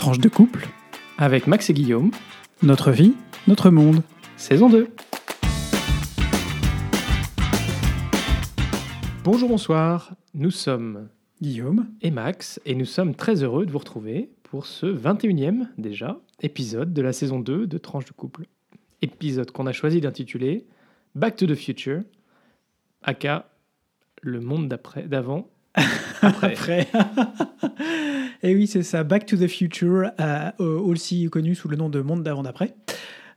Tranche 0.00 0.18
de 0.18 0.30
couple, 0.30 0.66
avec 1.18 1.46
Max 1.46 1.68
et 1.68 1.74
Guillaume, 1.74 2.10
notre 2.62 2.90
vie, 2.90 3.12
notre 3.46 3.68
monde. 3.68 4.02
saison 4.38 4.70
2. 4.70 4.88
Bonjour, 9.24 9.50
bonsoir, 9.50 10.14
nous 10.32 10.50
sommes 10.50 11.10
Guillaume, 11.42 11.86
et 12.00 12.10
Max, 12.10 12.62
et 12.64 12.74
nous 12.74 12.86
sommes 12.86 13.14
très 13.14 13.42
heureux 13.42 13.66
de 13.66 13.70
vous 13.70 13.76
retrouver 13.76 14.30
pour 14.42 14.64
ce 14.64 14.86
21e 14.86 15.66
déjà 15.76 16.18
épisode 16.40 16.94
de 16.94 17.02
la 17.02 17.12
saison 17.12 17.38
2 17.38 17.66
de 17.66 17.76
Tranche 17.76 18.06
de 18.06 18.12
couple. 18.12 18.46
Épisode 19.02 19.50
qu'on 19.50 19.66
a 19.66 19.72
choisi 19.72 20.00
d'intituler 20.00 20.64
Back 21.14 21.36
to 21.36 21.46
the 21.46 21.54
Future, 21.54 22.00
aka 23.02 23.50
le 24.22 24.40
monde 24.40 24.66
d'après, 24.66 25.02
d'avant, 25.02 25.50
après. 26.22 26.54
après. 26.54 26.88
Et 28.42 28.54
oui, 28.54 28.66
c'est 28.66 28.82
ça, 28.82 29.04
Back 29.04 29.26
to 29.26 29.36
the 29.36 29.48
Future, 29.48 30.10
euh, 30.18 30.50
aussi 30.58 31.28
connu 31.28 31.54
sous 31.54 31.68
le 31.68 31.76
nom 31.76 31.88
de 31.88 32.00
Monde 32.00 32.22
d'avant 32.22 32.42
d'après. 32.42 32.74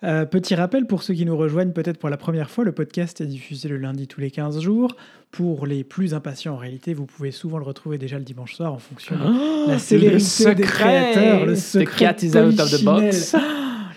Euh, 0.04 0.26
petit 0.26 0.54
rappel 0.56 0.86
pour 0.86 1.02
ceux 1.02 1.14
qui 1.14 1.26
nous 1.26 1.38
rejoignent 1.38 1.72
peut-être 1.72 1.98
pour 1.98 2.10
la 2.10 2.18
première 2.18 2.50
fois, 2.50 2.66
le 2.66 2.74
podcast 2.74 3.22
est 3.22 3.26
diffusé 3.26 3.70
le 3.70 3.78
lundi 3.78 4.08
tous 4.08 4.20
les 4.20 4.32
15 4.32 4.60
jours. 4.60 4.96
Pour 5.32 5.66
les 5.66 5.84
plus 5.84 6.14
impatients 6.14 6.54
en 6.54 6.58
réalité, 6.58 6.94
vous 6.94 7.06
pouvez 7.06 7.32
souvent 7.32 7.58
le 7.58 7.64
retrouver 7.64 7.98
déjà 7.98 8.18
le 8.18 8.24
dimanche 8.24 8.54
soir 8.54 8.74
en 8.74 8.80
fonction 8.80 9.16
de 9.16 9.22
Oh, 9.24 9.66
la 9.70 9.80
célérité 9.80 10.56
des 10.56 10.64
créateurs, 10.64 11.46
le 11.46 11.54
The 11.54 11.58
secret 11.58 11.98
cat 11.98 12.18
is 12.22 12.38
out 12.38 12.60
of 12.60 12.72
the 12.72 12.84
box. 12.84 13.36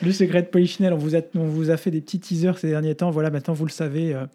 Le 0.03 0.13
secret 0.13 0.43
de 0.43 0.49
Polichinelle, 0.49 0.93
on 0.93 0.99
vous, 0.99 1.17
a, 1.17 1.21
on 1.35 1.47
vous 1.47 1.71
a 1.71 1.77
fait 1.77 1.91
des 1.91 2.01
petits 2.01 2.21
teasers 2.21 2.59
ces 2.59 2.69
derniers 2.69 2.95
temps. 2.95 3.11
Voilà, 3.11 3.31
maintenant 3.31 3.55
vous 3.55 3.65
le 3.65 3.71
savez 3.71 4.15
euh, 4.15 4.27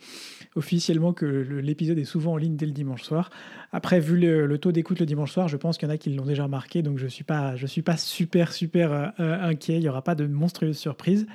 officiellement 0.56 1.14
que 1.14 1.26
l'épisode 1.26 1.98
est 1.98 2.06
souvent 2.06 2.34
en 2.34 2.38
ligne 2.38 2.56
dès 2.56 2.66
le 2.66 2.72
dimanche 2.72 3.04
soir. 3.04 3.30
Après, 3.72 4.00
vu 4.00 4.18
le, 4.18 4.58
taux 4.58 4.72
d'écoute 4.72 5.00
le 5.00 5.06
dimanche 5.06 5.32
soir, 5.32 5.48
je 5.48 5.58
pense 5.58 5.78
qu'il 5.78 5.88
y 5.88 5.92
en 5.92 5.94
a 5.94 5.98
qui 5.98 6.14
l'ont 6.14 6.26
déjà 6.26 6.44
remarqué, 6.44 6.82
donc 6.82 6.98
je 6.98 7.08
suis 7.08 7.24
pas, 7.24 7.56
je 7.56 7.68
suis 7.68 7.82
pas 7.82 7.98
super 7.98 8.52
super 8.52 9.14
euh, 9.20 9.38
inquiet. 9.42 9.78
Il 9.78 9.84
y 9.84 9.90
aura 9.90 10.04
pas 10.04 10.16
de 10.16 10.26
monstrueuse 10.26 10.78
surprise. 10.78 11.28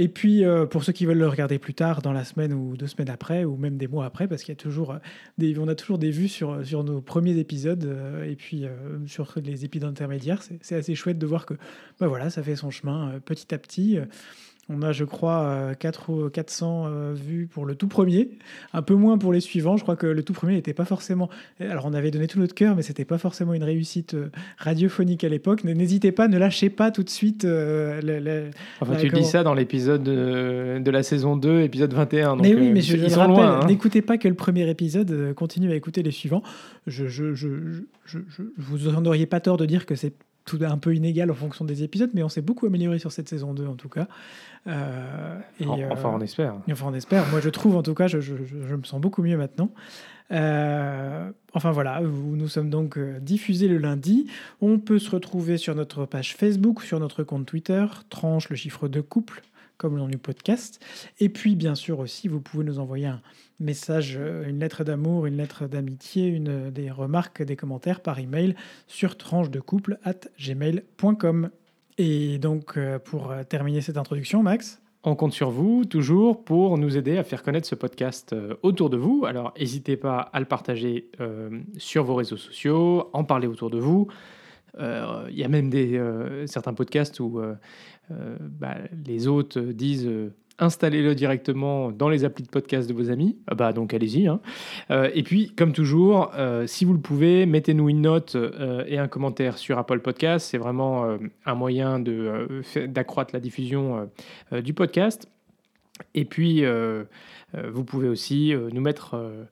Et 0.00 0.06
puis, 0.06 0.44
euh, 0.44 0.64
pour 0.64 0.84
ceux 0.84 0.92
qui 0.92 1.06
veulent 1.06 1.18
le 1.18 1.26
regarder 1.26 1.58
plus 1.58 1.74
tard, 1.74 2.02
dans 2.02 2.12
la 2.12 2.22
semaine 2.22 2.52
ou 2.52 2.76
deux 2.76 2.86
semaines 2.86 3.10
après, 3.10 3.44
ou 3.44 3.56
même 3.56 3.76
des 3.76 3.88
mois 3.88 4.06
après, 4.06 4.28
parce 4.28 4.44
qu'il 4.44 4.52
y 4.52 4.56
a 4.56 4.60
toujours 4.60 4.92
euh, 4.92 4.98
des, 5.38 5.52
vues 6.12 6.28
sur, 6.28 6.84
nos 6.84 7.00
premiers 7.00 7.36
épisodes, 7.36 7.84
euh, 7.84 8.22
et 8.22 8.36
puis 8.36 8.64
sur 9.06 9.34
les 9.42 9.64
épisodes 9.64 9.88
intermédiaires. 9.88 10.40
C'est 10.60 10.76
assez 10.76 10.94
chouette 10.94 11.18
de 11.18 11.26
voir 11.26 11.46
que 11.46 11.54
bah 11.98 12.06
voilà, 12.06 12.30
ça 12.30 12.44
fait 12.44 12.54
son 12.54 12.70
chemin 12.70 13.18
petit 13.24 13.52
à 13.52 13.58
petit. 13.58 13.98
Euh, 14.70 14.74
On 14.76 14.82
a, 14.82 14.92
je 14.92 15.04
crois, 15.04 15.40
euh, 15.44 15.74
4 15.74 16.10
ou 16.10 16.28
400 16.28 16.86
euh, 16.86 17.14
vues 17.14 17.46
pour 17.50 17.64
le 17.66 17.74
tout 17.74 17.88
premier, 17.88 18.30
un 18.72 18.82
peu 18.82 18.94
moins 18.94 19.18
pour 19.18 19.32
les 19.32 19.40
suivants. 19.40 19.76
Je 19.76 19.82
crois 19.82 19.96
que 19.96 20.06
le 20.06 20.22
tout 20.22 20.32
premier 20.32 20.54
n'était 20.54 20.74
pas 20.74 20.84
forcément. 20.84 21.28
Alors, 21.60 21.86
on 21.86 21.94
avait 21.94 22.10
donné 22.10 22.26
tout 22.26 22.38
notre 22.38 22.54
cœur, 22.54 22.76
mais 22.76 22.82
c'était 22.82 23.04
pas 23.04 23.18
forcément 23.18 23.54
une 23.54 23.64
réussite 23.64 24.14
euh, 24.14 24.28
radiophonique 24.58 25.24
à 25.24 25.28
l'époque. 25.28 25.64
N'hésitez 25.64 26.12
pas, 26.12 26.28
ne 26.28 26.38
lâchez 26.38 26.70
pas 26.70 26.90
tout 26.90 27.02
de 27.02 27.10
suite. 27.10 27.44
euh, 27.44 28.00
le- 28.02 28.18
le- 28.20 28.50
Enfin, 28.80 28.96
tu 28.96 29.08
comment- 29.08 29.22
dis 29.22 29.28
ça 29.28 29.42
dans 29.42 29.54
l'épisode 29.54 30.02
de, 30.02 30.78
de 30.78 30.90
la 30.90 31.02
saison 31.02 31.36
2, 31.36 31.60
épisode 31.62 31.92
21. 31.94 32.36
Donc, 32.36 32.42
mais 32.46 32.54
oui, 32.54 32.68
euh, 32.68 32.72
mais 32.74 32.80
je, 32.80 32.96
ils 32.96 33.02
je 33.04 33.08
sont 33.08 33.20
rappelle, 33.20 33.44
hein. 33.44 33.60
n'écoutez 33.66 34.02
pas 34.02 34.18
que 34.18 34.28
le 34.28 34.34
premier 34.34 34.68
épisode, 34.68 35.10
euh, 35.10 35.34
continuez 35.34 35.72
à 35.72 35.76
écouter 35.76 36.02
les 36.02 36.10
suivants. 36.10 36.42
Je, 36.86 37.06
je, 37.06 37.34
je, 37.34 37.48
je, 38.04 38.18
je- 38.28 38.42
vous 38.58 38.90
n'auriez 39.00 39.26
pas 39.26 39.40
tort 39.40 39.56
de 39.56 39.66
dire 39.66 39.86
que 39.86 39.94
c'est 39.94 40.12
tout 40.48 40.58
un 40.62 40.78
peu 40.78 40.94
inégal 40.94 41.30
en 41.30 41.34
fonction 41.34 41.64
des 41.64 41.82
épisodes, 41.82 42.10
mais 42.14 42.22
on 42.22 42.28
s'est 42.28 42.40
beaucoup 42.42 42.66
amélioré 42.66 42.98
sur 42.98 43.12
cette 43.12 43.28
saison 43.28 43.52
2 43.54 43.66
en 43.66 43.74
tout 43.74 43.88
cas. 43.90 44.08
Euh, 44.66 45.38
et, 45.60 45.64
euh, 45.66 45.88
Enfin, 45.90 46.10
on 46.12 46.20
espère. 46.20 46.54
Enfin, 46.70 46.86
on 46.88 46.94
espère. 46.94 47.24
Moi, 47.30 47.40
je 47.40 47.48
trouve, 47.48 47.76
en 47.76 47.82
tout 47.82 47.94
cas, 47.94 48.06
je, 48.08 48.20
je- 48.20 48.34
je- 48.44 48.74
me 48.74 48.82
sens 48.84 49.00
beaucoup 49.00 49.22
mieux 49.22 49.36
maintenant. 49.36 49.70
Euh, 50.30 51.30
enfin, 51.54 51.70
voilà, 51.70 52.00
nous 52.02 52.48
sommes 52.48 52.70
donc 52.70 52.98
diffusés 53.20 53.68
le 53.68 53.78
lundi. 53.78 54.26
On 54.60 54.78
peut 54.78 54.98
se 54.98 55.10
retrouver 55.10 55.56
sur 55.56 55.74
notre 55.74 56.04
page 56.06 56.34
Facebook, 56.34 56.82
sur 56.82 57.00
notre 57.00 57.22
compte 57.24 57.46
Twitter, 57.46 57.84
tranche 58.10 58.48
le 58.50 58.56
chiffre 58.56 58.88
de 58.88 59.00
couple, 59.00 59.42
comme 59.78 59.94
le 59.94 60.00
nom 60.00 60.08
du 60.08 60.18
podcast. 60.18 60.84
Et 61.20 61.28
puis, 61.28 61.56
bien 61.56 61.74
sûr, 61.74 62.00
aussi, 62.00 62.28
vous 62.28 62.40
pouvez 62.40 62.64
nous 62.64 62.80
envoyer 62.80 63.06
un 63.06 63.22
message, 63.60 64.16
euh, 64.18 64.48
une 64.48 64.58
lettre 64.58 64.84
d'amour, 64.84 65.26
une 65.26 65.36
lettre 65.36 65.66
d'amitié, 65.66 66.26
une, 66.26 66.70
des 66.70 66.90
remarques, 66.90 67.42
des 67.42 67.56
commentaires 67.56 68.00
par 68.00 68.18
email 68.18 68.54
sur 68.86 69.16
tranche 69.16 69.50
de 69.50 69.60
couple 69.60 69.98
at 70.04 70.20
gmail.com. 70.38 71.50
Et 71.96 72.38
donc, 72.38 72.76
euh, 72.76 72.98
pour 72.98 73.30
euh, 73.30 73.42
terminer 73.44 73.80
cette 73.80 73.96
introduction, 73.96 74.42
Max? 74.42 74.82
On 75.04 75.14
compte 75.14 75.32
sur 75.32 75.50
vous 75.50 75.84
toujours 75.84 76.44
pour 76.44 76.76
nous 76.76 76.96
aider 76.96 77.16
à 77.18 77.24
faire 77.24 77.44
connaître 77.44 77.68
ce 77.68 77.76
podcast 77.76 78.34
autour 78.62 78.90
de 78.90 78.96
vous. 78.96 79.24
Alors, 79.26 79.54
n'hésitez 79.58 79.96
pas 79.96 80.18
à 80.18 80.40
le 80.40 80.44
partager 80.44 81.08
sur 81.78 82.02
vos 82.02 82.16
réseaux 82.16 82.36
sociaux, 82.36 83.08
en 83.12 83.22
parler 83.22 83.46
autour 83.46 83.70
de 83.70 83.78
vous. 83.78 84.08
Il 84.76 85.34
y 85.34 85.44
a 85.44 85.48
même 85.48 85.70
des, 85.70 86.02
certains 86.46 86.74
podcasts 86.74 87.20
où 87.20 87.40
bah, 88.10 88.76
les 89.06 89.28
hôtes 89.28 89.58
disent 89.58 90.06
euh, 90.06 90.32
installez-le 90.58 91.14
directement 91.14 91.92
dans 91.92 92.08
les 92.08 92.24
applis 92.24 92.42
de 92.42 92.48
podcast 92.48 92.88
de 92.88 92.94
vos 92.94 93.10
amis. 93.10 93.36
Ah 93.46 93.54
bah, 93.54 93.72
donc 93.72 93.94
allez-y. 93.94 94.26
hein. 94.26 94.40
Euh, 94.90 95.08
et 95.14 95.22
puis, 95.22 95.52
comme 95.54 95.72
toujours, 95.72 96.32
euh, 96.36 96.66
si 96.66 96.84
vous 96.84 96.92
le 96.92 97.00
pouvez, 97.00 97.46
mettez-nous 97.46 97.88
une 97.88 98.00
note 98.02 98.34
euh, 98.34 98.84
et 98.88 98.98
un 98.98 99.06
commentaire 99.08 99.56
sur 99.56 99.78
Apple 99.78 100.00
Podcast. 100.00 100.48
C'est 100.50 100.58
vraiment 100.58 101.04
euh, 101.04 101.18
un 101.46 101.54
moyen 101.54 102.02
euh, 102.04 102.62
d'accroître 102.86 103.30
la 103.34 103.40
diffusion 103.40 103.98
euh, 103.98 104.04
euh, 104.54 104.60
du 104.60 104.74
podcast. 104.74 105.28
Et 106.14 106.24
puis, 106.24 106.64
euh, 106.64 107.04
euh, 107.54 107.70
vous 107.72 107.84
pouvez 107.84 108.08
aussi 108.08 108.52
euh, 108.52 108.68
nous 108.72 108.80
mettre 108.80 109.14
euh, 109.14 109.44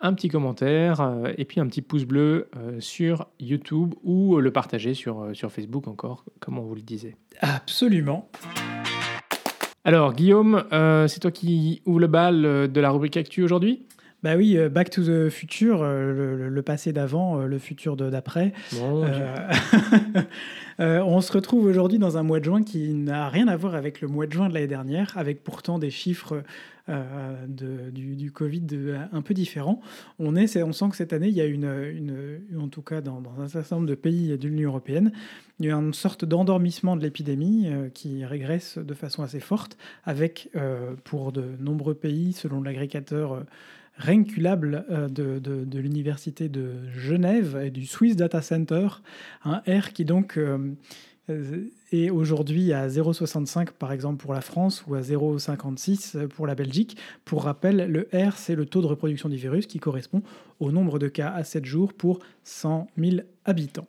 un 0.00 0.14
petit 0.14 0.28
commentaire 0.28 1.00
euh, 1.00 1.32
et 1.36 1.44
puis 1.44 1.60
un 1.60 1.66
petit 1.66 1.82
pouce 1.82 2.04
bleu 2.04 2.48
euh, 2.56 2.80
sur 2.80 3.26
YouTube 3.38 3.94
ou 4.02 4.36
euh, 4.36 4.40
le 4.40 4.50
partager 4.50 4.94
sur, 4.94 5.30
sur 5.34 5.52
Facebook 5.52 5.88
encore, 5.88 6.24
comme 6.40 6.58
on 6.58 6.62
vous 6.62 6.74
le 6.74 6.82
disait. 6.82 7.16
Absolument. 7.40 8.28
Alors, 9.84 10.12
Guillaume, 10.12 10.64
euh, 10.72 11.08
c'est 11.08 11.20
toi 11.20 11.30
qui 11.30 11.80
ouvre 11.86 12.00
le 12.00 12.06
bal 12.06 12.42
de 12.70 12.80
la 12.80 12.90
rubrique 12.90 13.16
Actu 13.16 13.42
aujourd'hui? 13.42 13.86
Bah 14.22 14.36
oui, 14.36 14.58
euh, 14.58 14.68
Back 14.68 14.90
to 14.90 15.02
the 15.02 15.30
Future, 15.30 15.80
euh, 15.82 16.48
le, 16.50 16.62
passé 16.62 16.92
d'avant, 16.92 17.40
euh, 17.40 17.46
le 17.46 17.58
futur 17.58 17.96
d'après. 17.96 18.52
Bon, 18.74 19.02
Euh, 19.04 19.34
euh, 20.80 21.00
on 21.02 21.20
se 21.20 21.32
retrouve 21.32 21.64
aujourd'hui 21.64 21.98
dans 21.98 22.16
un 22.18 22.22
mois 22.22 22.38
de 22.38 22.44
juin 22.44 22.62
qui 22.62 22.92
n'a 22.94 23.28
rien 23.28 23.48
à 23.48 23.56
voir 23.56 23.74
avec 23.74 24.00
le 24.00 24.08
mois 24.08 24.26
de 24.26 24.32
juin 24.32 24.48
de 24.48 24.54
l'année 24.54 24.66
dernière, 24.66 25.12
avec 25.16 25.42
pourtant 25.42 25.78
des 25.78 25.90
chiffres 25.90 26.42
euh, 26.90 27.46
de- 27.46 27.90
du, 27.90 28.16
du 28.16 28.30
Covid 28.32 28.60
de- 28.60 28.96
un 29.12 29.22
peu 29.22 29.32
différents. 29.32 29.80
On, 30.18 30.36
est, 30.36 30.62
on 30.62 30.72
sent 30.72 30.86
que 30.90 30.96
cette 30.96 31.12
année, 31.14 31.28
il 31.28 31.34
y 31.34 31.40
a 31.40 31.46
une, 31.46 31.64
une- 31.64 32.58
en 32.60 32.68
tout 32.68 32.82
cas 32.82 33.00
dans, 33.00 33.20
dans 33.22 33.40
un 33.40 33.48
certain 33.48 33.76
nombre 33.76 33.88
de 33.88 33.94
pays 33.94 34.36
de 34.36 34.48
l'Union 34.48 34.68
européenne, 34.70 35.12
il 35.60 35.66
y 35.66 35.70
a 35.70 35.76
une 35.76 35.94
sorte 35.94 36.24
d'endormissement 36.26 36.96
de 36.96 37.02
l'épidémie 37.02 37.68
euh, 37.68 37.88
qui 37.88 38.24
régresse 38.24 38.76
de 38.78 38.94
façon 38.94 39.22
assez 39.22 39.40
forte, 39.40 39.76
avec 40.04 40.50
pour 41.04 41.32
de 41.32 41.44
nombreux 41.58 41.94
pays, 41.94 42.32
selon 42.32 42.62
l'agrégateur 42.62 43.44
Renculable 44.04 44.84
euh, 44.90 45.08
de, 45.08 45.38
de- 45.38 45.64
de 45.64 45.78
l'université 45.78 46.48
de 46.48 46.72
Genève 46.96 47.60
et 47.64 47.70
du 47.70 47.86
Swiss 47.86 48.16
Data 48.16 48.40
Center, 48.42 48.88
un 49.44 49.62
R 49.68 49.92
qui 49.92 50.04
donc 50.04 50.38
euh, 50.38 50.72
euh, 51.28 51.68
est 51.92 52.08
aujourd'hui 52.10 52.72
à 52.72 52.88
0,65 52.88 53.72
par 53.78 53.92
exemple 53.92 54.16
pour 54.22 54.32
la 54.32 54.40
France 54.40 54.84
ou 54.86 54.94
à 54.94 55.00
0,56 55.02 56.28
pour 56.28 56.46
la 56.46 56.54
Belgique. 56.54 56.96
Pour 57.24 57.44
rappel, 57.44 57.90
le 57.90 58.08
R 58.14 58.36
c'est 58.36 58.54
le 58.54 58.64
taux 58.66 58.80
de 58.80 58.86
reproduction 58.86 59.28
du 59.28 59.36
virus 59.36 59.66
qui 59.66 59.78
correspond 59.78 60.22
au 60.60 60.72
nombre 60.72 60.98
de 60.98 61.08
cas 61.08 61.30
à 61.30 61.44
7 61.44 61.64
jours 61.64 61.92
pour 61.92 62.20
100 62.44 62.86
000 62.96 63.16
habitants. 63.44 63.86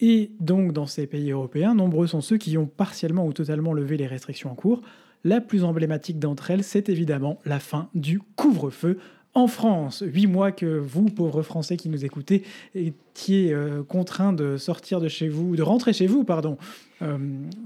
Et 0.00 0.30
donc 0.40 0.72
dans 0.72 0.86
ces 0.86 1.06
pays 1.06 1.30
européens, 1.32 1.74
nombreux 1.74 2.06
sont 2.06 2.20
ceux 2.22 2.38
qui 2.38 2.56
ont 2.56 2.66
partiellement 2.66 3.26
ou 3.26 3.32
totalement 3.32 3.72
levé 3.74 3.96
les 3.96 4.06
restrictions 4.06 4.50
en 4.50 4.54
cours. 4.54 4.80
La 5.22 5.42
plus 5.42 5.64
emblématique 5.64 6.18
d'entre 6.18 6.50
elles, 6.50 6.64
c'est 6.64 6.88
évidemment 6.88 7.38
la 7.44 7.60
fin 7.60 7.90
du 7.94 8.20
couvre-feu 8.36 8.98
en 9.40 9.46
France. 9.46 10.02
Huit 10.06 10.26
mois 10.26 10.52
que 10.52 10.66
vous, 10.66 11.06
pauvres 11.06 11.42
Français 11.42 11.76
qui 11.76 11.88
nous 11.88 12.04
écoutez, 12.04 12.44
étiez 12.74 13.52
euh, 13.52 13.82
contraints 13.82 14.32
de 14.32 14.56
sortir 14.56 15.00
de 15.00 15.08
chez 15.08 15.28
vous, 15.28 15.56
de 15.56 15.62
rentrer 15.62 15.92
chez 15.92 16.06
vous, 16.06 16.24
pardon, 16.24 16.58
euh, 17.02 17.16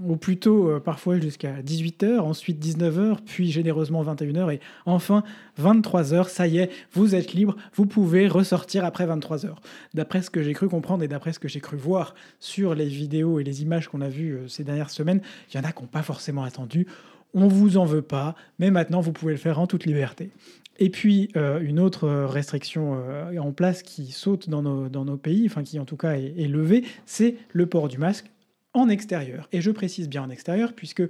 ou 0.05 0.17
plutôt 0.17 0.69
euh, 0.69 0.81
parfois 0.81 1.19
jusqu'à 1.19 1.61
18h, 1.61 2.21
ensuite 2.21 2.65
19h, 2.65 3.19
puis 3.27 3.51
généreusement 3.51 4.05
21h, 4.05 4.55
et 4.55 4.61
enfin 4.87 5.25
23h. 5.61 6.29
Ça 6.29 6.47
y 6.47 6.59
est, 6.59 6.71
vous 6.93 7.17
êtes 7.17 7.33
libre, 7.33 7.57
vous 7.75 7.87
pouvez 7.87 8.29
ressortir 8.29 8.85
après 8.85 9.07
23h. 9.07 9.51
D'après 9.93 10.23
ce 10.23 10.31
que 10.31 10.43
j'ai 10.43 10.53
cru 10.53 10.69
comprendre 10.69 11.03
et 11.03 11.09
d'après 11.09 11.33
ce 11.33 11.41
que 11.41 11.49
j'ai 11.49 11.61
cru 11.61 11.77
voir 11.77 12.15
sur 12.39 12.77
les 12.77 12.87
vidéos 12.87 13.41
et 13.41 13.45
les 13.45 13.63
images 13.63 13.89
qu'on 13.89 14.03
a 14.03 14.09
vues 14.09 14.35
euh, 14.35 14.49
ces 14.49 14.63
dernières 14.63 14.91
semaines, 14.91 15.21
il 15.53 15.57
y 15.57 15.61
en 15.61 15.65
a 15.65 15.73
qui 15.73 15.83
n'ont 15.83 15.89
pas 15.89 16.03
forcément 16.03 16.45
attendu. 16.45 16.87
On 17.35 17.49
vous 17.49 17.77
en 17.77 17.85
veut 17.85 18.03
pas, 18.03 18.37
mais 18.61 18.71
maintenant 18.71 19.01
vous 19.01 19.11
pouvez 19.11 19.33
le 19.33 19.39
faire 19.39 19.59
en 19.59 19.67
toute 19.67 19.85
liberté. 19.85 20.31
Et 20.79 20.91
puis, 20.91 21.29
euh, 21.37 21.61
une 21.61 21.79
autre 21.79 22.05
euh, 22.05 22.27
restriction 22.27 22.95
euh, 22.95 23.39
en 23.39 23.53
place 23.53 23.83
qui 23.83 24.11
saute 24.11 24.49
dans 24.49 24.63
nos, 24.63 25.17
pays, 25.17 25.47
enfin 25.47 25.63
qui 25.63 25.79
en 25.79 25.85
tout 25.85 25.97
cas 25.97 26.15
est, 26.15 26.49
levée, 26.49 26.85
c'est 27.07 27.37
le 27.53 27.67
port 27.67 27.89
du 27.89 27.99
masque 27.99 28.31
en 28.73 28.89
extérieur. 28.89 29.49
Et 29.53 29.61
je 29.61 29.71
précise 29.71 30.09
bien 30.09 30.23
en 30.23 30.31
extérieur, 30.31 30.73
puisque 30.73 31.03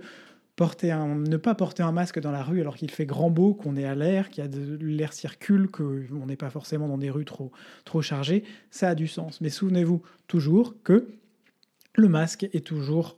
ne 0.61 1.37
pas 1.37 1.55
porter 1.55 1.83
un 1.83 1.93
masque 1.93 2.21
dans 2.21 2.31
la 2.31 2.43
rue 2.43 2.61
alors 2.61 2.77
qu'il 2.77 2.91
fait 2.91 3.07
grand 3.07 3.31
beau, 3.31 3.55
qu'on 3.55 3.77
est 3.77 3.87
à 3.87 3.95
l'air, 3.95 4.29
qu'il 4.29 4.45
y 4.45 4.47
a 4.47 4.49
de 4.49 4.77
l'air 4.81 5.13
circule, 5.13 5.69
qu'on 5.69 6.27
n'est 6.27 6.37
pas 6.37 6.51
forcément 6.51 6.87
dans 6.87 6.99
des 6.99 7.11
rues 7.11 7.25
trop, 7.25 7.51
trop 7.85 8.03
chargées, 8.03 8.45
ça 8.71 8.91
a 8.91 8.95
du 8.95 9.09
sens. 9.09 9.41
Mais 9.41 9.49
souvenez-vous 9.49 10.03
toujours 10.29 10.75
que 10.85 11.09
le 11.97 12.09
masque 12.09 12.45
est 12.53 12.65
toujours 12.65 13.17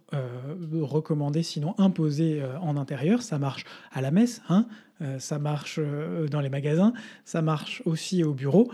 recommandé, 0.72 1.42
sinon 1.42 1.74
imposé 1.76 2.42
en 2.62 2.78
intérieur. 2.78 3.20
Ça 3.20 3.38
marche 3.38 3.64
à 3.92 4.00
la 4.00 4.10
messe, 4.10 4.40
hein, 4.48 4.66
ça 5.18 5.38
marche 5.38 5.80
dans 6.30 6.40
les 6.40 6.48
magasins, 6.48 6.92
ça 7.24 7.42
marche 7.42 7.82
aussi 7.84 8.24
au 8.24 8.32
bureau. 8.32 8.70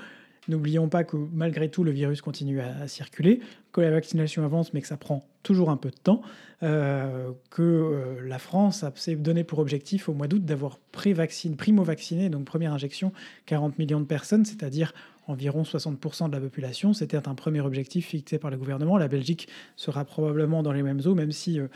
N'oublions 0.48 0.88
pas 0.88 1.04
que 1.04 1.16
malgré 1.32 1.69
tout, 1.69 1.84
le 1.84 1.92
virus 1.92 2.20
continue 2.20 2.60
à, 2.60 2.88
circuler, 2.88 3.40
que 3.70 3.80
la 3.80 3.92
vaccination 3.92 4.44
avance, 4.44 4.74
mais 4.74 4.80
que 4.80 4.88
ça 4.88 4.96
prend 4.96 5.24
toujours 5.44 5.70
un 5.70 5.76
peu 5.76 5.90
de 5.90 5.96
temps, 5.96 6.20
euh, 6.64 7.30
que 7.50 7.62
euh, 7.62 8.26
la 8.26 8.38
France 8.40 8.84
s'est 8.96 9.14
donné 9.14 9.44
pour 9.44 9.60
objectif 9.60 10.08
au 10.08 10.14
mois 10.14 10.26
d'août 10.26 10.44
d'avoir 10.44 10.78
primo-vacciné, 10.90 12.28
donc 12.28 12.44
première 12.44 12.72
injection, 12.72 13.12
40 13.46 13.78
millions 13.78 14.00
de 14.00 14.04
personnes, 14.04 14.44
c'est-à-dire 14.44 14.92
environ 15.28 15.62
60% 15.62 16.28
de 16.28 16.34
la 16.34 16.40
population. 16.40 16.92
C'était 16.92 17.28
un 17.28 17.34
premier 17.36 17.60
objectif 17.60 18.08
fixé 18.08 18.38
par 18.38 18.50
le 18.50 18.56
gouvernement. 18.56 18.98
La 18.98 19.06
Belgique 19.06 19.48
sera 19.76 20.04
probablement 20.04 20.64
dans 20.64 20.72
les 20.72 20.82
mêmes 20.82 21.00
eaux, 21.06 21.14
même 21.14 21.32
si... 21.32 21.60
Euh, 21.60 21.68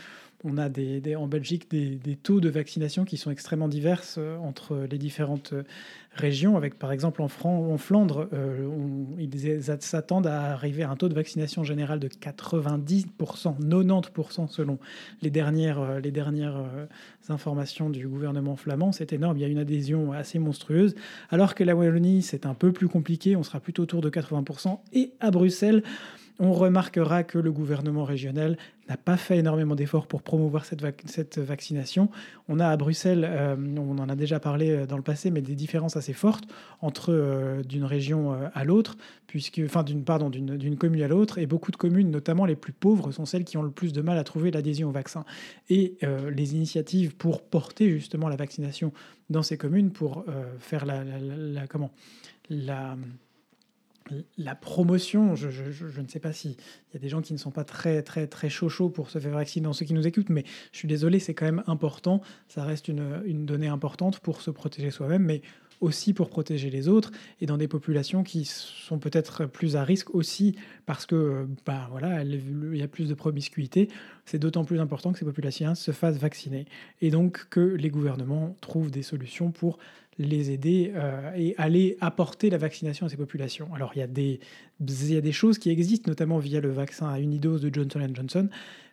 on 0.45 0.59
a 0.59 0.69
des, 0.69 1.17
en 1.17 1.27
Belgique 1.27 1.71
des, 1.71 2.17
taux 2.17 2.41
de 2.41 2.49
vaccination 2.49 3.05
qui 3.05 3.17
sont 3.17 3.31
extrêmement 3.31 3.69
divers 3.69 4.03
euh, 4.19 4.37
entre 4.39 4.87
les 4.91 4.99
différentes 4.99 5.53
euh, 5.53 5.63
régions. 6.13 6.57
Avec 6.57 6.79
par 6.79 6.93
exemple 6.93 7.23
en, 7.23 7.29
Flandre, 7.29 8.29
euh, 8.33 8.69
ils 9.19 9.63
s'attendent 9.81 10.27
à 10.27 10.53
arriver 10.53 10.83
à 10.83 10.91
un 10.91 10.97
taux 10.97 11.09
de 11.09 11.15
vaccination 11.15 11.65
général 11.65 11.99
de 11.99 12.09
90%, 12.09 13.07
90% 13.19 14.49
selon 14.49 14.79
les 15.23 15.31
dernières, 15.31 16.01
les 16.01 16.11
dernières 16.11 16.65
informations 17.29 17.91
du 17.91 18.07
gouvernement 18.09 18.57
flamand. 18.57 18.93
C'est 18.93 19.13
énorme, 19.13 19.37
il 19.37 19.41
y 19.41 19.45
a 19.45 19.49
une 19.49 19.59
adhésion 19.59 20.13
assez 20.13 20.39
monstrueuse. 20.39 20.95
Alors 21.31 21.55
que 21.55 21.65
la 21.65 21.75
Wallonie, 21.75 22.23
c'est 22.23 22.47
un 22.47 22.55
peu 22.55 22.73
plus 22.73 22.89
compliqué, 22.89 23.37
on 23.37 23.43
sera 23.43 23.61
plutôt 23.61 23.83
autour 23.83 24.01
de 24.01 24.11
80%. 24.11 24.79
Et 24.93 25.13
à 25.21 25.31
Bruxelles, 25.31 25.83
on 26.39 26.53
remarquera 26.53 27.25
que 27.25 27.39
le 27.39 27.53
gouvernement 27.53 28.05
régional 28.05 28.57
n'a 28.89 28.97
pas 28.97 29.17
fait 29.17 29.39
énormément 29.39 29.75
d'efforts 29.75 30.07
pour 30.07 30.23
promouvoir 30.23 30.65
cette, 30.65 30.83
cette, 31.07 31.39
vaccination. 31.39 32.09
On 32.49 32.61
a 32.61 32.69
à 32.69 32.77
Bruxelles, 32.77 33.27
euh, 33.29 33.57
on 33.77 33.99
en 33.99 34.09
a 34.09 34.15
déjà 34.15 34.39
parlé 34.39 34.71
euh, 34.71 34.87
dans 34.87 34.97
le 34.97 35.03
passé, 35.03 35.31
mais 35.31 35.41
des 35.41 35.55
différences 35.55 35.97
assez 35.97 36.13
fortes 36.13 36.45
entre 36.81 37.13
euh, 37.13 37.63
d'une 37.63 37.85
région 37.85 38.37
à 38.55 38.65
l'autre, 38.65 38.97
puisque, 39.27 39.61
enfin 39.65 39.83
d'une 39.83 40.05
pardon, 40.05 40.31
d'une 40.31 40.77
commune 40.77 41.03
à 41.03 41.09
l'autre, 41.09 41.39
et 41.39 41.47
beaucoup 41.47 41.71
de 41.71 41.77
communes, 41.77 42.11
notamment 42.11 42.45
les 42.45 42.57
plus 42.57 42.73
pauvres, 42.73 43.11
sont 43.13 43.27
celles 43.27 43.45
qui 43.45 43.57
ont 43.57 43.63
le 43.63 43.71
plus 43.71 43.93
de 43.93 44.01
mal 44.01 44.19
à 44.19 44.25
trouver 44.25 44.51
l'adhésion 44.51 44.89
au 44.89 44.93
vaccin. 44.93 45.25
Et 45.69 45.99
les 46.03 46.55
initiatives 46.55 47.17
pour 47.17 47.43
porter 47.43 47.91
justement 47.91 48.29
la 48.29 48.37
vaccination 48.37 48.93
dans 49.31 49.43
ces 49.43 49.57
communes, 49.57 49.91
pour 49.91 50.25
faire 50.59 50.87
la, 50.87 51.03
la 51.05 51.67
comment? 51.67 51.91
La 52.49 52.97
la 54.37 54.55
promotion, 54.55 55.35
je, 55.35 55.49
ne 56.01 56.09
sais 56.09 56.21
pas 56.21 56.33
s'il 56.33 56.53
y 56.53 56.97
a 56.97 56.99
des 56.99 57.09
gens 57.09 57.23
qui 57.23 57.33
ne 57.33 57.39
sont 57.39 57.51
pas 57.51 57.65
très 57.65 58.03
très 58.03 58.27
très 58.27 58.49
chaud 58.49 58.89
pour 58.89 59.11
se 59.11 59.19
faire 59.19 59.33
vacciner 59.33 59.65
dans 59.65 59.73
ceux 59.73 59.87
qui 59.87 59.95
nous 59.95 60.07
écoutent, 60.07 60.31
mais 60.31 60.45
je 60.73 60.79
suis 60.79 60.89
désolé, 60.89 61.19
c'est 61.19 61.35
quand 61.35 61.47
même 61.47 61.63
important. 61.67 62.21
Ça 62.49 62.65
reste 62.65 62.89
une, 62.89 63.23
une 63.25 63.47
donnée 63.47 63.69
importante 63.69 64.21
pour 64.21 64.41
se 64.41 64.51
protéger 64.51 64.91
soi-même, 64.91 65.23
mais 65.23 65.43
aussi 65.81 66.13
pour 66.13 66.31
protéger 66.31 66.71
les 66.71 66.89
autres 66.89 67.13
et 67.41 67.47
dans 67.47 67.57
des 67.57 67.69
populations 67.69 68.23
qui 68.23 68.45
sont 68.45 68.99
peut-être 68.99 69.47
plus 69.47 69.77
à 69.77 69.85
risque 69.85 70.15
aussi 70.15 70.57
parce 70.87 71.07
que 71.07 71.47
bah 71.65 71.89
voilà 71.91 72.23
il 72.23 72.77
y 72.77 72.83
a 72.83 72.89
plus 72.89 73.09
de 73.09 73.15
promiscuité 73.15 73.89
c'est 74.25 74.39
d'autant 74.39 74.65
plus 74.65 74.81
important 74.81 75.13
que 75.13 75.19
ces 75.19 75.25
populations 75.25 75.75
se 75.75 75.91
fassent 75.91 76.19
vacciner 76.19 76.67
et 77.01 77.11
donc 77.11 77.47
que 77.51 77.61
les 77.61 77.91
gouvernements 77.91 78.57
trouvent 78.61 78.91
des 78.91 79.03
solutions 79.03 79.51
pour 79.51 79.79
les 80.19 80.51
aider 80.51 80.93
euh, 80.95 81.33
et 81.37 81.55
aller 81.59 81.97
apporter 82.01 82.51
la 82.51 82.59
vaccination 82.59 83.07
à 83.07 83.09
ces 83.09 83.17
populations. 83.17 83.69
Alors 83.75 83.93
il 83.95 83.99
y, 83.99 84.03
a 84.03 84.07
des, 84.07 84.41
y 84.81 85.17
a 85.17 85.21
des 85.21 85.33
choses 85.33 85.59
qui 85.59 85.71
existent, 85.71 86.11
notamment 86.11 86.39
via 86.39 86.61
le 86.61 86.71
vaccin 86.71 87.09
à 87.09 87.21
unidose 87.21 87.61
de 87.61 87.73
Johnson 87.73 88.09
Johnson, 88.15 88.49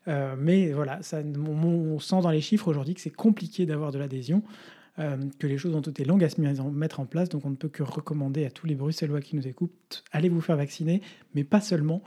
euh, 0.07 0.35
mais 0.37 0.71
voilà, 0.71 0.99
on, 1.13 1.99
sent 1.99 2.21
dans 2.21 2.31
les 2.31 2.41
chiffres 2.41 2.67
aujourd'hui 2.67 2.93
que 2.93 3.01
c'est 3.01 3.09
compliqué 3.09 3.65
d'avoir 3.65 3.91
de 3.91 3.99
l'adhésion. 3.99 4.43
Euh, 4.99 5.17
que 5.39 5.47
les 5.47 5.57
choses 5.57 5.75
ont 5.75 5.81
été 5.81 6.05
longues 6.05 6.23
à 6.23 6.29
se 6.29 6.39
mettre 6.39 6.99
en 6.99 7.05
place, 7.05 7.29
donc 7.29 7.45
on 7.45 7.49
ne 7.49 7.55
peut 7.55 7.69
que 7.69 7.81
recommander 7.81 8.45
à 8.45 8.51
tous 8.51 8.67
les 8.67 8.75
Bruxellois 8.75 9.21
qui 9.21 9.35
nous 9.35 9.47
écoutent, 9.47 10.03
allez 10.11 10.29
vous 10.29 10.41
faire 10.41 10.57
vacciner, 10.57 11.01
mais 11.33 11.43
pas 11.43 11.61
seulement. 11.61 12.03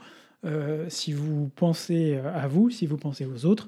si 0.87 1.11
vous 1.11 1.49
pensez 1.55 2.15
à 2.15 2.47
vous, 2.47 2.69
si 2.69 2.85
vous 2.85 2.97
pensez 2.97 3.25
aux 3.25 3.45
autres, 3.45 3.67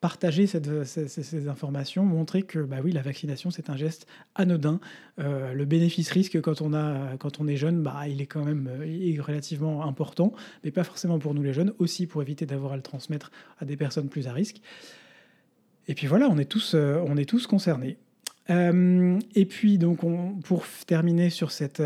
partager 0.00 0.46
ces, 0.46 1.48
informations, 1.48 2.04
montrer 2.04 2.42
que 2.42 2.58
bah 2.58 2.78
oui, 2.82 2.90
la 2.92 3.02
vaccination, 3.02 3.50
c'est 3.50 3.68
un 3.68 3.76
geste 3.76 4.06
anodin. 4.34 4.80
Euh, 5.18 5.52
le 5.52 5.64
bénéfice-risque, 5.66 6.40
quand, 6.40 6.62
on 6.62 6.72
quand 7.18 7.40
on 7.40 7.46
est 7.46 7.56
jeune, 7.56 7.82
bah, 7.82 8.08
il 8.08 8.22
est 8.22 8.26
quand 8.26 8.44
même 8.44 8.68
euh, 8.68 9.22
relativement 9.22 9.84
important, 9.84 10.32
mais 10.64 10.70
pas 10.70 10.84
forcément 10.84 11.18
pour 11.18 11.34
nous 11.34 11.42
les 11.42 11.52
jeunes, 11.52 11.74
aussi 11.78 12.06
pour 12.06 12.22
éviter 12.22 12.46
d'avoir 12.46 12.72
à 12.72 12.76
le 12.76 12.82
transmettre 12.82 13.30
à 13.58 13.64
des 13.66 13.76
personnes 13.76 14.08
plus 14.08 14.26
à 14.26 14.32
risque. 14.32 14.62
Et 15.86 15.94
puis 15.94 16.06
voilà, 16.06 16.28
on 16.30 16.38
est 16.38 16.46
tous, 16.46 16.74
euh, 16.74 17.02
on 17.06 17.16
est 17.16 17.28
tous 17.28 17.46
concernés. 17.46 17.98
Et 18.50 19.44
puis, 19.46 19.78
donc, 19.78 20.04
on, 20.04 20.34
pour 20.42 20.64
terminer 20.86 21.30
sur 21.30 21.50
cette 21.50 21.82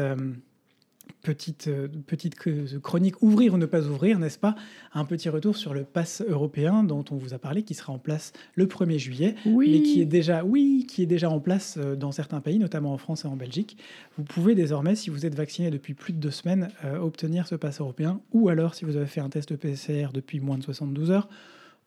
petite, 1.24 1.66
euh, 1.66 1.88
petite 2.06 2.36
chronique 2.80 3.20
Ouvrir 3.22 3.54
ou 3.54 3.58
ne 3.58 3.66
pas 3.66 3.88
ouvrir, 3.88 4.20
n'est-ce 4.20 4.38
pas? 4.38 4.54
Un 4.92 5.04
petit 5.04 5.28
retour 5.28 5.56
sur 5.56 5.74
le 5.74 5.82
pass 5.82 6.22
européen 6.28 6.84
dont 6.84 7.04
on 7.10 7.16
vous 7.16 7.34
a 7.34 7.38
parlé, 7.38 7.64
qui 7.64 7.74
sera 7.74 7.92
en 7.92 7.98
place 7.98 8.32
le 8.54 8.66
1er 8.66 8.98
juillet, 8.98 9.34
oui. 9.46 9.70
mais 9.72 9.82
qui 9.82 10.00
est 10.00 10.06
déjà, 10.06 10.44
oui, 10.44 10.86
qui 10.88 11.02
est 11.02 11.06
déjà 11.06 11.30
en 11.30 11.40
place 11.40 11.76
euh, 11.78 11.96
dans 11.96 12.12
certains 12.12 12.40
pays, 12.40 12.60
notamment 12.60 12.92
en 12.92 12.98
France 12.98 13.24
et 13.24 13.28
en 13.28 13.36
Belgique. 13.36 13.78
Vous 14.16 14.22
pouvez 14.22 14.54
désormais, 14.54 14.94
si 14.94 15.10
vous 15.10 15.26
êtes 15.26 15.34
vacciné 15.34 15.70
depuis 15.70 15.94
plus 15.94 16.12
de 16.12 16.18
deux 16.18 16.30
semaines, 16.30 16.68
euh, 16.84 16.98
obtenir 16.98 17.48
ce 17.48 17.56
pass 17.56 17.80
européen, 17.80 18.20
ou 18.32 18.48
alors 18.48 18.74
si 18.74 18.84
vous 18.84 18.96
avez 18.96 19.06
fait 19.06 19.20
un 19.20 19.30
test 19.30 19.56
PCR 19.56 20.08
depuis 20.12 20.38
moins 20.38 20.58
de 20.58 20.62
72 20.62 21.10
heures, 21.10 21.28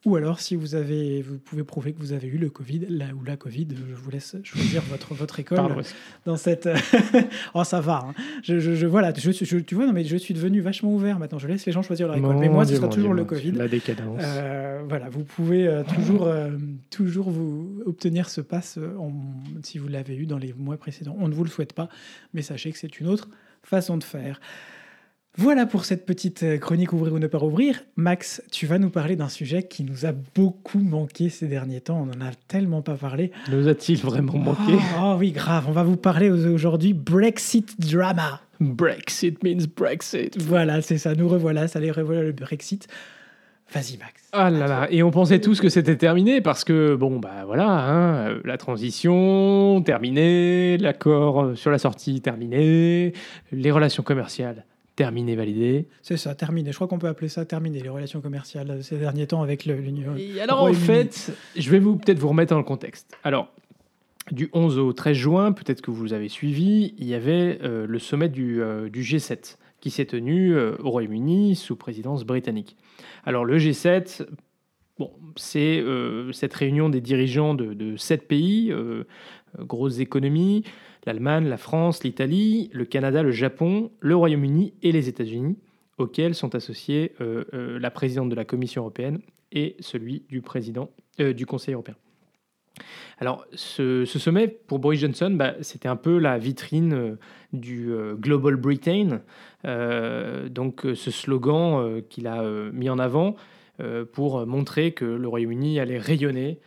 ou 0.06 0.16
alors, 0.16 0.40
si 0.40 0.56
vous, 0.56 0.76
avez, 0.76 1.22
vous 1.22 1.40
pouvez 1.40 1.64
prouver 1.64 1.92
que 1.92 2.00
vous 2.00 2.14
avez 2.14 2.28
eu 2.28 2.38
le 2.38 2.50
Covid, 2.50 2.86
là 2.88 3.08
ou 3.20 3.24
la 3.24 3.36
Covid, 3.36 3.68
je 3.90 3.96
vous 3.96 4.10
laisse 4.12 4.36
choisir 4.44 4.82
votre, 4.90 5.16
votre 5.16 5.40
école 5.40 5.84
dans 6.26 6.38
cette. 6.38 6.70
oh, 7.56 7.64
ça 7.64 7.82
va. 7.82 8.06
Hein. 8.08 8.14
Je, 8.44 8.60
je, 8.60 8.86
voilà, 8.86 9.12
je, 9.18 9.32
tu 9.32 9.76
vois, 9.76 9.88
non, 9.88 9.94
mais 9.94 10.06
je 10.06 10.16
suis 10.16 10.36
devenu 10.36 10.62
vachement 10.62 10.94
ouvert 10.94 11.18
maintenant. 11.18 11.40
Je 11.40 11.48
laisse 11.48 11.66
les 11.66 11.72
gens 11.72 11.82
choisir 11.82 12.08
leur 12.08 12.16
école. 12.16 12.38
mais 12.38 12.48
moi, 12.48 12.66
ce 12.66 12.76
sera 12.76 12.88
toujours 12.90 13.14
le 13.14 13.26
Covid. 13.26 13.54
La 13.54 13.68
décadence. 13.68 14.22
Euh, 14.24 14.84
voilà, 14.88 15.10
vous 15.10 15.24
pouvez 15.24 15.68
euh, 15.68 15.84
toujours, 15.84 16.28
euh, 16.28 16.52
toujours 16.92 17.32
vous 17.32 17.82
obtenir 17.86 18.30
ce 18.30 18.42
pass 18.42 18.80
si 19.64 19.80
vous 19.80 19.88
l'avez 19.88 20.16
eu 20.16 20.28
dans 20.28 20.38
les 20.38 20.54
mois 20.54 20.78
précédents. 20.78 21.16
On 21.20 21.28
ne 21.28 21.34
vous 21.34 21.44
le 21.44 21.50
souhaite 21.50 21.74
pas, 21.74 21.90
mais 22.34 22.44
sachez 22.44 22.72
que 22.72 22.78
c'est 22.78 23.00
une 23.00 23.08
autre 23.08 23.30
façon 23.64 23.98
de 23.98 24.04
faire. 24.04 24.40
Voilà 25.40 25.68
pour 25.68 25.86
cette 25.86 26.08
petite 26.08 26.42
euh, 26.42 26.58
chronique 26.58 26.94
Ouvrir 26.94 27.14
ou 27.14 27.20
ne 27.20 27.28
pas 27.28 27.38
ouvrir. 27.38 27.84
Max, 27.96 28.42
tu 28.52 28.66
vas 28.66 28.80
nous 28.80 28.90
parler 28.90 29.16
d'un 29.16 29.30
sujet 29.30 29.62
qui 29.62 29.84
nous 29.84 30.08
a 30.08 30.12
beaucoup 30.34 30.80
manqué 30.80 31.30
ces 31.30 31.46
derniers 31.46 31.80
temps. 31.80 32.02
On 32.02 32.06
n'en 32.08 32.26
a 32.26 32.32
tellement 32.48 32.82
pas 32.82 32.96
parlé. 32.96 33.32
Nous 33.52 33.68
a-t-il 33.68 34.00
vraiment 34.00 34.36
manqué 34.36 34.74
oh, 35.00 35.16
oui, 35.20 35.32
grave. 35.32 35.66
On 35.68 35.74
va 35.74 35.84
vous 35.84 35.96
parler 35.96 36.32
aujourd'hui 36.32 36.94
Brexit 36.94 37.80
drama. 37.80 38.42
Brexit 38.60 39.44
means 39.44 39.68
Brexit. 39.76 40.42
Voilà, 40.42 40.82
c'est 40.82 40.98
ça. 40.98 41.14
Nous 41.14 41.30
revoilà. 41.30 41.68
Ça 41.68 41.80
les 41.80 41.92
revoilà 41.92 42.24
le 42.24 42.32
Brexit. 42.32 42.88
Vas-y, 43.72 43.98
Max. 43.98 44.14
Ah 44.32 44.50
là 44.50 44.66
là, 44.66 44.88
et 44.90 45.04
on 45.04 45.12
pensait 45.12 45.40
tous 45.40 45.62
que 45.62 45.70
c'était 45.70 45.98
terminé 45.98 46.42
parce 46.42 46.64
que, 46.64 46.96
bon, 46.96 47.20
bah 47.20 47.44
voilà, 47.46 47.68
hein, 47.68 48.40
la 48.44 48.58
transition 48.58 49.84
terminée, 49.86 50.78
l'accord 50.78 51.56
sur 51.56 51.70
la 51.70 51.78
sortie 51.78 52.22
terminé, 52.22 53.14
les 53.52 53.72
relations 53.72 54.04
commerciales 54.04 54.66
terminé, 54.98 55.36
validé. 55.36 55.88
C'est 56.02 56.18
ça, 56.18 56.36
terminé. 56.36 56.72
Je 56.72 56.76
crois 56.76 56.88
qu'on 56.88 56.98
peut 56.98 57.08
appeler 57.08 57.30
ça 57.30 57.46
terminé, 57.46 57.80
les 57.80 57.88
relations 57.88 58.20
commerciales 58.20 58.72
euh, 58.72 58.82
ces 58.82 58.98
derniers 58.98 59.28
temps 59.28 59.44
avec 59.44 59.64
l'Union. 59.64 60.18
Et 60.18 60.42
alors, 60.42 60.64
en 60.64 60.74
fait, 60.74 61.32
je 61.56 61.70
vais 61.70 61.80
vous 61.80 61.96
peut-être 61.96 62.20
vous 62.20 62.28
remettre 62.28 62.50
dans 62.50 62.58
le 62.58 62.64
contexte. 62.64 63.16
Alors, 63.24 63.54
du 64.32 64.50
11 64.52 64.80
au 64.80 64.92
13 64.92 65.16
juin, 65.16 65.52
peut-être 65.54 65.82
que 65.82 65.92
vous 65.92 66.14
avez 66.14 66.28
suivi, 66.28 66.96
il 66.98 67.06
y 67.06 67.14
avait 67.14 67.60
euh, 67.62 67.86
le 67.88 68.00
sommet 68.00 68.28
du, 68.28 68.62
euh, 68.62 68.90
du 68.90 69.04
G7 69.04 69.58
qui 69.80 69.92
s'est 69.92 70.06
tenu 70.06 70.58
au 70.58 70.90
Royaume-Uni 70.90 71.56
sous 71.56 71.76
présidence 71.76 72.26
britannique. 72.26 72.76
Alors, 73.26 73.46
le 73.46 73.60
G7, 73.60 74.26
bon, 74.98 75.12
c'est 75.36 75.84
cette 76.34 76.54
réunion 76.56 76.90
des 76.90 77.00
dirigeants 77.00 77.54
de, 77.54 77.76
de 77.76 77.96
sept 77.96 78.28
pays, 78.28 78.74
grosses 79.60 80.00
économies 80.00 80.64
l'Allemagne, 81.08 81.48
la 81.48 81.58
France, 81.58 82.04
l'Italie, 82.04 82.70
le 82.74 82.86
Canada, 82.86 83.24
le 83.24 83.32
Japon, 83.32 83.92
le 84.00 84.16
Royaume-Uni 84.16 84.74
et 84.84 84.92
les 84.92 85.10
États-Unis, 85.10 85.58
auxquels 85.98 86.36
sont 86.36 86.54
associés 86.54 87.14
euh, 87.22 87.46
euh, 87.54 87.80
la 87.80 87.90
présidente 87.90 88.30
de 88.30 88.36
la 88.36 88.46
Commission 88.46 88.82
européenne 88.84 89.22
et 89.52 89.76
celui 89.80 90.26
du 90.30 90.42
président 90.42 90.92
euh, 91.20 91.34
du 91.34 91.46
Conseil 91.46 91.74
européen. 91.74 91.96
Alors, 93.20 93.46
ce, 93.54 94.06
sommet, 94.06 94.48
pour 94.48 94.78
Boris 94.78 95.00
Johnson, 95.00 95.32
bah, 95.34 95.56
c'était 95.62 95.88
un 95.88 95.96
peu 95.96 96.20
la 96.20 96.38
vitrine 96.38 97.18
du 97.52 97.90
Global 98.20 98.56
Britain, 98.56 99.22
donc 99.64 100.86
ce 100.94 101.10
slogan 101.10 102.04
qu'il 102.08 102.28
a 102.28 102.44
mis 102.72 102.92
en 102.92 103.00
avant 103.00 103.36
pour 104.14 104.46
montrer 104.46 104.92
que 104.92 105.06
le 105.06 105.28
Royaume-Uni 105.28 105.80
allait 105.80 105.98
rayonner 105.98 106.60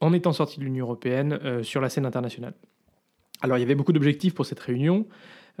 en 0.00 0.14
étant 0.14 0.32
sorti 0.32 0.60
de 0.60 0.64
l'Union 0.64 0.86
européenne 0.86 1.62
sur 1.62 1.82
la 1.82 1.90
scène 1.90 2.06
internationale. 2.06 2.54
Alors 3.44 3.58
il 3.58 3.60
y 3.60 3.64
avait 3.64 3.74
beaucoup 3.74 3.92
d'objectifs 3.92 4.32
pour 4.32 4.46
cette 4.46 4.58
réunion. 4.58 5.06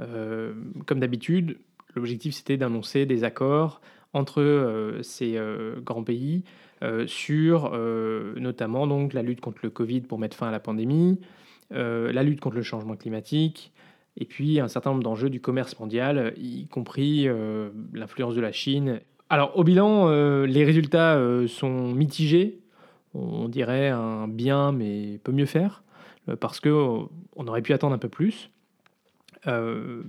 Euh, 0.00 0.54
comme 0.86 1.00
d'habitude, 1.00 1.58
l'objectif 1.94 2.34
c'était 2.34 2.56
d'annoncer 2.56 3.04
des 3.04 3.24
accords 3.24 3.82
entre 4.14 5.00
ces 5.02 5.38
grands 5.84 6.02
pays 6.02 6.44
sur 7.06 7.76
notamment 8.36 8.86
donc 8.86 9.12
la 9.12 9.22
lutte 9.22 9.40
contre 9.40 9.58
le 9.64 9.70
Covid 9.70 10.00
pour 10.02 10.18
mettre 10.18 10.34
fin 10.34 10.48
à 10.48 10.50
la 10.50 10.60
pandémie, 10.60 11.20
la 11.70 12.22
lutte 12.22 12.40
contre 12.40 12.56
le 12.56 12.62
changement 12.62 12.94
climatique, 12.94 13.72
et 14.16 14.24
puis 14.24 14.60
un 14.60 14.68
certain 14.68 14.90
nombre 14.90 15.02
d'enjeux 15.02 15.30
du 15.30 15.40
commerce 15.40 15.78
mondial, 15.78 16.32
y 16.36 16.68
compris 16.68 17.28
l'influence 17.92 18.36
de 18.36 18.40
la 18.40 18.52
Chine. 18.52 19.00
Alors 19.28 19.58
au 19.58 19.64
bilan, 19.64 20.08
les 20.44 20.64
résultats 20.64 21.20
sont 21.48 21.92
mitigés, 21.92 22.60
on 23.14 23.48
dirait 23.48 23.88
un 23.88 24.28
bien 24.28 24.70
mais 24.70 25.18
peut 25.24 25.32
mieux 25.32 25.46
faire, 25.46 25.82
parce 26.40 26.60
qu'on 26.60 27.08
aurait 27.46 27.62
pu 27.62 27.72
attendre 27.72 27.94
un 27.94 27.98
peu 27.98 28.08
plus. 28.08 28.50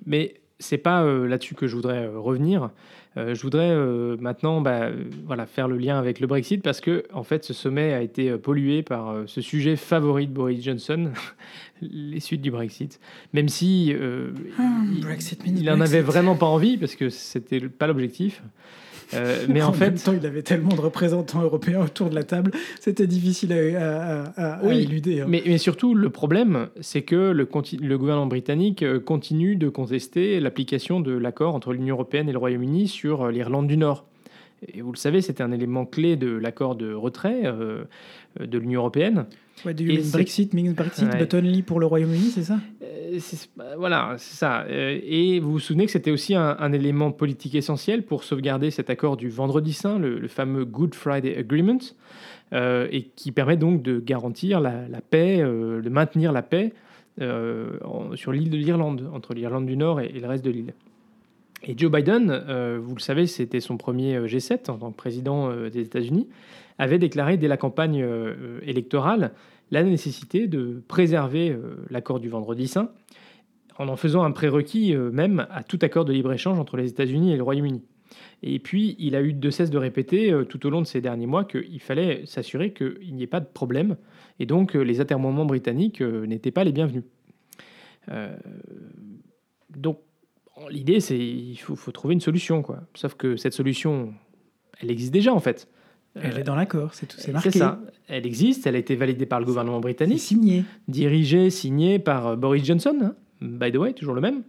mais 0.06 0.36
c'est 0.60 0.78
pas 0.78 1.04
euh, 1.04 1.28
là-dessus 1.28 1.56
que 1.56 1.68
je 1.68 1.76
voudrais 1.76 2.06
euh, 2.06 2.20
revenir. 2.20 2.70
Euh, 3.18 3.34
je 3.34 3.42
voudrais 3.42 3.74
maintenant 4.18 4.60
bah, 4.60 4.90
voilà, 5.26 5.46
faire 5.46 5.70
le 5.70 5.78
lien 5.78 5.98
avec 5.98 6.20
le 6.20 6.28
Brexit 6.28 6.62
parce 6.62 6.82
que 6.82 7.06
en 7.14 7.24
fait, 7.24 7.46
ce 7.46 7.54
sommet 7.54 7.94
a 7.94 8.02
été 8.02 8.38
pollué 8.38 8.84
par 8.84 9.24
ce 9.26 9.40
sujet 9.40 9.78
favori 9.78 10.28
de 10.28 10.34
Boris 10.34 10.62
Johnson, 10.62 11.12
les 11.82 12.20
suites 12.20 12.42
du 12.42 12.52
Brexit. 12.52 13.00
Même 13.32 13.48
si 13.48 13.96
ah, 14.60 14.64
il, 15.46 15.64
n'en 15.64 15.80
avait 15.80 16.02
vraiment 16.02 16.36
pas 16.36 16.46
envie 16.46 16.78
parce 16.78 16.96
que 16.96 17.10
c'était 17.10 17.62
pas 17.62 17.88
l'objectif. 17.88 18.44
Euh, 19.14 19.46
mais 19.48 19.62
en, 19.62 19.74
fait, 19.74 19.86
même 19.86 19.98
temps, 19.98 20.14
il 20.20 20.26
avait 20.26 20.42
tellement 20.42 20.76
de 20.76 20.82
représentants 20.82 21.42
européens 21.42 21.82
autour 21.84 22.10
de 22.10 22.16
la 22.16 22.24
table, 22.24 22.52
c'était 22.80 23.08
difficile 23.08 23.54
à, 23.54 24.62
éluder. 24.70 25.22
Hein. 25.22 25.26
Mais, 25.28 25.44
mais, 25.46 25.58
surtout, 25.58 25.94
le 25.94 26.10
problème, 26.10 26.68
c'est 26.82 27.04
que 27.04 27.16
le, 27.16 27.48
le, 27.82 27.98
gouvernement 27.98 28.28
britannique 28.28 28.84
euh, 28.84 29.00
continue 29.00 29.56
de 29.56 29.70
contester 29.70 30.40
l'application 30.40 31.00
de 31.00 31.14
l'accord 31.14 31.56
entre 31.56 31.74
l'Union 31.74 31.96
européenne 31.96 32.30
et 32.30 32.32
le 32.32 32.38
Royaume-Uni 32.38 32.88
sur 32.88 33.24
euh, 33.24 33.32
l'Irlande 33.32 33.68
du 33.68 33.78
Nord. 33.78 34.06
Et 34.74 34.82
vous 34.82 34.92
le 34.92 34.98
savez, 34.98 35.22
c'était 35.22 35.44
un 35.44 35.52
élément 35.52 35.86
clé 35.86 36.16
de 36.16 36.30
l'accord 36.30 36.76
de 36.76 36.94
retrait 36.94 37.44
de 38.40 38.58
l'Union 38.58 38.82
européenne. 38.82 39.26
Ouais, 39.64 39.74
du 39.74 39.88
Brexit, 40.12 40.54
means 40.54 40.74
Brexit, 40.74 41.10
but 41.18 41.34
only 41.34 41.62
pour 41.62 41.80
le 41.80 41.86
Royaume-Uni, 41.86 42.30
c'est 42.32 42.44
ça? 42.44 42.60
Euh, 42.84 43.20
bah, 43.56 43.76
Voilà, 43.78 44.16
c'est 44.18 44.36
ça. 44.36 44.64
Euh, 44.64 45.00
et 45.04 45.40
vous 45.40 45.54
vous 45.54 45.60
souvenez 45.60 45.86
que 45.86 45.92
c'était 45.92 46.12
aussi 46.12 46.36
un, 46.36 46.74
élément 46.74 47.12
politique 47.12 47.56
essentiel 47.56 48.04
pour 48.04 48.24
sauvegarder 48.24 48.70
cet 48.70 48.90
accord 48.90 49.16
du 49.16 49.30
Vendredi 49.30 49.74
Saint, 49.74 49.98
le, 49.98 50.28
fameux 50.28 50.66
Good 50.66 50.94
Friday 50.94 51.38
Agreement, 51.38 51.80
euh, 52.54 52.88
et 52.92 53.04
qui 53.04 53.32
permet 53.32 53.58
donc 53.58 53.82
de 53.82 54.00
garantir 54.00 54.60
la, 54.60 54.86
paix, 55.10 55.38
de 55.38 55.90
maintenir 55.90 56.32
la 56.32 56.42
paix 56.42 56.74
sur 57.18 58.32
l'île 58.34 58.50
de 58.50 58.58
l'Irlande, 58.58 59.10
entre 59.14 59.34
l'Irlande 59.34 59.66
du 59.66 59.78
Nord 59.78 60.02
et, 60.02 60.10
le 60.10 60.28
reste 60.28 60.44
de 60.44 60.52
l'île. 60.52 60.74
Et 61.68 61.76
Joe 61.76 61.92
Biden, 61.92 62.78
vous 62.80 62.94
le 62.94 63.02
savez, 63.02 63.26
c'était 63.26 63.60
son 63.60 63.78
premier 63.78 64.20
G7 64.28 64.70
en 64.70 64.78
tant 64.78 64.92
que 64.92 64.96
président 64.96 65.52
des 65.68 65.80
États-Unis 65.80 66.28
avait 66.78 67.00
déclaré 67.00 67.38
dès 67.38 67.48
la 67.48 67.58
campagne 67.58 68.02
euh, 68.02 68.60
électorale 68.64 69.34
la 69.72 69.84
nécessité 69.84 70.48
de 70.48 70.84
préserver 70.88 71.50
euh, 71.52 71.86
l'accord 71.90 72.20
du 72.20 72.30
Vendredi 72.30 72.68
Saint, 72.68 72.92
en 73.78 73.88
en 73.88 73.96
faisant 73.96 74.24
un 74.24 74.32
prérequis 74.32 74.94
euh, 74.94 75.12
même 75.12 75.48
à 75.50 75.64
tout 75.64 75.80
accord 75.82 76.06
de 76.06 76.14
libre-échange 76.14 76.60
entre 76.60 76.78
les 76.78 76.90
États-Unis 76.90 77.34
et 77.34 77.38
le 77.38 77.44
Royaume-Uni. 77.44 77.84
Et 78.44 78.60
puis, 78.60 78.96
il 79.00 79.16
a 79.16 79.22
eu 79.22 79.34
de 79.34 79.50
cesse 79.50 79.72
de 79.72 79.78
répéter 79.78 80.34
tout 80.48 80.66
au 80.68 80.70
long 80.70 80.82
de 80.82 80.86
ces 80.86 81.02
derniers 81.02 81.26
mois 81.26 81.44
qu'il 81.44 81.80
fallait 81.80 82.26
s'assurer 82.26 82.72
qu'il 82.72 83.16
n'y 83.16 83.24
ait 83.24 83.28
pas 83.28 83.40
de 83.40 83.48
problème, 83.48 83.98
et 84.40 84.46
donc 84.46 84.76
les 84.76 85.02
atermoiements 85.02 85.46
britanniques 85.46 86.02
n'étaient 86.02 86.52
pas 86.52 86.64
les 86.64 86.72
bienvenus. 86.72 87.04
donc, 89.76 89.98
l'idée, 90.70 91.00
c'est 91.00 91.18
qu'il 91.18 91.60
faut, 91.60 91.76
faut, 91.76 91.92
trouver 91.92 92.14
une 92.14 92.22
solution, 92.22 92.62
quoi. 92.62 92.82
Sauf 92.94 93.16
que 93.16 93.36
cette 93.36 93.54
solution, 93.54 94.14
elle 94.80 94.92
existe 94.92 95.14
déjà, 95.14 95.34
en 95.34 95.40
fait. 95.40 95.68
Elle 96.16 96.40
est 96.40 96.44
dans 96.44 96.56
l'accord, 96.56 96.94
c'est 96.94 97.08
tout, 97.08 97.18
c'est 97.20 97.34
marqué. 97.34 97.52
C'est 97.52 97.60
ça. 97.60 97.80
Elle 98.08 98.26
existe, 98.26 98.66
elle 98.68 98.76
a 98.76 98.78
été 98.78 98.96
validée 98.96 99.26
par 99.26 99.40
le 99.40 99.46
gouvernement 99.46 99.82
britannique. 99.82 100.20
Signée. 100.20 100.64
Dirigée, 100.88 101.50
signée 101.50 102.00
par 102.00 102.28
euh, 102.28 102.36
Boris 102.38 102.64
Johnson, 102.64 102.98
hein, 103.02 103.16
by 103.42 103.72
the 103.72 103.76
way, 103.76 103.94
toujours 103.94 104.14
le 104.14 104.22
même, 104.22 104.44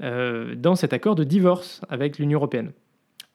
euh, 0.00 0.54
dans 0.54 0.76
cet 0.76 0.92
accord 0.92 1.16
de 1.16 1.24
divorce 1.24 1.80
avec 1.88 2.18
l'Union 2.18 2.38
européenne. 2.38 2.72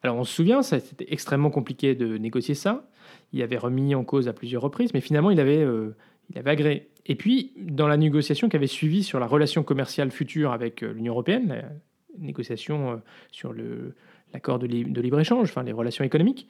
Alors 0.02 0.16
on 0.16 0.24
se 0.24 0.34
souvient, 0.34 0.62
c'était 0.62 1.06
extrêmement 1.08 1.50
compliqué 1.50 1.94
de 1.94 2.16
négocier 2.16 2.54
ça. 2.54 2.88
Il 3.32 3.42
avait 3.42 3.58
remis 3.58 3.94
en 3.94 4.04
cause 4.04 4.28
à 4.28 4.32
plusieurs 4.32 4.62
reprises, 4.62 4.92
mais 4.94 5.00
finalement 5.00 5.30
il 5.30 5.40
avait, 5.40 5.62
euh, 5.62 5.94
il 6.30 6.38
avait 6.38 6.50
agréé. 6.50 6.88
Et 7.06 7.16
puis, 7.16 7.52
dans 7.58 7.86
la 7.86 7.98
négociation 7.98 8.48
qui 8.48 8.56
avait 8.56 8.66
suivi 8.66 9.02
sur 9.02 9.20
la 9.20 9.26
relation 9.26 9.62
commerciale 9.62 10.10
future 10.10 10.52
avec 10.52 10.80
l'Union 10.80 11.12
européenne, 11.12 11.64
la 12.18 12.26
négociation 12.26 13.00
sur 13.30 13.54
l'accord 14.32 14.58
de, 14.58 14.66
libre-échange, 14.66 15.50
enfin 15.50 15.62
les 15.62 15.72
relations 15.72 16.04
économiques, 16.04 16.48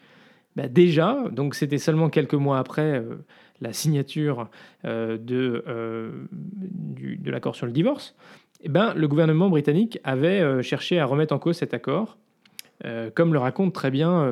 bah, 0.57 0.69
déjà, 0.69 1.25
donc 1.33 1.55
c'était 1.55 1.79
seulement 1.79 2.09
quelques 2.09 2.35
mois 2.35 2.59
après 2.59 2.99
euh, 2.99 3.17
la 3.61 3.73
signature 3.73 4.49
euh, 4.85 5.19
de, 5.19 5.65
euh, 5.67 6.13
de 6.31 7.31
l'accord 7.31 7.57
sur 7.57 7.67
le 7.67 7.73
divorce, 7.73 8.15
eh 8.63 8.69
ben, 8.69 8.95
le 8.95 9.09
gouvernement 9.09 9.51
britannique 9.51 9.99
avait 10.05 10.63
cherché 10.63 10.99
à 10.99 11.05
remettre 11.05 11.35
en 11.35 11.39
cause 11.39 11.57
cet 11.57 11.75
accord, 11.75 12.17
comme 13.15 13.35
le 13.35 13.39
raconte 13.39 13.75
très 13.75 13.91
bien 13.91 14.27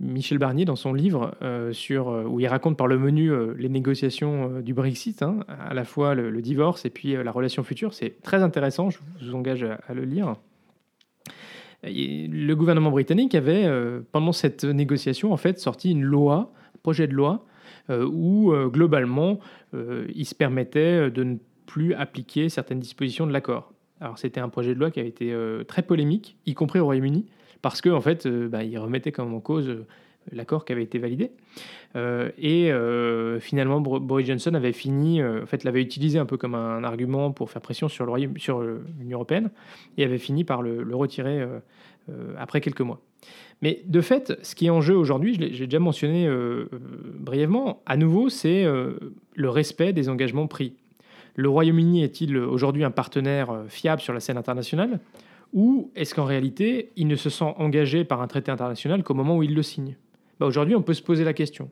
Michel 0.00 0.38
Barnier 0.38 0.64
dans 0.64 0.74
son 0.74 0.94
livre, 0.94 1.34
sur, 1.72 2.08
où 2.08 2.40
il 2.40 2.46
raconte 2.46 2.78
par 2.78 2.86
le 2.86 2.98
menu 2.98 3.30
les 3.56 3.68
négociations 3.68 4.60
du 4.60 4.72
Brexit, 4.72 5.22
hein, 5.22 5.40
à 5.48 5.74
la 5.74 5.84
fois 5.84 6.14
le, 6.14 6.40
divorce 6.40 6.86
et 6.86 6.90
puis 6.90 7.12
la 7.12 7.30
relation 7.30 7.62
future. 7.62 7.92
C'est 7.92 8.22
très 8.22 8.42
intéressant, 8.42 8.88
je 8.88 9.00
vous 9.20 9.34
engage 9.34 9.62
à 9.62 9.92
le 9.92 10.04
lire 10.04 10.36
le 11.82 12.54
gouvernement 12.54 12.90
britannique 12.90 13.34
avait, 13.34 13.64
euh, 13.64 14.00
pendant 14.12 14.32
cette 14.32 14.64
négociation, 14.64 15.32
en 15.32 15.36
fait, 15.36 15.58
sorti 15.58 15.90
une 15.90 16.02
loi, 16.02 16.52
un 16.74 16.78
projet 16.82 17.06
de 17.06 17.14
loi, 17.14 17.44
euh, 17.90 18.06
où 18.10 18.52
euh, 18.52 18.68
globalement, 18.68 19.38
il 20.14 20.24
se 20.24 20.34
permettait 20.34 21.10
de 21.10 21.22
ne 21.22 21.36
plus 21.66 21.92
appliquer 21.94 22.48
certaines 22.48 22.80
dispositions 22.80 23.26
de 23.26 23.32
l'accord. 23.32 23.72
Alors 24.00 24.16
c'était 24.16 24.40
un 24.40 24.48
projet 24.48 24.74
de 24.74 24.80
loi 24.80 24.90
qui 24.90 25.00
avait 25.00 25.08
été 25.08 25.36
très 25.66 25.82
polémique, 25.82 26.38
y 26.46 26.54
compris 26.54 26.78
au 26.78 26.86
Royaume-Uni, 26.86 27.26
parce 27.60 27.82
qu'en 27.82 27.96
en 27.96 28.00
fait, 28.00 28.26
bah, 28.26 28.64
il 28.64 28.78
remettait 28.78 29.12
même 29.18 29.34
en 29.34 29.40
cause 29.40 29.84
l'accord 30.32 30.64
qui 30.64 30.72
avait 30.72 30.82
été 30.82 30.98
validé. 30.98 31.30
et 31.96 32.70
finalement, 33.40 33.80
Boris 33.80 34.26
Johnson 34.26 34.54
avait 34.54 34.72
fini, 34.72 35.22
en 35.22 35.46
fait, 35.46 35.64
l'avait 35.64 35.82
utilisé 35.82 36.18
un 36.18 36.26
peu 36.26 36.36
comme 36.36 36.54
un 36.54 36.84
argument 36.84 37.32
pour 37.32 37.50
faire 37.50 37.62
pression 37.62 37.88
sur 37.88 38.06
l'Union 38.06 38.86
européenne, 39.12 39.50
et 39.96 40.04
avait 40.04 40.18
fini 40.18 40.44
par 40.44 40.62
le, 40.62 40.82
le 40.82 40.96
retirer 40.96 41.46
euh, 42.10 42.32
après 42.38 42.62
quelques 42.62 42.80
mois. 42.80 43.00
Mais 43.60 43.82
de 43.84 44.00
fait, 44.00 44.38
ce 44.42 44.54
qui 44.54 44.66
est 44.66 44.70
en 44.70 44.80
jeu 44.80 44.96
aujourd'hui, 44.96 45.34
je 45.34 45.40
l'ai 45.40 45.66
déjà 45.66 45.78
mentionné 45.78 46.26
euh, 46.26 46.68
euh, 46.72 46.78
brièvement, 47.18 47.82
à 47.84 47.98
nouveau, 47.98 48.30
c'est 48.30 48.64
le 48.64 49.50
respect 49.50 49.92
des 49.92 50.08
engagements 50.08 50.46
pris. 50.46 50.74
Le 51.34 51.50
Royaume-Uni 51.50 52.02
est-il 52.02 52.36
aujourd'hui 52.38 52.84
un 52.84 52.90
partenaire 52.90 53.64
fiable 53.68 54.00
sur 54.00 54.14
la 54.14 54.20
scène 54.20 54.38
internationale 54.38 55.00
Ou 55.52 55.90
est-ce 55.96 56.14
qu'en 56.14 56.24
réalité, 56.24 56.90
il 56.96 57.08
ne 57.08 57.16
se 57.16 57.28
sent 57.30 57.52
engagé 57.58 58.04
par 58.04 58.22
un 58.22 58.26
traité 58.26 58.50
international 58.50 59.02
qu'au 59.02 59.14
moment 59.14 59.36
où 59.36 59.42
il 59.42 59.54
le 59.54 59.62
signe? 59.62 59.96
Bah, 60.40 60.46
Aujourd'hui, 60.46 60.74
on 60.74 60.82
peut 60.82 60.94
se 60.94 61.02
poser 61.02 61.24
la 61.24 61.32
question. 61.32 61.70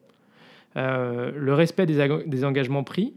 le 0.74 1.52
respect 1.52 1.86
des, 1.86 2.44
engagements 2.44 2.84
pris, 2.84 3.14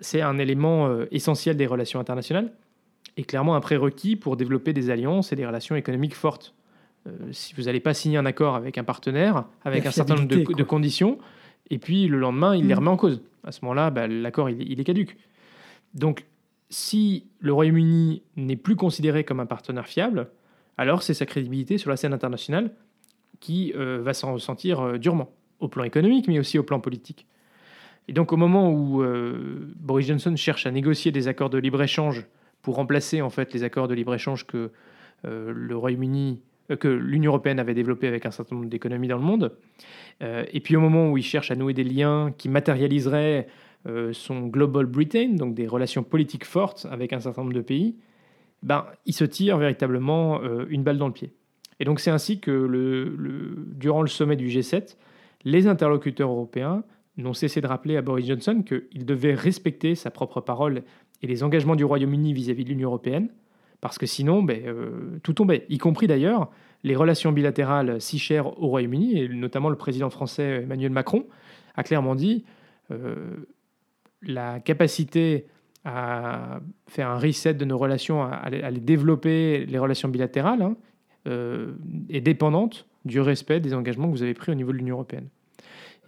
c'est 0.00 0.20
un 0.20 0.38
élément 0.38 1.02
essentiel 1.10 1.56
des 1.56 1.66
relations 1.66 2.00
internationales 2.00 2.52
est 3.20 3.24
clairement 3.24 3.56
un 3.56 3.60
prérequis 3.60 4.16
pour 4.16 4.36
développer 4.36 4.72
des 4.72 4.90
alliances 4.90 5.32
et 5.32 5.36
des 5.36 5.46
relations 5.46 5.76
économiques 5.76 6.14
fortes. 6.14 6.54
Euh, 7.06 7.10
si 7.32 7.54
vous 7.54 7.62
n'allez 7.62 7.80
pas 7.80 7.94
signer 7.94 8.18
un 8.18 8.26
accord 8.26 8.54
avec 8.54 8.78
un 8.78 8.84
partenaire, 8.84 9.44
avec 9.64 9.86
un 9.86 9.90
certain 9.90 10.14
nombre 10.14 10.28
de, 10.28 10.62
conditions, 10.62 11.18
et 11.70 11.78
puis 11.78 12.06
le 12.06 12.18
lendemain, 12.18 12.56
il 12.56 12.66
les 12.66 12.74
mm. 12.74 12.78
remet 12.78 12.90
en 12.90 12.96
cause. 12.96 13.22
À 13.44 13.52
ce 13.52 13.60
moment-là, 13.62 13.90
bah, 13.90 14.06
l'accord, 14.06 14.50
il, 14.50 14.80
est 14.80 14.84
caduque. 14.84 15.16
Donc, 15.94 16.26
si 16.70 17.26
le 17.40 17.52
Royaume-Uni 17.52 18.22
n'est 18.36 18.56
plus 18.56 18.76
considéré 18.76 19.24
comme 19.24 19.40
un 19.40 19.46
partenaire 19.46 19.86
fiable, 19.86 20.28
alors 20.76 21.02
c'est 21.02 21.14
sa 21.14 21.26
crédibilité 21.26 21.78
sur 21.78 21.90
la 21.90 21.96
scène 21.96 22.12
internationale 22.12 22.72
qui 23.40 23.72
euh, 23.76 24.00
va 24.02 24.14
s'en 24.14 24.34
ressentir 24.34 24.80
euh, 24.80 24.98
durement, 24.98 25.30
au 25.60 25.68
plan 25.68 25.84
économique, 25.84 26.28
mais 26.28 26.38
aussi 26.38 26.58
au 26.58 26.62
plan 26.62 26.80
politique. 26.80 27.26
Et 28.08 28.12
donc, 28.12 28.32
au 28.32 28.38
moment 28.38 28.72
où 28.72 29.04
Boris 29.76 30.06
Johnson 30.06 30.34
cherche 30.34 30.64
à 30.64 30.70
négocier 30.70 31.12
des 31.12 31.28
accords 31.28 31.50
de 31.50 31.58
libre-échange 31.58 32.26
pour 32.62 32.76
remplacer 32.76 33.20
en 33.22 33.30
fait 33.30 33.52
les 33.52 33.64
accords 33.64 33.86
de 33.86 33.94
libre-échange 33.94 34.46
que 34.46 34.70
euh, 35.24 35.52
le 35.54 35.76
Royaume-Uni, 35.76 36.40
euh, 36.70 36.76
que 36.76 36.88
l'Union 36.88 37.32
européenne 37.32 37.58
avait 37.58 37.74
développé 37.74 38.06
avec 38.06 38.26
un 38.26 38.30
certain 38.30 38.56
nombre 38.56 38.68
d'économies 38.68 39.08
dans 39.08 39.16
le 39.16 39.24
monde. 39.24 39.56
Euh, 40.22 40.44
et 40.52 40.60
puis 40.60 40.76
au 40.76 40.80
moment 40.80 41.10
où 41.10 41.16
il 41.16 41.24
cherche 41.24 41.50
à 41.50 41.56
nouer 41.56 41.74
des 41.74 41.84
liens 41.84 42.32
qui 42.36 42.48
matérialiseraient 42.48 43.48
son 44.12 44.48
Global 44.48 44.84
Britain, 44.84 45.30
donc 45.30 45.54
des 45.54 45.66
relations 45.66 46.02
politiques 46.02 46.44
fortes 46.44 46.86
avec 46.90 47.14
un 47.14 47.20
certain 47.20 47.40
nombre 47.40 47.54
de 47.54 47.62
pays, 47.62 47.96
ben, 48.62 48.84
il 49.06 49.14
se 49.14 49.24
tire 49.24 49.56
véritablement 49.56 50.42
une 50.68 50.82
balle 50.82 50.98
dans 50.98 51.06
le 51.06 51.14
pied. 51.14 51.32
Et 51.80 51.84
donc 51.84 52.00
c'est 52.00 52.10
ainsi 52.10 52.40
que 52.40 53.14
durant 53.74 54.02
le 54.02 54.08
sommet 54.08 54.36
du 54.36 54.48
G7, 54.48 54.96
les 55.44 55.66
interlocuteurs 55.66 56.30
européens 56.30 56.82
n'ont 57.16 57.34
cessé 57.34 57.60
de 57.60 57.66
rappeler 57.66 57.96
à 57.96 58.02
Boris 58.02 58.26
Johnson 58.26 58.62
qu'il 58.62 59.04
devait 59.04 59.34
respecter 59.34 59.94
sa 59.94 60.10
propre 60.10 60.40
parole 60.40 60.82
et 61.22 61.26
les 61.26 61.42
engagements 61.42 61.76
du 61.76 61.84
Royaume-Uni 61.84 62.32
vis-à-vis 62.32 62.64
de 62.64 62.70
l'Union 62.70 62.88
européenne, 62.88 63.28
parce 63.80 63.98
que 63.98 64.06
sinon, 64.06 64.42
ben, 64.42 64.60
euh, 64.66 65.18
tout 65.22 65.32
tombait, 65.32 65.66
y 65.68 65.78
compris 65.78 66.06
d'ailleurs 66.06 66.50
les 66.84 66.94
relations 66.94 67.32
bilatérales 67.32 68.00
si 68.00 68.18
chères 68.18 68.60
au 68.62 68.68
Royaume-Uni, 68.68 69.18
et 69.18 69.28
notamment 69.28 69.68
le 69.68 69.76
président 69.76 70.10
français 70.10 70.62
Emmanuel 70.62 70.90
Macron 70.90 71.26
a 71.74 71.82
clairement 71.82 72.14
dit 72.14 72.44
euh, 72.90 73.36
la 74.22 74.60
capacité 74.60 75.46
à 75.84 76.60
faire 76.88 77.08
un 77.08 77.18
reset 77.18 77.54
de 77.54 77.64
nos 77.64 77.78
relations, 77.78 78.22
à, 78.22 78.50
développer, 78.72 79.64
les 79.66 79.78
relations 79.78 80.08
bilatérales, 80.08 80.62
hein, 80.62 80.76
est 81.26 82.20
dépendante 82.20 82.86
du 83.04 83.20
respect 83.20 83.60
des 83.60 83.74
engagements 83.74 84.06
que 84.06 84.12
vous 84.12 84.22
avez 84.22 84.34
pris 84.34 84.52
au 84.52 84.54
niveau 84.54 84.72
de 84.72 84.78
l'Union 84.78 84.96
européenne. 84.96 85.28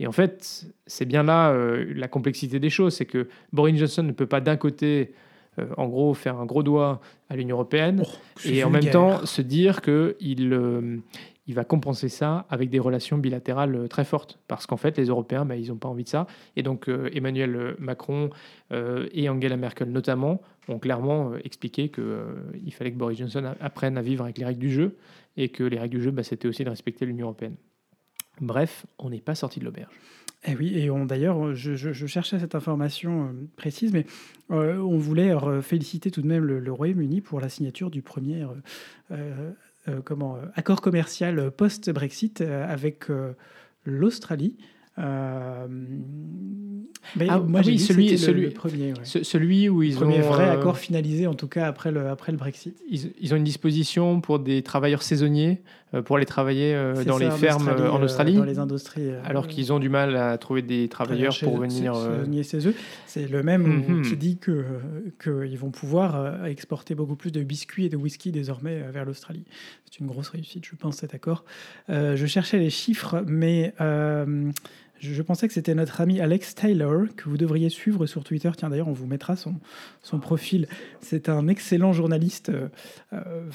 Et 0.00 0.07
en 0.07 0.12
fait, 0.12 0.67
c'est 0.87 1.05
bien 1.05 1.23
là 1.23 1.50
euh, 1.50 1.93
la 1.95 2.09
complexité 2.09 2.59
des 2.59 2.71
choses, 2.71 2.95
c'est 2.95 3.05
que 3.05 3.29
Boris 3.52 3.76
Johnson 3.76 4.02
ne 4.02 4.12
peut 4.12 4.26
pas 4.26 4.40
d'un 4.40 4.57
côté, 4.57 5.12
euh, 5.59 5.67
en 5.76 5.88
gros, 5.88 6.14
faire 6.14 6.38
un 6.38 6.47
gros 6.47 6.62
doigt 6.62 7.02
à 7.29 7.37
l'Union 7.37 7.57
européenne 7.57 8.02
Oh, 8.02 8.49
et 8.49 8.64
en 8.64 8.71
même 8.71 8.88
temps 8.88 9.26
se 9.26 9.43
dire 9.43 9.83
qu'il 9.83 10.52
euh, 10.55 10.97
il 11.50 11.54
va 11.54 11.64
compenser 11.64 12.09
ça 12.09 12.47
avec 12.49 12.71
des 12.71 12.78
relations 12.78 13.19
bilatérales 13.19 13.75
euh, 13.75 13.88
très 13.88 14.04
fortes. 14.04 14.38
Parce 14.47 14.66
qu'en 14.66 14.76
fait, 14.76 14.97
les 14.97 15.07
Européens, 15.07 15.45
bah, 15.45 15.57
ils 15.57 15.69
n'ont 15.71 15.76
pas 15.76 15.88
envie 15.88 16.04
de 16.04 16.09
ça. 16.09 16.28
Et 16.54 16.62
donc, 16.62 16.88
euh, 16.88 17.11
Emmanuel 17.12 17.75
Macron 17.80 18.30
euh, 18.71 19.09
et 19.12 19.28
Angela 19.28 19.57
Merkel 19.57 19.90
notamment 19.90 20.40
ont 20.69 20.78
clairement 20.78 21.35
expliqué 21.42 21.88
qu'il 21.88 22.73
fallait 22.73 22.92
que 22.92 22.97
Boris 22.97 23.19
Johnson 23.19 23.52
apprenne 23.61 23.99
à 23.99 24.02
vivre 24.02 24.23
avec 24.23 24.38
les 24.38 24.45
règles 24.45 24.61
du 24.61 24.71
jeu 24.71 24.97
et 25.37 25.49
que 25.49 25.64
les 25.64 25.80
règles 25.80 25.97
du 25.97 26.02
jeu, 26.04 26.12
bah, 26.12 26.23
c'était 26.23 26.47
aussi 26.47 26.62
de 26.62 26.71
respecter 26.71 27.04
l'Union 27.04 27.26
européenne. 27.26 27.57
Bref, 28.40 28.87
on 29.00 29.11
n'est 29.11 29.21
pas 29.21 29.35
sorti 29.35 29.59
de 29.59 29.64
l'auberge. 29.64 29.92
Eh 30.47 30.54
oui, 30.54 30.78
et 30.78 30.88
on 30.88 31.04
d'ailleurs, 31.04 31.54
je, 31.54 32.07
cherchais 32.07 32.38
cette 32.38 32.54
information 32.54 33.35
précise, 33.57 33.92
mais 33.92 34.07
on 34.49 34.97
voulait 34.97 35.35
féliciter 35.61 36.11
tout 36.11 36.23
de 36.23 36.28
même 36.28 36.45
le, 36.45 36.73
Royaume-Uni 36.73 37.21
pour 37.21 37.40
la 37.40 37.49
signature 37.49 37.90
du 37.90 38.00
premier 38.00 38.47
comment, 40.05 40.37
euh, 40.37 40.41
accord 40.55 40.81
commercial 40.81 41.51
post-Brexit 41.51 42.41
euh, 42.41 42.67
avec 42.71 43.11
euh, 43.11 43.33
l'Australie. 43.85 44.57
Euh, 44.99 45.67
mais 47.17 47.27
Ah, 47.31 47.39
moi, 47.39 47.61
ah 47.61 47.63
j'ai 47.63 47.73
oui, 47.73 47.79
celui- 47.79 48.19
celui- 48.19 48.43
le, 48.47 48.51
premier, 48.51 48.93
ouais. 48.93 48.99
Ce- 49.05 49.23
celui 49.23 49.69
où 49.69 49.83
ils 49.83 49.95
premier 49.95 50.19
ont 50.23 50.29
vrai 50.29 50.49
euh, 50.49 50.53
accord 50.59 50.79
finalisé, 50.79 51.27
en 51.27 51.35
tout 51.35 51.49
cas 51.49 51.67
après 51.67 51.91
le, 51.91 52.09
après 52.09 52.33
le 52.33 52.39
Brexit. 52.39 52.77
ils, 52.91 53.13
ils 53.21 53.33
ont 53.33 53.37
une 53.37 53.45
disposition 53.45 54.21
pour 54.21 54.39
des 54.39 54.63
travailleurs 54.63 55.03
saisonniers 55.03 55.63
euh, 55.63 55.80
pour 56.04 56.16
aller 56.16 56.26
travailler 56.26 56.75
euh, 56.75 57.02
dans 57.04 57.18
ça, 57.18 57.25
les 57.25 57.30
fermes 57.32 57.68
euh, 57.68 57.90
en 57.90 58.00
euh, 58.00 58.04
Australie, 58.04 58.37
dans 58.37 58.44
les 58.44 58.59
industries. 58.59 59.11
euh, 59.11 59.20
alors 59.25 59.49
qu'ils 59.49 59.73
ont 59.73 59.78
du 59.80 59.88
mal 59.88 60.16
à 60.16 60.38
trouver 60.38 60.62
des 60.62 60.88
travailleurs 60.88 61.37
pour 61.42 61.59
venir. 61.59 61.94
euh, 61.97 62.42
chez 62.42 62.66
eux. 62.68 62.75
C'est 63.06 63.26
le 63.26 63.42
même 63.42 63.62
Mhm. 63.88 64.02
qui 64.02 64.16
dit 64.16 64.37
que 64.38 64.64
qu'ils 65.23 65.59
vont 65.59 65.70
pouvoir 65.70 66.14
euh, 66.16 66.44
exporter 66.44 66.94
beaucoup 66.94 67.16
plus 67.16 67.32
de 67.32 67.42
biscuits 67.42 67.87
et 67.87 67.88
de 67.88 67.97
whisky 67.97 68.30
désormais 68.32 68.82
euh, 68.82 68.90
vers 68.92 69.04
l'Australie. 69.04 69.44
C'est 69.90 69.99
une 70.00 70.06
grosse 70.06 70.28
réussite, 70.28 70.64
je 70.64 70.76
pense, 70.76 70.97
cet 70.99 71.14
accord. 71.14 71.44
Euh, 71.88 72.14
je 72.16 72.26
cherchais 72.26 72.59
les 72.59 72.70
chiffres, 72.70 73.25
mais 73.26 73.75
euh, 73.80 74.50
je, 75.00 75.23
pensais 75.23 75.49
que 75.49 75.54
c'était 75.54 75.75
notre 75.75 76.00
ami 76.00 76.21
Alex 76.21 76.54
Taylor 76.54 77.04
que 77.16 77.28
vous 77.28 77.37
devriez 77.37 77.71
suivre 77.71 78.07
sur 78.07 78.23
Twitter. 78.23 78.50
Tiens, 78.57 78.69
d'ailleurs, 78.69 78.88
on 78.88 78.92
vous 78.92 79.07
mettra 79.07 79.35
son, 79.37 79.54
profil. 80.21 80.69
C'est 81.00 81.28
un 81.28 81.49
excellent 81.49 81.92
journaliste 81.92 82.50
euh, 82.50 82.69
euh, 83.12 83.49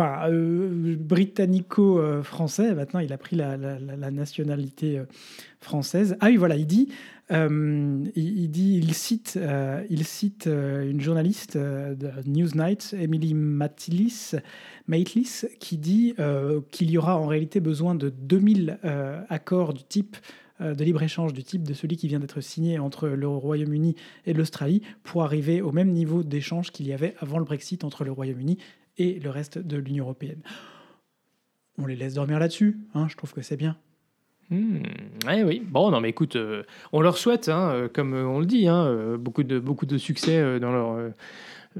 euh, 0.00 0.96
britannico-français. 0.98 2.74
Maintenant, 2.74 3.00
il 3.00 3.12
a 3.12 3.18
pris 3.18 3.36
la, 3.36 3.56
nationalité 4.10 5.00
française. 5.60 6.16
Ah 6.20 6.26
oui, 6.26 6.36
voilà, 6.36 6.56
il 6.56 6.66
dit, 6.66 6.88
il, 7.30 8.94
cite, 8.94 9.38
il 9.88 10.04
cite 10.04 10.46
une 10.46 11.00
journaliste 11.00 11.56
de 11.56 12.10
Newsnight, 12.26 12.94
Emily 12.98 13.34
Matlis, 13.34 14.32
Maitlis, 14.88 15.42
qui 15.60 15.78
dit 15.78 16.14
qu'il 16.70 16.90
y 16.90 16.98
aura 16.98 17.16
en 17.18 17.26
réalité 17.26 17.60
besoin 17.60 17.94
de 17.94 18.08
2000 18.10 18.78
euh, 18.84 19.20
accords 19.28 19.72
du 19.72 19.84
type 19.84 20.16
de 20.62 20.84
libre-échange 20.84 21.32
du 21.32 21.42
type 21.42 21.62
de 21.62 21.74
celui 21.74 21.96
qui 21.96 22.08
vient 22.08 22.20
d'être 22.20 22.40
signé 22.40 22.78
entre 22.78 23.08
le 23.08 23.28
Royaume-Uni 23.28 23.96
et 24.26 24.32
l'Australie 24.32 24.82
pour 25.02 25.22
arriver 25.22 25.60
au 25.60 25.72
même 25.72 25.90
niveau 25.90 26.22
d'échange 26.22 26.70
qu'il 26.70 26.86
y 26.86 26.92
avait 26.92 27.14
avant 27.18 27.38
le 27.38 27.44
Brexit 27.44 27.84
entre 27.84 28.04
le 28.04 28.12
Royaume-Uni 28.12 28.58
et 28.98 29.18
le 29.18 29.30
reste 29.30 29.58
de 29.58 29.76
l'Union 29.76 30.04
européenne. 30.04 30.42
On 31.78 31.86
les 31.86 31.96
laisse 31.96 32.14
dormir 32.14 32.38
là-dessus, 32.38 32.78
hein, 32.94 33.06
je 33.08 33.16
trouve 33.16 33.32
que 33.32 33.42
c'est 33.42 33.56
bien. 33.56 33.76
Hmm, 34.50 34.82
ouais, 35.26 35.42
oui. 35.44 35.62
Bon, 35.66 35.90
non, 35.90 36.00
mais 36.00 36.10
écoute, 36.10 36.36
euh, 36.36 36.62
on 36.92 37.00
leur 37.00 37.16
souhaite, 37.16 37.48
hein, 37.48 37.70
euh, 37.72 37.88
comme 37.88 38.12
euh, 38.12 38.26
on 38.26 38.38
le 38.38 38.44
dit, 38.44 38.68
hein, 38.68 38.84
euh, 38.84 39.16
beaucoup, 39.16 39.42
de, 39.44 39.98
succès 39.98 40.38
euh, 40.38 40.58
dans 40.58 40.72
leur. 40.72 41.12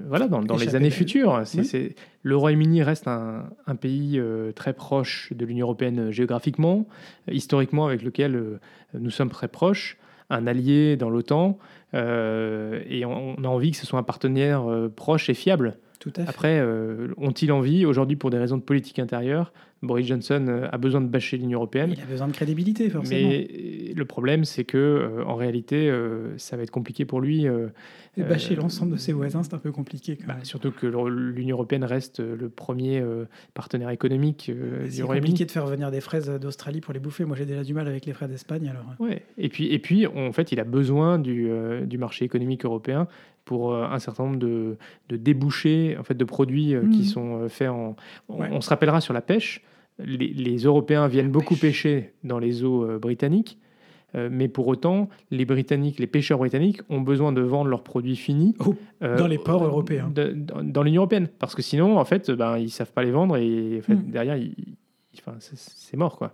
Voilà, 0.09 0.29
dans, 0.29 0.41
dans 0.43 0.57
les 0.57 0.75
années 0.75 0.91
futures. 0.91 1.43
Oui. 1.55 1.65
c'est- 1.65 1.95
le 2.23 2.37
Royaume-Uni 2.37 2.83
reste 2.83 3.09
un, 3.09 3.51
un 3.67 3.75
pays 3.77 4.19
euh, 4.19 4.53
très 4.53 4.73
proche 4.73 5.33
de 5.35 5.45
l'Union 5.45 5.67
européenne 5.67 5.99
euh, 5.99 6.11
géographiquement, 6.13 6.87
euh, 7.29 7.33
historiquement, 7.35 7.87
avec 7.87 8.03
lequel 8.03 8.37
euh, 8.37 8.61
nous 8.99 9.11
sommes 9.11 9.31
très 9.31 9.49
proches, 9.49 9.99
un 10.31 10.47
allié 10.47 10.97
dans 10.97 11.11
l'OTAN, 11.11 11.59
euh, 11.95 12.81
et 12.89 13.05
on, 13.05 13.35
on 13.39 13.45
a 13.45 13.49
envie 13.49 13.71
que 13.73 13.77
ce 13.77 13.87
soit 13.87 13.99
un 13.99 14.03
partenaire 14.05 14.65
proche 14.97 15.29
et 15.29 15.35
fiable. 15.35 15.77
Tout 15.99 16.13
à 16.17 16.23
fait. 16.25 16.29
Après, 16.29 16.61
ont-ils 17.17 17.53
envie, 17.53 17.87
aujourd'hui, 17.87 18.17
pour 18.17 18.31
des 18.31 18.39
raisons 18.39 18.57
de 18.57 18.63
politique 18.63 18.99
intérieure, 18.99 19.53
Boris 19.83 20.07
Johnson 20.07 20.67
a 20.71 20.77
besoin 20.79 21.01
de 21.01 21.07
bâcher 21.07 21.37
l'Union 21.37 21.59
européenne. 21.59 21.93
Il 21.97 22.01
a 22.03 22.07
besoin 22.07 22.27
de 22.27 22.33
crédibilité, 22.33 22.89
forcément. 22.91 23.29
Mais 23.29 23.47
le 23.95 24.05
problème, 24.05 24.45
c'est 24.45 24.65
que 24.65 24.77
euh, 24.79 25.25
en 25.25 25.35
réalité, 25.35 25.89
euh, 25.91 26.37
ça 26.39 26.57
va 26.57 26.63
être 26.63 26.71
compliqué 26.71 27.05
pour 27.05 27.21
lui. 27.21 27.47
euh, 27.47 27.69
Et 28.17 28.23
bâcher 28.23 28.55
euh, 28.55 28.61
l'ensemble 28.63 28.93
de 28.93 28.97
ses 28.97 29.13
voisins, 29.13 29.43
c'est 29.43 29.55
un 29.55 29.59
peu 29.59 29.73
compliqué. 29.73 30.17
Quand 30.17 30.27
bah, 30.29 30.35
même. 30.35 30.45
surtout 30.45 30.71
que 30.71 30.87
l'Union 30.87 31.57
européenne 31.57 31.85
reste 31.85 32.21
le 32.21 32.49
premier 32.49 33.01
euh, 33.01 33.25
partenaire 33.55 33.91
économique 33.91 34.51
euh, 34.51 34.85
c'est 34.89 34.97
du 34.97 35.03
Royaume-Uni. 35.05 35.31
compliqué 35.33 35.45
de 35.47 35.51
faire 35.51 35.67
venir 35.67 35.91
des 35.91 36.01
fraises 36.01 36.29
d'Australie 36.29 36.81
pour 36.81 36.93
les 36.95 37.01
bouffer. 37.01 37.25
Moi, 37.25 37.37
j'ai 37.37 37.47
déjà 37.47 37.63
du 37.65 37.75
mal 37.75 37.87
avec 37.89 38.07
les 38.07 38.13
fraises 38.13 38.31
d'Espagne. 38.31 38.69
Alors. 38.69 38.85
Ouais. 38.99 39.23
Et 39.39 39.49
puis, 39.49 39.67
et 39.73 39.79
puis, 39.79 40.07
en 40.07 40.33
fait, 40.33 40.53
il 40.53 40.61
a 40.61 40.65
besoin 40.65 41.19
du, 41.19 41.49
euh, 41.51 41.85
du 41.87 41.99
marché 41.99 42.25
économique 42.25 42.65
européen 42.65 43.07
pour 43.45 43.75
un 43.75 43.99
certain 43.99 44.25
nombre 44.25 44.39
de, 44.39 44.77
de 45.09 45.17
débouchés, 45.17 45.97
en 45.99 46.05
fait, 46.05 46.15
de 46.15 46.25
produits 46.25 46.75
euh, 46.75 46.83
qui 46.93 46.99
Mhm. 46.99 47.05
sont 47.05 47.43
euh, 47.43 47.49
faits 47.49 47.71
en. 47.71 47.97
On, 48.29 48.41
Ouais. 48.41 48.49
on 48.53 48.61
se 48.61 48.69
rappellera 48.71 49.01
sur 49.01 49.13
la 49.15 49.21
pêche. 49.21 49.63
Les, 49.99 50.29
les 50.29 50.57
Européens 50.59 51.07
viennent 51.09 51.31
beaucoup 51.31 51.57
pêcher 51.57 52.13
dans 52.25 52.39
les 52.39 52.65
eaux 52.65 52.85
euh, 52.85 52.99
britanniques. 52.99 53.59
Euh, 54.15 54.29
mais 54.31 54.49
pour 54.49 54.67
autant, 54.69 55.09
les 55.31 55.45
Britanniques, 55.45 55.99
les 55.99 56.07
pêcheurs 56.07 56.39
britanniques 56.39 56.81
ont 56.91 57.01
besoin 57.01 57.33
de 57.33 57.41
vendre 57.41 57.69
leurs 57.71 57.83
produits 57.83 58.17
finis 58.17 58.55
Oh, 58.65 58.75
euh, 59.03 59.17
dans 59.17 59.27
les 59.27 59.39
ports 59.39 59.65
européens. 59.65 60.11
de- 60.15 60.33
dans 60.33 60.63
dans 60.63 60.83
l'Union 60.83 61.01
européenne, 61.03 61.29
parce 61.39 61.55
que 61.55 61.63
sinon, 61.63 61.99
en 61.99 62.05
fait, 62.05 62.31
ben, 62.31 62.59
ils 62.59 62.71
savent 62.71 62.93
pas 62.93 63.03
les 63.03 63.11
vendre 63.11 63.37
et 63.37 63.79
en 63.79 63.83
fait, 63.83 63.95
Mm. 63.95 64.11
derrière, 64.11 64.37
ils- 64.37 64.55
ils- 64.59 65.21
enfin, 65.27 65.37
c'est- 65.41 65.97
mort, 65.97 66.17
quoi. 66.17 66.33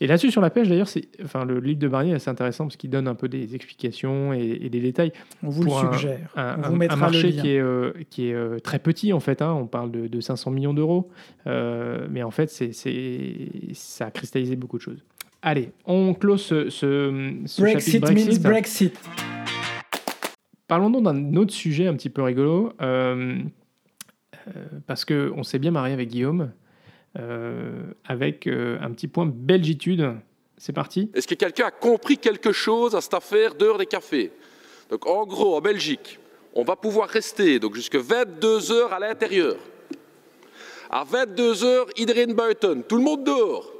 Et 0.00 0.08
là-dessus, 0.08 0.32
sur 0.32 0.40
la 0.40 0.50
pêche, 0.50 0.68
d'ailleurs, 0.68 0.88
c'est, 0.88 1.06
enfin, 1.22 1.44
le 1.44 1.60
livre 1.60 1.78
de 1.78 1.86
Barnier 1.86 2.10
est 2.10 2.14
assez 2.16 2.28
intéressant 2.28 2.64
parce 2.64 2.76
qu'il 2.76 2.90
donne 2.90 3.06
un 3.06 3.14
peu 3.14 3.28
des 3.28 3.54
explications 3.54 4.32
et, 4.34 4.58
et 4.62 4.68
des 4.68 4.80
détails. 4.80 5.12
On 5.44 5.48
vous 5.50 5.62
le 5.62 5.68
pour 5.68 5.78
un- 5.78 5.92
suggère. 5.92 6.32
Un, 6.34 6.56
on 6.58 6.64
un- 6.64 6.68
vous 6.68 6.74
un 6.74 6.78
mettra 6.78 6.96
marché 6.96 7.30
le 7.30 7.36
lien. 7.36 7.42
qui 7.42 7.50
est, 7.52 7.60
euh, 7.60 7.92
qui 8.10 8.28
est 8.28 8.34
euh, 8.34 8.58
très 8.58 8.80
petit, 8.80 9.12
en 9.12 9.20
fait. 9.20 9.40
hein. 9.40 9.54
on 9.54 9.66
parle 9.68 9.92
de, 9.92 10.08
de 10.08 10.20
500 10.20 10.50
millions 10.50 10.74
d'euros. 10.74 11.10
Euh, 11.46 12.08
mais 12.10 12.24
en 12.24 12.32
fait, 12.32 12.50
c'est, 12.50 12.72
c'est- 12.72 13.48
ça 13.72 14.06
a 14.06 14.10
cristallisé 14.10 14.56
beaucoup 14.56 14.78
de 14.78 14.82
choses. 14.82 15.04
Allez, 15.46 15.72
on 15.84 16.14
close 16.14 16.40
ce, 16.40 16.70
ce, 16.70 17.42
ce 17.44 17.60
Brexit, 17.60 17.92
chapitre 17.92 18.12
Brexit. 18.12 18.42
means 18.42 18.50
Brexit. 18.50 18.98
Parlons 20.66 20.88
donc 20.88 21.04
d'un 21.04 21.36
autre 21.36 21.52
sujet 21.52 21.86
un 21.86 21.94
petit 21.94 22.08
peu 22.08 22.22
rigolo, 22.22 22.72
euh, 22.80 23.36
euh, 24.48 24.50
parce 24.86 25.04
qu'on 25.04 25.42
s'est 25.42 25.58
bien 25.58 25.70
marié 25.70 25.92
avec 25.92 26.08
Guillaume, 26.08 26.50
euh, 27.18 27.82
avec 28.06 28.46
euh, 28.46 28.78
un 28.80 28.90
petit 28.92 29.06
point 29.06 29.26
belgitude. 29.26 30.14
C'est 30.56 30.72
parti 30.72 31.10
Est-ce 31.12 31.28
que 31.28 31.34
quelqu'un 31.34 31.66
a 31.66 31.70
compris 31.70 32.16
quelque 32.16 32.52
chose 32.52 32.94
à 32.94 33.02
cette 33.02 33.12
affaire 33.12 33.54
d'heure 33.54 33.76
des 33.76 33.84
cafés? 33.84 34.32
Donc 34.88 35.04
en 35.06 35.26
gros, 35.26 35.58
en 35.58 35.60
Belgique, 35.60 36.18
on 36.54 36.64
va 36.64 36.74
pouvoir 36.74 37.06
rester 37.06 37.58
donc 37.58 37.74
jusqu'à 37.74 37.98
22 37.98 38.72
heures 38.72 38.94
à 38.94 38.98
l'intérieur. 38.98 39.56
À 40.88 41.04
22 41.04 41.64
heures, 41.64 41.86
iedereen 41.98 42.32
buiten, 42.32 42.82
tout 42.82 42.96
le 42.96 43.02
monde 43.02 43.24
dehors. 43.24 43.73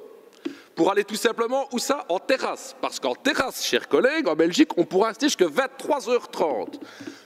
Pour 0.75 0.91
aller 0.91 1.05
tout 1.05 1.15
simplement, 1.15 1.69
où 1.73 1.79
ça? 1.79 2.05
En 2.09 2.19
terrasse. 2.19 2.75
Parce 2.81 2.99
qu'en 2.99 3.15
terrasse, 3.15 3.65
chers 3.65 3.89
collègues, 3.89 4.27
en 4.27 4.35
Belgique, 4.35 4.71
on 4.77 4.85
pourra 4.85 5.09
rester 5.09 5.27
jusqu'à 5.27 5.47
23h30. 5.47 6.81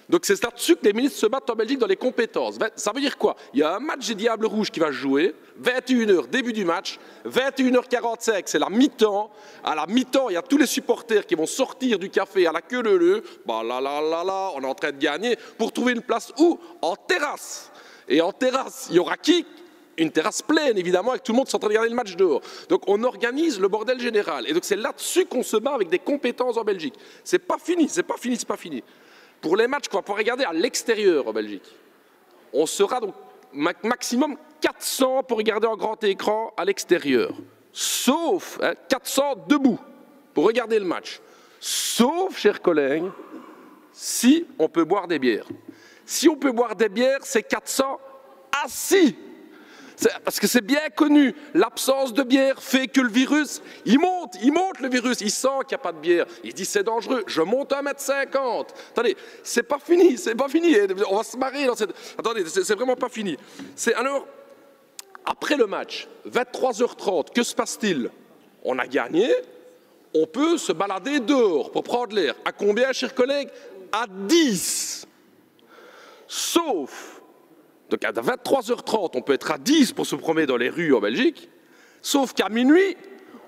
Donc 0.09 0.25
c'est 0.25 0.43
là-dessus 0.43 0.77
que 0.77 0.85
les 0.85 0.95
ministres 0.95 1.19
se 1.19 1.27
battent 1.27 1.51
en 1.51 1.55
Belgique 1.55 1.79
dans 1.79 1.87
les 1.87 1.97
compétences. 1.97 2.59
Ça 2.77 2.93
veut 2.95 3.01
dire 3.01 3.19
quoi? 3.19 3.37
Il 3.53 3.61
y 3.61 3.63
a 3.63 3.77
un 3.77 3.79
match 3.79 4.07
des 4.09 4.15
Diables 4.15 4.47
Rouges 4.47 4.71
qui 4.71 4.81
va 4.81 4.91
jouer, 4.91 5.35
21h, 5.63 6.29
début 6.29 6.55
du 6.55 6.65
match, 6.65 6.99
21h45, 7.27 8.43
c'est 8.47 8.59
la 8.59 8.71
mi-temps. 8.71 9.31
À 9.63 9.75
la 9.75 9.87
mi-temps, 9.87 10.31
il 10.31 10.35
y 10.35 10.37
a 10.37 10.43
tous 10.43 10.57
les 10.57 10.67
supporters 10.67 11.27
qui 11.27 11.35
vont 11.35 11.47
sortir 11.47 11.99
du 11.99 12.09
café 12.09 12.47
à 12.47 12.53
la 12.53 12.63
queue 12.63 12.81
leu 12.81 13.23
Bah 13.47 13.63
là 13.63 13.81
là 13.81 14.01
là 14.01 14.25
là, 14.25 14.51
on 14.55 14.63
est 14.63 14.67
en 14.67 14.75
train 14.75 14.93
de 14.93 14.99
gagner 14.99 15.37
pour 15.59 15.73
trouver 15.73 15.93
une 15.93 16.03
place 16.03 16.33
où? 16.39 16.59
En 16.81 16.97
terrasse. 16.97 17.71
Et 18.09 18.23
en 18.23 18.33
terrasse, 18.33 18.87
il 18.89 18.97
y 18.97 18.99
aura 18.99 19.19
qui? 19.19 19.45
Une 19.99 20.11
terrasse 20.11 20.43
pleine, 20.43 20.79
évidemment, 20.79 21.11
avec 21.11 21.23
tout 21.23 21.33
le 21.33 21.37
monde 21.37 21.47
qui 21.47 21.55
en 21.57 21.59
train 21.59 21.69
de 21.69 21.73
regarder 21.73 21.91
le 21.91 21.97
match 21.97 22.17
dehors. 22.17 22.41
Donc 22.69 22.83
on 22.87 23.03
organise 23.05 23.61
le 23.61 23.69
bordel 23.69 24.01
général. 24.01 24.49
Et 24.49 24.53
donc 24.53 24.65
c'est 24.65 24.77
là-dessus 24.77 25.27
qu'on 25.27 25.43
se 25.43 25.57
bat 25.57 25.75
avec 25.75 25.89
des 25.89 25.99
compétences 25.99 26.57
en 26.57 26.65
Belgique. 26.65 26.95
C'est 27.25 27.39
pas 27.39 27.59
fini, 27.59 27.89
c'est 27.89 28.03
pas 28.03 28.17
fini, 28.17 28.37
c'est 28.37 28.49
pas 28.49 28.57
fini. 28.57 28.83
Pour 29.41 29.57
les 29.57 29.67
matchs 29.67 29.89
qu'on 29.89 29.99
va 29.99 30.03
pouvoir 30.03 30.19
regarder 30.19 30.45
à 30.45 30.53
l'extérieur 30.53 31.27
en 31.29 31.33
Belgique, 31.33 31.65
on 32.53 32.67
sera 32.67 33.01
donc 33.01 33.15
ma- 33.53 33.73
maximum 33.83 34.37
400 34.61 35.23
pour 35.25 35.39
regarder 35.39 35.67
en 35.67 35.77
grand 35.77 36.03
écran 36.05 36.53
à 36.57 36.65
l'extérieur. 36.65 37.33
Sauf 37.73 38.59
hein, 38.63 38.75
400 38.89 39.45
debout 39.47 39.79
pour 40.35 40.47
regarder 40.47 40.79
le 40.79 40.85
match. 40.85 41.21
Sauf, 41.61 42.39
chers 42.39 42.63
collègues, 42.63 43.05
si 43.93 44.47
on 44.59 44.69
peut 44.69 44.85
boire 44.85 45.09
des 45.09 45.19
bières. 45.19 45.47
Si 46.07 46.29
on 46.29 46.37
peut 46.37 46.53
boire 46.53 46.75
des 46.77 46.89
bières, 46.89 47.21
c'est 47.23 47.43
400 47.43 48.01
assis. 48.65 49.17
Parce 50.25 50.39
que 50.39 50.47
c'est 50.47 50.61
bien 50.61 50.91
connu, 50.95 51.35
l'absence 51.55 52.13
de 52.13 52.23
bière 52.23 52.63
fait 52.63 52.87
que 52.87 53.01
le 53.01 53.09
virus, 53.09 53.61
il 53.85 53.99
monte, 53.99 54.35
il 54.43 54.53
monte 54.53 54.79
le 54.81 54.89
virus, 54.89 55.21
il 55.21 55.31
sent 55.31 55.49
qu'il 55.61 55.71
n'y 55.71 55.75
a 55.75 55.79
pas 55.79 55.93
de 55.93 55.99
bière. 55.99 56.27
Il 56.45 56.55
dit 56.55 56.65
c'est 56.65 56.85
dangereux, 56.85 57.25
je 57.27 57.43
monte 57.43 57.73
à 57.73 57.83
1m50. 57.83 58.67
Attendez, 58.91 59.17
c'est 59.43 59.65
pas 59.65 59.79
fini, 59.79 60.17
c'est 60.17 60.37
pas 60.37 60.49
fini. 60.49 60.77
On 61.11 61.17
va 61.17 61.25
se 61.25 61.37
marrer 61.37 61.67
dans 61.67 61.75
cette... 61.75 61.91
Attendez, 62.17 62.45
c'est 62.47 62.75
vraiment 62.75 62.97
pas 62.97 63.09
fini. 63.09 63.37
C'est 63.75 63.95
alors, 63.95 64.27
après 65.25 65.57
le 65.57 65.67
match, 65.67 66.07
23h30, 66.29 67.33
que 67.35 67.43
se 67.43 67.55
passe-t-il? 67.55 68.11
On 68.63 68.79
a 68.79 68.87
gagné, 68.87 69.31
on 70.15 70.27
peut 70.27 70.59
se 70.59 70.73
balader 70.73 71.21
dehors 71.21 71.71
pour 71.73 71.83
prendre 71.83 72.15
l'air. 72.15 72.35
À 72.45 72.53
combien, 72.53 72.93
chers 72.93 73.15
collègues? 73.15 73.51
À 73.91 74.07
10. 74.09 75.07
Sauf, 76.27 77.18
donc 77.91 78.05
à 78.05 78.13
23h30, 78.13 79.11
on 79.15 79.23
peut 79.23 79.33
être 79.33 79.51
à 79.51 79.59
10 79.59 79.93
pour 79.93 80.07
se 80.07 80.17
promener 80.17 80.47
dans 80.47 80.57
les 80.57 80.69
rues 80.69 80.95
en 80.95 81.01
Belgique, 81.01 81.49
sauf 82.03 82.33
qu'à 82.33 82.49
minuit, 82.49 82.97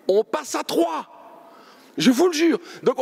on 0.09 0.25
passe 0.25 0.55
à 0.55 0.63
3. 0.63 1.21
Je 1.99 2.11
vous 2.11 2.29
le 2.29 2.33
jure. 2.33 2.59
Donc, 2.83 2.97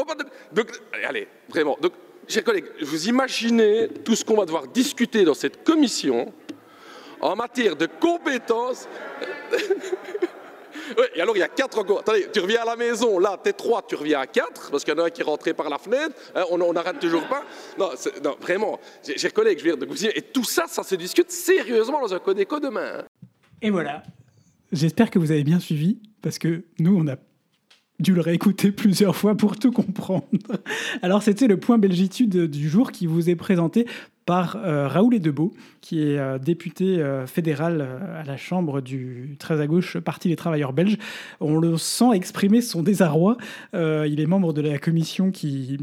donc, 0.53 0.81
allez, 1.05 1.29
vraiment. 1.49 1.77
Donc, 1.81 1.93
chers 2.27 2.45
collègues, 2.45 2.67
vous 2.81 3.09
imaginez 3.09 3.89
tout 4.05 4.17
ce 4.17 4.25
qu'on 4.25 4.37
va 4.37 4.45
devoir 4.45 4.67
discuter 4.67 5.25
dans 5.25 5.35
cette 5.35 5.63
commission 5.63 6.33
en 7.21 7.37
matière 7.37 7.77
de 7.77 7.87
compétences. 7.87 8.89
Et 11.15 11.21
alors 11.21 11.37
il 11.37 11.41
y 11.41 11.43
a 11.43 11.49
quatre 11.49 11.79
encore. 11.79 12.01
Attendez, 12.01 12.27
tu 12.33 12.41
reviens 12.41 12.63
à 12.63 12.65
la 12.65 12.77
maison, 12.77 13.19
là, 13.19 13.39
t'es 13.43 13.53
trois, 13.53 13.83
tu 13.87 13.95
reviens 13.95 14.21
à 14.21 14.27
quatre, 14.27 14.71
parce 14.71 14.85
qu'il 14.85 14.95
y 14.95 14.97
en 14.97 15.03
a 15.03 15.07
un 15.07 15.11
qui 15.11 15.21
est 15.21 15.25
rentré 15.25 15.55
par 15.55 15.69
la 15.69 15.79
fenêtre, 15.79 16.15
hein, 16.35 16.45
on 16.51 16.73
n'arrête 16.73 16.99
toujours 16.99 17.27
pas. 17.29 17.43
Non, 17.79 17.91
vraiment, 18.41 18.79
j'ai- 19.07 19.31
collègues, 19.31 19.59
je 19.59 19.65
dire, 19.65 19.77
donc 19.77 19.89
vous 19.91 20.07
et 20.07 20.23
tout 20.23 20.45
ça, 20.45 20.65
ça 20.69 20.83
se 20.83 20.95
discute 20.95 21.31
sérieusement 21.31 22.01
dans 22.01 22.15
un 22.15 22.19
Codeco 22.19 22.59
demain. 22.61 23.05
Et 23.63 23.71
voilà. 23.71 24.03
J'espère 24.73 25.11
que 25.11 25.19
vous 25.19 25.31
avez 25.31 25.45
bien 25.45 25.61
suivi, 25.61 25.99
parce 26.23 26.39
que 26.39 26.65
nous, 26.79 26.97
on 26.99 27.07
a 27.09 27.17
dû 28.01 28.15
le 28.15 28.21
réécouter 28.21 28.71
plusieurs 28.73 29.17
fois 29.17 29.35
pour 29.35 29.57
tout 29.57 29.73
comprendre. 29.73 30.27
Alors, 31.03 31.23
c'était 31.23 31.49
le 31.49 31.59
point 31.59 31.79
Belgitude 31.79 32.47
du 32.47 32.69
jour 32.69 32.93
qui 32.93 33.07
vous 33.07 33.29
est 33.29 33.37
présenté 33.37 33.87
par 34.29 34.57
euh, 34.57 34.87
Raoul 34.89 35.15
Edebeau, 35.15 35.55
qui 35.81 36.03
est 36.03 36.19
euh, 36.19 36.39
député 36.39 37.01
euh, 37.01 37.27
fédéral 37.27 37.81
euh, 37.81 38.21
à 38.21 38.25
la 38.25 38.37
Chambre 38.37 38.83
du 38.83 39.37
très 39.39 39.59
à 39.63 39.67
gauche 39.67 39.97
Parti 39.99 40.29
des 40.29 40.37
travailleurs 40.37 40.75
belges. 40.75 40.99
On 41.41 41.57
le 41.57 41.79
sent 41.79 42.13
exprimer 42.13 42.61
son 42.61 42.83
désarroi. 42.83 43.39
Euh, 43.73 44.07
il 44.07 44.21
est 44.21 44.27
membre 44.27 44.53
de 44.53 44.61
la 44.61 44.77
commission 44.79 45.31
qui, 45.31 45.79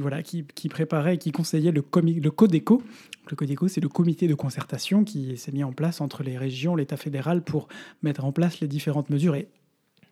voilà, 0.00 0.24
qui, 0.24 0.68
préparait 0.68 1.14
et 1.14 1.18
qui 1.18 1.30
conseillait 1.30 1.70
le, 1.70 1.84
le 2.02 2.30
CODECO. 2.32 2.82
Le 3.30 3.36
CODECO, 3.36 3.68
c'est 3.68 3.80
le 3.80 3.88
comité 3.88 4.26
de 4.26 4.34
concertation 4.34 5.04
qui 5.04 5.36
s'est 5.36 5.52
mis 5.52 5.62
en 5.62 5.72
place 5.72 6.00
entre 6.00 6.24
les 6.24 6.36
régions, 6.36 6.74
l'État 6.74 6.96
fédéral 6.96 7.42
pour 7.42 7.68
mettre 8.02 8.24
en 8.24 8.32
place 8.32 8.58
les 8.58 8.66
différentes 8.66 9.08
mesures 9.08 9.36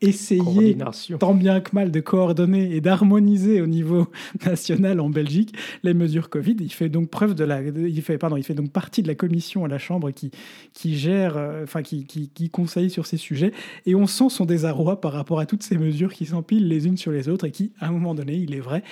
essayer 0.00 0.76
tant 1.18 1.34
bien 1.34 1.60
que 1.60 1.70
mal 1.74 1.90
de 1.90 2.00
coordonner 2.00 2.74
et 2.74 2.80
d'harmoniser 2.80 3.60
au 3.60 3.66
niveau 3.66 4.08
national 4.46 5.00
en 5.00 5.10
Belgique 5.10 5.54
les 5.82 5.94
mesures 5.94 6.30
Covid. 6.30 6.56
Il 6.60 6.72
fait 6.72 6.88
donc 6.88 7.10
preuve 7.10 7.34
de 7.34 7.44
la, 7.44 7.62
il 7.62 8.02
fait 8.02 8.18
pardon, 8.18 8.36
il 8.36 8.44
fait 8.44 8.54
donc 8.54 8.70
partie 8.70 9.02
de 9.02 9.08
la 9.08 9.14
commission 9.14 9.64
à 9.64 9.68
la 9.68 9.78
Chambre 9.78 10.10
qui 10.10 10.30
qui 10.72 10.96
gère, 10.96 11.36
euh, 11.36 11.64
enfin 11.64 11.82
qui, 11.82 12.04
qui 12.04 12.28
qui 12.28 12.50
conseille 12.50 12.90
sur 12.90 13.06
ces 13.06 13.16
sujets 13.16 13.52
et 13.86 13.94
on 13.94 14.06
sent 14.06 14.30
son 14.30 14.46
désarroi 14.46 15.00
par 15.00 15.12
rapport 15.12 15.40
à 15.40 15.46
toutes 15.46 15.62
ces 15.62 15.76
mesures 15.76 16.12
qui 16.12 16.26
s'empilent 16.26 16.68
les 16.68 16.86
unes 16.86 16.96
sur 16.96 17.12
les 17.12 17.28
autres 17.28 17.46
et 17.46 17.50
qui, 17.50 17.72
à 17.80 17.88
un 17.88 17.92
moment 17.92 18.14
donné, 18.14 18.34
il 18.34 18.54
est 18.54 18.60
vrai. 18.60 18.82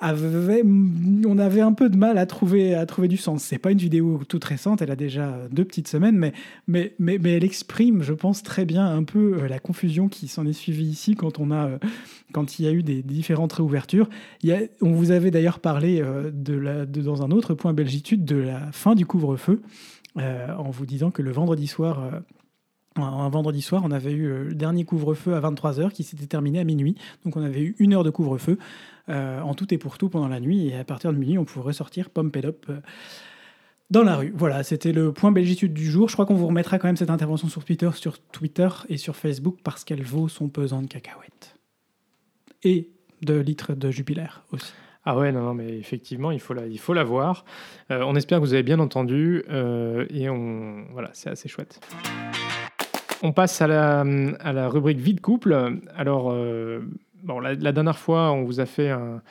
On 0.00 1.38
avait 1.38 1.60
un 1.60 1.72
peu 1.72 1.88
de 1.88 1.96
mal 1.96 2.18
à 2.18 2.26
trouver, 2.26 3.08
du 3.08 3.16
sens. 3.16 3.42
C'est 3.42 3.58
pas 3.58 3.72
une 3.72 3.78
vidéo 3.78 4.20
toute 4.28 4.44
récente, 4.44 4.80
elle 4.80 4.92
a 4.92 4.96
déjà 4.96 5.36
deux 5.50 5.64
petites 5.64 5.88
semaines, 5.88 6.32
mais, 6.66 6.94
elle 7.00 7.44
exprime, 7.44 8.02
je 8.02 8.12
pense, 8.12 8.42
très 8.42 8.64
bien 8.64 8.86
un 8.86 9.02
peu 9.02 9.38
euh, 9.38 9.48
la 9.48 9.58
confusion 9.58 10.08
qui 10.08 10.28
s'en 10.28 10.46
est 10.46 10.52
suivie 10.52 10.86
ici 10.86 11.16
quand 11.16 11.40
on 11.40 11.50
a, 11.50 11.66
euh, 11.66 11.78
quand 12.32 12.58
il 12.58 12.64
y 12.64 12.68
a 12.68 12.72
eu 12.72 12.82
des 12.82 13.02
différentes 13.02 13.52
réouvertures. 13.52 14.08
On 14.80 14.92
vous 14.92 15.10
avait 15.10 15.30
d'ailleurs 15.30 15.58
parlé 15.58 16.00
euh, 16.00 16.30
dans 16.30 17.22
un 17.22 17.30
autre 17.32 17.54
point 17.54 17.72
Belgitude 17.72 18.24
de 18.24 18.36
la 18.36 18.70
fin 18.72 18.94
du 18.94 19.04
couvre-feu, 19.04 19.62
en 20.16 20.70
vous 20.70 20.86
disant 20.86 21.10
que 21.10 21.22
le 21.22 21.32
vendredi 21.32 21.66
soir. 21.66 22.22
Un- 23.06 23.28
vendredi 23.28 23.62
soir, 23.62 23.82
on 23.84 23.90
avait 23.90 24.12
eu 24.12 24.24
euh, 24.26 24.44
le 24.44 24.54
dernier 24.54 24.84
couvre-feu 24.84 25.34
à 25.34 25.40
23h 25.40 25.90
qui 25.92 26.02
s'était 26.02 26.26
terminé 26.26 26.58
à 26.60 26.64
minuit. 26.64 26.96
Donc 27.24 27.36
on 27.36 27.42
avait 27.42 27.60
eu 27.62 27.76
une 27.78 27.94
heure 27.94 28.04
de 28.04 28.10
couvre-feu 28.10 28.58
euh, 29.08 29.40
en 29.40 29.54
tout 29.54 29.72
et 29.72 29.78
pour 29.78 29.98
tout 29.98 30.08
pendant 30.08 30.28
la 30.28 30.40
nuit. 30.40 30.68
Et 30.68 30.76
à 30.76 30.84
partir 30.84 31.12
de 31.12 31.18
minuit, 31.18 31.38
on 31.38 31.44
pourrait 31.44 31.72
sortir 31.72 32.08
up 32.18 32.66
euh, 32.68 32.80
dans 33.90 34.02
la 34.02 34.16
rue. 34.16 34.32
Voilà, 34.36 34.62
c'était 34.62 34.92
le 34.92 35.12
point 35.12 35.32
Belgitude 35.32 35.72
du 35.72 35.86
jour. 35.90 36.08
Je 36.08 36.14
crois 36.14 36.26
qu'on 36.26 36.34
vous 36.34 36.46
remettra 36.46 36.78
quand 36.78 36.88
même 36.88 36.96
cette 36.96 37.10
intervention 37.10 37.48
sur 37.48 37.64
Twitter, 37.64 37.90
sur 37.94 38.18
Twitter 38.18 38.68
et 38.88 38.96
sur 38.96 39.16
Facebook 39.16 39.58
parce 39.64 39.84
qu'elle 39.84 40.02
vaut 40.02 40.28
son 40.28 40.48
pesant 40.48 40.82
de 40.82 40.86
cacahuètes. 40.88 41.56
Et 42.64 42.90
de 43.22 43.34
litres 43.38 43.74
de 43.74 43.90
Jupiler 43.90 44.26
aussi. 44.52 44.72
Ah 45.04 45.16
ouais, 45.16 45.32
non, 45.32 45.54
mais 45.54 45.78
effectivement, 45.78 46.30
il 46.32 46.38
faut 46.40 46.52
la, 46.52 46.66
il 46.66 46.78
faut 46.78 46.92
la 46.92 47.02
voir. 47.04 47.44
On 47.88 48.14
espère 48.14 48.38
que 48.40 48.44
vous 48.44 48.52
avez 48.52 48.62
bien 48.62 48.78
entendu 48.78 49.42
et 49.48 50.28
on, 50.28 50.84
voilà, 50.92 51.08
c'est 51.14 51.30
assez 51.30 51.48
chouette. 51.48 51.80
On 53.22 53.32
passe 53.32 53.60
à 53.60 53.66
la, 53.66 54.68
rubrique 54.68 54.98
vie 54.98 55.14
de 55.14 55.20
couple. 55.20 55.80
Alors, 55.96 56.30
euh, 56.30 56.80
la, 57.42 57.72
dernière 57.72 57.98
fois, 57.98 58.30
on 58.32 58.44
vous 58.44 58.60
a 58.60 58.66
fait 58.66 58.90
un- 58.90 59.22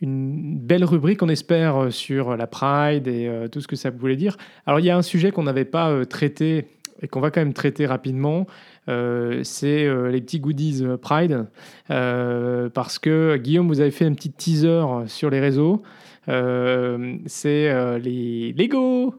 une 0.00 0.58
belle 0.58 0.84
rubrique, 0.84 1.22
on 1.22 1.28
espère, 1.28 1.84
euh, 1.84 1.90
sur 1.90 2.36
la 2.36 2.46
Pride 2.46 3.08
et 3.08 3.26
euh, 3.26 3.48
tout 3.48 3.60
ce 3.60 3.68
que 3.68 3.76
ça 3.76 3.90
voulait 3.90 4.16
dire. 4.16 4.36
Alors, 4.66 4.80
il 4.80 4.86
y 4.86 4.90
a 4.90 4.96
un 4.96 5.02
sujet 5.02 5.30
qu'on 5.30 5.44
n'avait 5.44 5.64
pas 5.64 6.04
traité 6.04 6.66
et 7.00 7.08
qu'on 7.08 7.20
va 7.20 7.30
quand 7.30 7.40
même 7.40 7.54
traiter 7.54 7.86
rapidement. 7.86 8.46
C'est 8.86 10.10
les 10.10 10.20
petits 10.20 10.40
goodies 10.40 10.84
Pride. 11.00 11.46
Parce 11.88 12.98
que 12.98 13.36
Guillaume, 13.36 13.68
vous 13.68 13.80
avez 13.80 13.90
fait 13.90 14.04
un 14.04 14.14
petit 14.14 14.30
teaser 14.30 14.84
sur 15.06 15.28
les 15.28 15.40
réseaux. 15.40 15.82
C'est 16.26 17.98
les 17.98 18.52
Lego. 18.52 19.14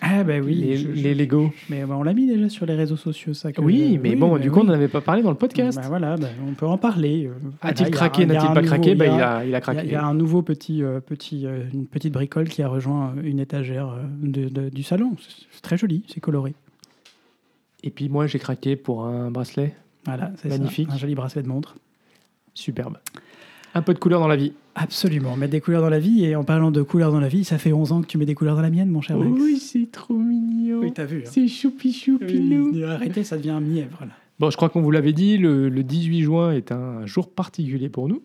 Ah 0.00 0.24
bah 0.24 0.38
oui, 0.42 0.54
les, 0.56 0.76
je- 0.76 0.88
je- 0.88 1.00
les 1.02 1.14
Lego. 1.14 1.52
mais 1.70 1.84
bah, 1.84 1.94
on 1.96 2.02
l'a 2.02 2.12
mis 2.12 2.26
déjà 2.26 2.48
sur 2.48 2.66
les 2.66 2.74
réseaux 2.74 2.96
sociaux, 2.96 3.34
ça. 3.34 3.50
Oui, 3.58 3.98
mais 4.02 4.16
bon, 4.16 4.32
bah 4.32 4.38
du 4.40 4.50
coup, 4.50 4.60
on 4.60 4.64
n'en 4.64 4.72
avait 4.72 4.88
pas 4.88 5.00
parlé 5.00 5.22
dans 5.22 5.30
le 5.30 5.36
podcast. 5.36 5.78
Bah 5.80 5.86
voilà, 5.88 6.16
bah, 6.16 6.26
on 6.48 6.54
peut 6.54 6.66
en 6.66 6.76
parler. 6.78 7.26
euh, 7.26 7.34
voilà, 7.40 7.54
A-t-il 7.62 7.86
il 7.86 7.90
y 7.90 7.92
a 7.92 7.96
craqué 7.96 8.26
N'a-t-il 8.26 8.48
pas 8.52 8.54
nouveau- 8.62 8.66
craqué 8.66 8.94
Bah, 8.96 9.06
il 9.06 9.20
a- 9.20 9.44
il 9.44 9.54
a 9.54 9.60
craqué. 9.60 9.80
il 9.84 9.92
y 9.92 9.94
a 9.94 10.04
un 10.04 10.14
nouveau 10.14 10.42
petit, 10.42 10.82
euh, 10.82 10.98
petit, 11.00 11.46
euh, 11.46 11.64
une 11.72 11.86
petite 11.86 12.12
bricole 12.12 12.48
qui 12.48 12.62
a 12.62 12.68
rejoint 12.68 13.14
une 13.22 13.38
étagère 13.38 13.90
euh, 13.90 14.02
de- 14.22 14.48
de- 14.48 14.68
du 14.70 14.82
salon. 14.82 15.16
C'est 15.52 15.62
très 15.62 15.76
joli, 15.76 16.02
c'est 16.08 16.20
coloré. 16.20 16.54
Et 17.84 17.90
puis 17.90 18.08
moi, 18.08 18.26
j'ai 18.26 18.38
craqué 18.38 18.76
pour 18.76 19.04
un 19.06 19.30
bracelet. 19.30 19.74
Voilà, 20.04 20.32
c'est 20.36 20.48
ça, 20.50 20.58
Magnifique. 20.58 20.88
Un 20.90 20.96
joli 20.98 21.14
bracelet 21.14 21.42
de 21.42 21.48
montre. 21.48 21.76
Superbe. 22.54 22.98
Un 23.74 23.82
peu 23.82 23.94
de 23.94 23.98
couleur 23.98 24.20
dans 24.20 24.28
la 24.28 24.36
vie. 24.36 24.52
Absolument, 24.74 25.36
mettre 25.36 25.52
des 25.52 25.60
couleurs 25.60 25.82
dans 25.82 25.88
la 25.90 25.98
vie. 25.98 26.24
Et 26.24 26.34
en 26.36 26.44
parlant 26.44 26.70
de 26.70 26.82
couleurs 26.82 27.12
dans 27.12 27.20
la 27.20 27.28
vie, 27.28 27.44
ça 27.44 27.58
fait 27.58 27.72
11 27.72 27.92
ans 27.92 28.00
que 28.02 28.06
tu 28.06 28.18
mets 28.18 28.26
des 28.26 28.34
couleurs 28.34 28.56
dans 28.56 28.62
la 28.62 28.70
mienne, 28.70 28.88
mon 28.90 29.00
cher 29.00 29.16
Max. 29.18 29.30
Oui, 29.40 29.58
c'est 29.58 29.90
trop 29.90 30.14
mignon. 30.16 30.80
Oui, 30.80 30.92
t'as 30.92 31.04
vu. 31.04 31.18
hein. 31.26 31.30
c'est 31.30 31.46
choupi 31.48 31.92
choupinou. 31.92 32.70
Oui, 32.72 32.84
arrêtez, 32.84 33.24
ça 33.24 33.36
devient 33.36 33.50
un 33.50 33.60
mièvre. 33.60 33.98
Là. 34.02 34.12
Bon, 34.38 34.50
je 34.50 34.56
crois 34.56 34.68
qu'on 34.70 34.80
vous 34.82 34.90
l'avait 34.90 35.12
dit, 35.12 35.36
le, 35.38 35.68
le 35.68 35.82
18 35.82 36.22
juin 36.22 36.52
est 36.52 36.72
un 36.72 37.04
jour 37.06 37.30
particulier 37.30 37.88
pour 37.88 38.08
nous, 38.08 38.22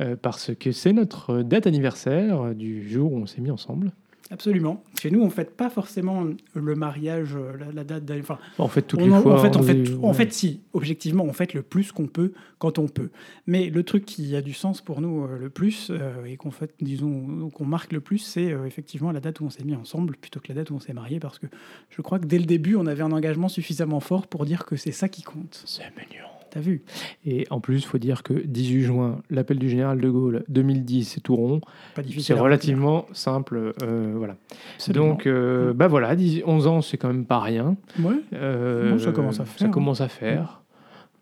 euh, 0.00 0.16
parce 0.20 0.50
que 0.58 0.72
c'est 0.72 0.92
notre 0.92 1.42
date 1.42 1.66
anniversaire 1.66 2.40
euh, 2.42 2.54
du 2.54 2.88
jour 2.88 3.12
où 3.12 3.18
on 3.18 3.26
s'est 3.26 3.40
mis 3.40 3.50
ensemble. 3.50 3.92
Absolument. 4.30 4.82
Chez 5.00 5.10
nous, 5.10 5.20
on 5.20 5.26
ne 5.26 5.30
fête 5.30 5.56
pas 5.56 5.70
forcément 5.70 6.24
le 6.54 6.74
mariage, 6.74 7.36
la, 7.58 7.70
la 7.72 7.84
date. 7.84 8.10
Enfin, 8.20 8.38
Bon, 8.58 8.64
en 8.64 8.68
fait, 8.68 8.82
toutes 8.82 9.00
on 9.00 9.04
les 9.04 9.22
fois. 9.22 9.34
en 9.34 9.38
fait, 9.38 9.56
on 9.56 9.60
on 9.60 9.62
fait, 9.62 9.84
faisait- 9.84 9.96
en 10.04 10.12
fait, 10.12 10.32
si, 10.32 10.62
objectivement, 10.72 11.22
on 11.24 11.32
fait 11.32 11.54
le 11.54 11.62
plus 11.62 11.92
qu'on 11.92 12.08
peut 12.08 12.32
quand 12.58 12.78
on 12.80 12.88
peut. 12.88 13.10
Mais 13.46 13.70
le 13.70 13.82
truc 13.84 14.04
qui 14.04 14.34
a 14.34 14.42
du 14.42 14.52
sens 14.52 14.80
pour 14.80 15.00
nous 15.00 15.24
euh, 15.24 15.38
le 15.38 15.48
plus 15.50 15.88
euh, 15.90 16.24
et 16.24 16.36
qu'on 16.36 16.50
fait, 16.50 16.74
disons, 16.80 17.50
qu'on 17.50 17.64
marque 17.66 17.92
le 17.92 18.00
plus, 18.00 18.18
c'est 18.18 18.50
euh, 18.52 18.66
effectivement 18.66 19.12
la 19.12 19.20
date 19.20 19.40
où 19.40 19.44
on 19.44 19.50
s'est 19.50 19.62
mis 19.64 19.76
ensemble 19.76 20.16
plutôt 20.16 20.40
que 20.40 20.48
la 20.48 20.54
date 20.54 20.70
où 20.70 20.74
on 20.74 20.80
s'est 20.80 20.92
marié, 20.92 21.20
parce 21.20 21.38
que 21.38 21.46
je 21.90 22.02
crois 22.02 22.18
que 22.18 22.26
dès 22.26 22.38
le 22.38 22.46
début, 22.46 22.74
on 22.74 22.86
avait 22.86 23.02
un 23.02 23.12
engagement 23.12 23.48
suffisamment 23.48 24.00
fort 24.00 24.26
pour 24.26 24.44
dire 24.44 24.64
que 24.66 24.74
c'est 24.76 24.92
ça 24.92 25.08
qui 25.08 25.22
compte. 25.22 25.62
C'est 25.66 25.84
mignon. 25.96 26.26
T'as 26.50 26.60
vu 26.60 26.84
Et 27.26 27.46
en 27.50 27.60
plus, 27.60 27.78
il 27.78 27.84
faut 27.86 27.98
dire 27.98 28.22
que 28.22 28.32
18 28.32 28.82
juin, 28.82 29.20
l'appel 29.30 29.58
du 29.58 29.68
général 29.68 30.00
de 30.00 30.08
Gaulle 30.08 30.44
2010, 30.48 31.04
c'est 31.04 31.20
tout 31.20 31.36
rond. 31.36 31.60
Pas 31.94 32.02
difficile. 32.02 32.34
C'est 32.34 32.40
relativement 32.40 33.06
simple. 33.12 33.72
euh, 33.82 34.14
voilà. 34.16 34.36
Absolument. 34.76 35.06
Donc, 35.08 35.26
euh, 35.26 35.72
bah 35.74 35.88
voilà, 35.88 36.14
10 36.16 36.42
11 36.46 36.66
ans, 36.66 36.80
c'est 36.82 36.96
quand 36.96 37.08
même 37.08 37.26
pas 37.26 37.40
rien. 37.40 37.76
ouais. 38.00 38.14
Euh, 38.32 38.98
ça 38.98 39.12
commence 39.12 39.40
à 39.40 39.44
Ça 39.44 39.44
faire, 39.44 39.68
hein. 39.68 39.70
commence 39.70 40.00
à 40.00 40.08
faire. 40.08 40.62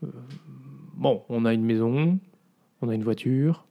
Euh, 0.04 0.08
bon, 0.96 1.22
on 1.28 1.44
a 1.46 1.54
une 1.54 1.64
maison, 1.64 2.18
on 2.82 2.88
a 2.88 2.94
une 2.94 3.02
voiture, 3.04 3.64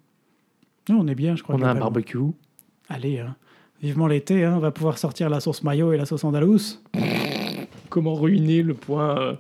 Non, 0.90 0.98
on 1.02 1.08
est 1.08 1.16
bien, 1.16 1.36
je 1.36 1.44
crois. 1.44 1.56
on 1.56 1.62
a 1.62 1.70
un 1.70 1.76
barbecue. 1.76 2.18
Allez, 2.90 3.20
hein. 3.20 3.36
Vivement 3.82 4.08
l'été, 4.08 4.44
hein, 4.46 4.54
on 4.56 4.60
va 4.60 4.72
pouvoir 4.72 4.98
sortir 4.98 5.30
la 5.30 5.40
sauce 5.40 5.62
mayo 5.64 5.92
et 5.94 5.98
la 5.98 6.06
sauce 6.06 6.24
andalouse. 6.24 6.82
Comment 7.90 8.16
ruiner 8.16 8.64
le 8.64 8.74
point, 8.74 9.38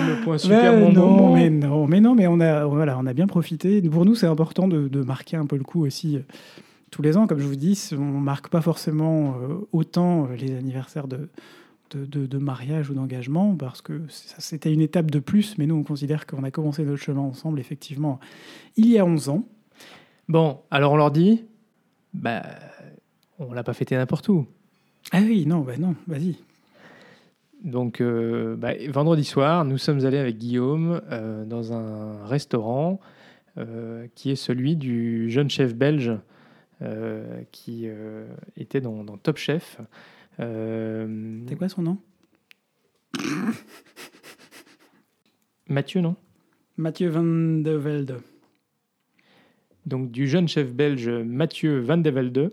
le 0.00 0.16
point 0.16 0.38
super 0.38 0.72
bon 0.72 0.92
non, 0.92 1.08
moment 1.08 1.32
mais 1.34 1.50
non, 1.50 1.86
mais 1.86 2.00
non, 2.00 2.14
mais 2.14 2.26
on 2.26 2.40
a, 2.40 2.64
voilà, 2.66 2.98
on 2.98 3.06
a 3.06 3.12
bien 3.12 3.26
profité. 3.26 3.80
Pour 3.82 4.04
nous, 4.04 4.14
c'est 4.14 4.26
important 4.26 4.68
de, 4.68 4.88
de 4.88 5.02
marquer 5.02 5.36
un 5.36 5.46
peu 5.46 5.56
le 5.56 5.64
coup 5.64 5.84
aussi. 5.86 6.16
euh, 6.16 6.20
Tous 6.90 7.02
les 7.02 7.16
ans, 7.16 7.26
comme 7.26 7.38
je 7.38 7.46
vous 7.46 7.56
dis, 7.56 7.90
on 7.92 7.96
marque 7.98 8.48
pas 8.48 8.60
forcément 8.60 9.34
euh, 9.40 9.54
autant 9.72 10.26
euh, 10.28 10.36
les 10.36 10.56
anniversaires 10.56 11.06
de, 11.08 11.28
de, 11.90 12.04
de- 12.06 12.26
de 12.26 12.38
mariage 12.38 12.90
ou 12.90 12.94
d'engagement, 12.94 13.54
parce 13.56 13.82
que 13.82 14.02
c'était 14.08 14.72
une 14.72 14.80
étape 14.80 15.10
de 15.10 15.18
plus, 15.20 15.56
mais 15.58 15.66
nous, 15.66 15.76
on 15.76 15.82
considère 15.84 16.26
qu'on 16.26 16.42
a 16.44 16.50
commencé 16.50 16.82
notre 16.84 17.02
chemin 17.02 17.20
ensemble, 17.22 17.60
effectivement, 17.60 18.18
il 18.76 18.86
y 18.88 18.98
a 18.98 19.04
11 19.04 19.28
ans. 19.28 19.44
Bon, 20.28 20.58
alors 20.70 20.92
on 20.92 20.96
leur 20.96 21.10
dit, 21.10 21.44
bah, 22.14 22.42
on 23.38 23.52
l'a 23.52 23.62
pas 23.62 23.74
fêté 23.74 23.96
n'importe 23.96 24.28
où. 24.28 24.46
Ah 25.12 25.20
oui, 25.20 25.44
non, 25.46 25.60
bah 25.60 25.74
non, 25.78 25.94
vas-y. 26.06 26.36
Donc, 27.64 28.02
euh, 28.02 28.56
bah, 28.56 28.72
vendredi 28.90 29.24
soir, 29.24 29.64
nous 29.64 29.78
sommes 29.78 30.04
allés 30.04 30.18
avec 30.18 30.36
Guillaume 30.36 31.00
euh, 31.10 31.46
dans 31.46 31.72
un 31.72 32.22
restaurant 32.26 33.00
euh, 33.56 34.06
qui 34.14 34.30
est 34.30 34.36
celui 34.36 34.76
du 34.76 35.30
jeune 35.30 35.48
chef 35.50 35.74
belge 35.74 36.12
qui 37.50 37.88
était 38.58 38.82
dans, 38.82 39.04
dans 39.04 39.16
Top 39.16 39.38
Chef. 39.38 39.80
C'est 40.36 41.56
quoi 41.56 41.70
son 41.70 41.80
nom? 41.80 41.98
Mathieu, 45.66 46.02
non? 46.02 46.16
Mathieu 46.76 47.08
Van 47.08 47.22
de 47.22 47.70
Velde. 47.70 48.20
Donc, 49.86 50.10
du 50.10 50.26
jeune 50.26 50.46
chef 50.46 50.74
belge 50.74 51.08
Mathieu 51.08 51.80
Van 51.80 51.96
de 51.96 52.10
Velde, 52.10 52.52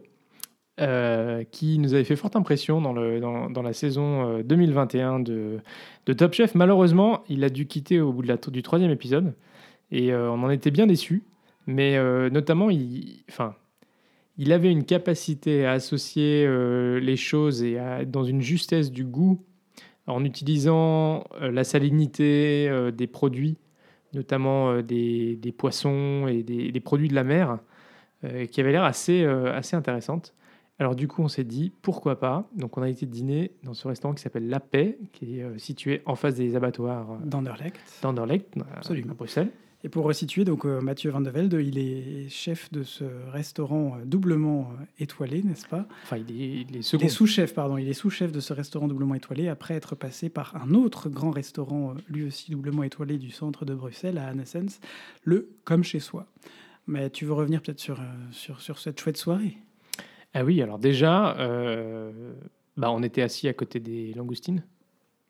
euh, 0.82 1.44
qui 1.52 1.78
nous 1.80 1.94
avait 1.94 2.04
fait 2.04 2.16
forte 2.16 2.36
impression 2.36 2.82
dans, 2.82 2.94
la 3.62 3.74
saison 3.74 4.40
euh, 4.40 4.44
2021 4.44 5.20
de, 5.20 5.60
de 6.06 6.14
Top 6.14 6.34
Chef. 6.34 6.56
Malheureusement, 6.56 7.24
il 7.30 7.44
a 7.44 7.50
dû 7.50 7.68
quitter 7.68 8.00
au 8.00 8.12
bout 8.12 8.24
de 8.24 8.28
la, 8.28 8.38
du 8.38 8.64
troisième 8.64 8.92
épisode 8.92 9.34
et 9.92 10.12
euh, 10.12 10.32
on 10.32 10.44
en 10.44 10.50
était 10.50 10.72
bien 10.72 10.88
déçus. 10.88 11.24
Mais 11.68 11.98
euh, 11.98 12.30
notamment, 12.30 12.70
il, 12.70 13.24
enfin, 13.30 13.56
il 14.38 14.52
avait 14.52 14.72
une 14.72 14.84
capacité 14.84 15.66
à 15.66 15.74
associer 15.74 16.46
euh, 16.48 17.00
les 17.00 17.16
choses 17.16 17.62
et 17.64 17.78
à 17.78 18.06
dans 18.06 18.24
une 18.24 18.42
justesse 18.42 18.92
du 18.92 19.04
goût 19.04 19.40
en 20.08 20.26
utilisant 20.26 21.24
euh, 21.42 21.52
la 21.52 21.64
salinité 21.64 22.68
euh, 22.70 22.92
des 22.92 23.08
produits, 23.08 23.58
notamment 24.14 24.72
euh, 24.72 24.82
des, 24.82 25.54
poissons 25.58 26.28
et 26.28 26.44
des, 26.44 26.80
produits 26.80 27.08
de 27.08 27.16
la 27.16 27.24
mer, 27.24 27.60
euh, 28.24 28.46
qui 28.46 28.62
avait 28.62 28.72
l'air 28.72 28.84
euh, 28.84 29.58
assez 29.58 29.76
intéressante. 29.76 30.34
Alors 30.82 30.96
du 30.96 31.08
coup, 31.08 31.22
on 31.22 31.28
s'est 31.28 31.44
dit 31.44 31.72
pourquoi 31.84 32.20
pas? 32.20 32.50
Donc 32.56 32.76
on 32.76 32.82
a 32.82 32.90
été 32.90 33.06
dîner 33.06 33.52
dans 33.64 33.76
ce 33.76 33.88
restaurant 33.88 34.16
qui 34.16 34.24
s'appelle 34.24 34.50
La 34.50 34.60
Paix, 34.60 34.98
qui 35.14 35.38
est 35.38 35.44
euh, 35.44 35.56
situé 35.60 36.02
en 36.08 36.16
face 36.16 36.34
des 36.34 36.56
abattoirs 36.56 37.12
euh, 37.12 37.18
d'Anderlecht. 37.24 37.80
d'Anderlecht, 38.02 38.58
à- 38.58 38.78
Absolument. 38.78 39.12
à 39.12 39.14
Bruxelles. 39.14 39.52
Et 39.84 39.90
pour 39.90 40.06
resituer, 40.06 40.44
donc 40.44 40.66
euh, 40.66 40.82
Mathieu 40.82 41.12
Van 41.12 41.22
de 41.22 41.30
Velde, 41.30 41.54
il 41.64 41.78
est 41.78 42.30
chef 42.30 42.72
de 42.72 42.82
ce 42.82 43.04
restaurant 43.32 43.96
euh, 44.00 44.06
doublement 44.06 44.72
euh, 44.80 44.84
étoilé, 44.98 45.44
n'est-ce 45.44 45.68
pas? 45.68 45.86
Enfin, 46.04 46.18
il 46.18 46.32
est, 46.32 46.48
il 46.62 46.76
est 46.76 46.80
Il 46.80 46.84
second. 46.84 47.06
est 47.06 47.10
sous-chef, 47.10 47.54
pardon. 47.54 47.78
Il 47.78 47.88
est 47.88 47.94
sous-chef 47.94 48.32
de 48.32 48.40
ce 48.40 48.52
restaurant 48.54 48.88
doublement 48.88 49.14
étoilé 49.14 49.50
après 49.50 49.76
être 49.76 49.94
passé 49.94 50.30
par 50.30 50.56
un 50.56 50.74
autre 50.74 51.10
grand 51.10 51.30
restaurant, 51.32 51.92
euh, 51.92 51.94
lui 52.10 52.26
aussi 52.26 52.50
doublement 52.50 52.82
étoilé 52.82 53.20
du 53.20 53.30
centre 53.30 53.66
de 53.66 53.76
Bruxelles, 53.76 54.18
à 54.18 54.26
Annesens, 54.30 54.80
le 55.26 55.48
Comme 55.64 55.84
chez 55.84 56.00
soi. 56.00 56.26
Mais 56.88 57.12
tu 57.12 57.26
veux 57.26 57.34
revenir 57.34 57.62
peut-être 57.62 57.80
sur, 57.80 58.00
euh, 58.00 58.04
sur, 58.32 58.62
sur 58.62 58.80
cette 58.80 59.00
chouette 59.00 59.18
soirée? 59.18 59.58
Ah 60.34 60.44
oui, 60.46 60.62
alors 60.62 60.80
déjà, 60.80 61.38
euh, 61.40 62.34
bah, 62.78 62.90
on 62.92 63.04
était 63.04 63.22
assis 63.22 63.48
à 63.48 63.54
côté 63.54 63.80
des 63.80 64.14
langoustines. 64.14 64.64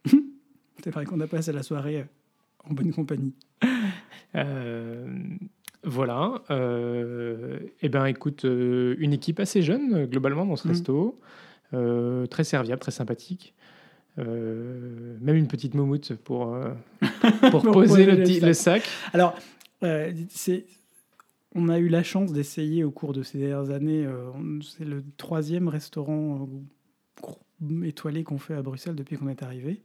C'est 0.83 0.91
vrai 0.91 1.05
qu'on 1.05 1.19
a 1.21 1.27
passé 1.27 1.51
la 1.51 1.63
soirée 1.63 1.99
euh, 2.01 2.03
en 2.69 2.73
bonne 2.73 2.91
compagnie. 2.93 3.33
Euh, 4.33 5.05
voilà. 5.83 6.41
Euh, 6.51 7.59
eh 7.81 7.89
ben, 7.89 8.05
écoute, 8.05 8.45
une 8.45 9.11
équipe 9.11 9.41
assez 9.41 9.61
jeune 9.61 10.05
globalement 10.05 10.45
dans 10.45 10.55
ce 10.55 10.69
Mhm. 10.69 10.73
resto, 10.73 11.19
très 12.29 12.45
serviable, 12.45 12.79
très 12.79 12.91
sympathique. 12.93 13.53
Même 14.17 15.35
une 15.35 15.49
petite 15.49 15.73
moumoute 15.73 16.13
pour, 16.15 16.55
pour 17.51 17.61
Pour 17.61 17.71
poser 17.73 18.05
le, 18.05 18.45
le 18.47 18.53
sac. 18.53 18.83
Alors, 19.11 19.35
c'est, 19.81 20.65
on 21.53 21.69
a 21.69 21.79
eu 21.79 21.87
la 21.87 22.03
chance 22.03 22.31
d'essayer 22.33 22.83
au 22.83 22.91
cours 22.91 23.13
de 23.13 23.23
ces 23.23 23.37
dernières 23.37 23.71
années. 23.71 24.05
euh, 24.05 24.31
c'est 24.61 24.85
le 24.85 25.03
troisième 25.17 25.67
restaurant 25.67 26.49
euh, 27.61 27.83
étoilé 27.83 28.23
qu'on 28.23 28.37
fait 28.37 28.55
à 28.55 28.61
Bruxelles 28.61 28.95
depuis 28.95 29.17
qu'on 29.17 29.27
est 29.27 29.43
arrivé. 29.43 29.81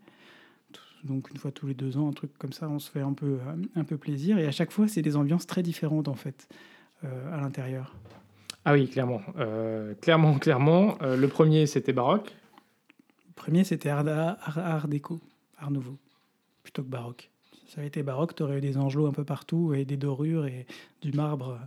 Donc 1.05 1.31
une 1.31 1.37
fois 1.37 1.52
tous 1.52 1.66
les 1.66 1.74
deux 1.74 1.98
ans, 1.98 2.09
un 2.09 2.12
truc 2.12 2.37
comme 2.38 2.52
ça, 2.52 2.68
on 2.68 2.79
se 2.79 2.90
fait 2.90 3.00
un 3.00 3.12
peu, 3.12 3.38
euh, 3.46 3.62
un 3.74 3.85
peu 3.85 3.96
plaisir. 3.96 4.38
Et 4.38 4.46
à 4.46 4.52
chaque 4.52 4.72
fois, 4.72 4.88
c'est 4.88 5.02
des 5.02 5.16
ambiances 5.16 5.46
très 5.46 5.62
différentes 5.62 6.09
en 6.09 6.14
fait 6.14 6.48
à 7.31 7.37
l'intérieur. 7.37 7.94
Ah 8.68 8.72
oui, 8.72 8.88
clairement. 8.88 9.20
Euh, 9.38 9.94
clairement, 9.94 10.40
clairement. 10.40 10.98
Euh, 11.00 11.16
le 11.16 11.29
premier, 11.29 11.66
c'était 11.66 11.92
baroque. 11.92 12.35
Le 13.29 13.33
premier, 13.37 13.62
c'était 13.62 13.90
art, 13.90 14.09
art, 14.09 14.59
art 14.59 14.88
déco, 14.88 15.20
art 15.57 15.70
nouveau, 15.70 15.96
plutôt 16.64 16.83
que 16.83 16.88
baroque. 16.88 17.31
Ça 17.66 17.79
avait 17.79 17.88
été 17.88 18.02
baroque, 18.02 18.35
tu 18.37 18.42
aurais 18.42 18.59
eu 18.59 18.61
des 18.61 18.76
angelots 18.76 19.07
un 19.07 19.12
peu 19.12 19.24
partout 19.24 19.74
et 19.74 19.85
des 19.85 19.96
dorures 19.96 20.46
et 20.46 20.66
du 21.02 21.12
marbre. 21.12 21.59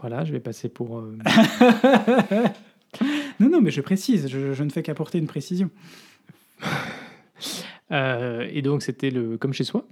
Voilà, 0.00 0.24
je 0.24 0.32
vais 0.32 0.40
passer 0.40 0.68
pour... 0.68 0.98
euh, 0.98 1.16
Non, 3.40 3.48
non, 3.48 3.60
mais 3.60 3.70
je 3.70 3.80
précise, 3.80 4.26
je, 4.28 4.52
je 4.52 4.64
ne 4.64 4.70
fais 4.70 4.82
qu'apporter 4.82 5.18
une 5.18 5.26
précision. 5.26 5.70
Euh, 7.90 8.46
et 8.52 8.60
donc, 8.60 8.82
c'était 8.82 9.08
le 9.08 9.38
Comme 9.38 9.54
chez 9.54 9.64
soi, 9.64 9.86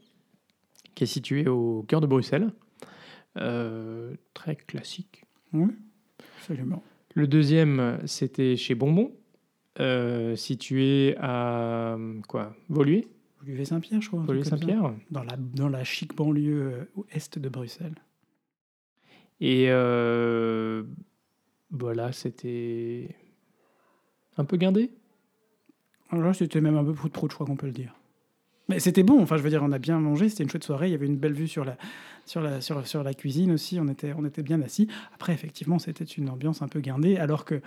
qui 0.94 1.04
est 1.04 1.06
situé 1.06 1.48
au 1.48 1.82
cœur 1.88 2.02
de 2.02 2.06
Bruxelles. 2.06 2.52
Euh, 3.38 4.12
très 4.34 4.54
classique. 4.54 5.24
Oui, 5.54 5.70
absolument. 6.36 6.82
Le 7.14 7.26
deuxième, 7.26 8.00
c'était 8.04 8.56
chez 8.56 8.74
Bonbon, 8.74 9.12
situé 10.36 11.16
à 11.18 11.96
quoi 12.28 12.54
Voluer, 12.68 13.08
Olivier 13.42 13.64
Saint-Pierre, 13.64 14.00
je 14.00 14.08
crois. 14.08 14.20
ça. 14.20 14.26
Voluer-Saint-Pierre. 14.26 14.94
Dans 15.10 15.22
la, 15.22 15.36
dans 15.36 15.68
la 15.68 15.84
chic 15.84 16.14
banlieue 16.16 16.72
euh, 16.72 16.84
au 16.96 17.06
est 17.10 17.38
de 17.38 17.48
Bruxelles. 17.48 17.94
Et 19.40 19.66
euh, 19.68 20.82
voilà, 21.70 22.12
c'était 22.12 23.14
un 24.36 24.44
peu 24.44 24.56
guindé? 24.56 24.90
Alors 26.10 26.24
là, 26.24 26.34
c'était 26.34 26.60
même 26.60 26.76
un 26.76 26.84
peu 26.84 26.94
prout 26.94 27.12
prout, 27.12 27.30
je 27.30 27.34
crois 27.34 27.46
qu'on 27.46 27.56
peut 27.56 27.66
le 27.66 27.72
dire. 27.72 27.94
Mais 28.68 28.80
c'était 28.80 29.02
bon, 29.02 29.22
enfin, 29.22 29.36
je 29.36 29.42
veux 29.42 29.50
dire, 29.50 29.62
on 29.62 29.70
a 29.72 29.78
bien 29.78 30.00
mangé, 30.00 30.28
c'était 30.28 30.42
une 30.42 30.50
chouette 30.50 30.64
soirée, 30.64 30.88
il 30.88 30.92
y 30.92 30.94
avait 30.94 31.06
une 31.06 31.18
belle 31.18 31.34
vue 31.34 31.46
sur 31.46 31.64
la, 31.64 31.76
sur 32.24 32.40
la, 32.40 32.60
sur, 32.60 32.84
sur 32.86 33.04
la 33.04 33.14
cuisine 33.14 33.52
aussi, 33.52 33.78
on 33.78 33.86
était, 33.86 34.12
on 34.16 34.24
était 34.24 34.42
bien 34.42 34.60
assis. 34.62 34.88
Après, 35.14 35.32
effectivement, 35.32 35.78
c'était 35.78 36.04
une 36.04 36.28
ambiance 36.30 36.62
un 36.62 36.68
peu 36.68 36.80
guindée, 36.80 37.16
alors 37.16 37.44
que, 37.44 37.60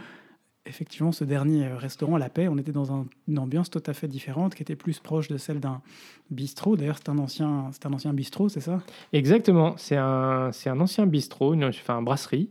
effectivement, 0.66 1.12
ce 1.12 1.24
dernier 1.24 1.66
euh, 1.66 1.78
restaurant, 1.78 2.18
La 2.18 2.30
Paix, 2.30 2.48
on 2.48 2.58
était 2.58 2.72
dans 2.72 2.94
un- 2.94 3.06
une 3.28 3.40
ambiance 3.40 3.70
tout 3.70 3.84
à 3.86 3.94
fait 3.94 4.08
différente, 4.08 4.56
qui 4.56 4.62
était 4.62 4.76
plus 4.76 5.00
proche 5.00 5.28
de 5.28 5.38
celle 5.38 5.60
d'un 5.60 5.82
bistrot. 6.30 6.78
D'ailleurs, 6.78 6.98
c'est 6.98 7.10
un 7.10 7.18
ancien, 7.18 7.70
c'est 7.72 7.86
un 7.86 7.94
ancien 7.94 8.14
bistrot, 8.14 8.50
c'est 8.50 8.62
ça? 8.62 8.82
Exactement, 9.14 9.76
c'est 9.78 9.98
un, 9.98 10.52
c'est 10.52 10.70
un 10.70 10.80
ancien 10.80 11.06
bistrot, 11.06 11.54
une, 11.54 11.66
enfin, 11.66 12.02
brasserie, 12.02 12.50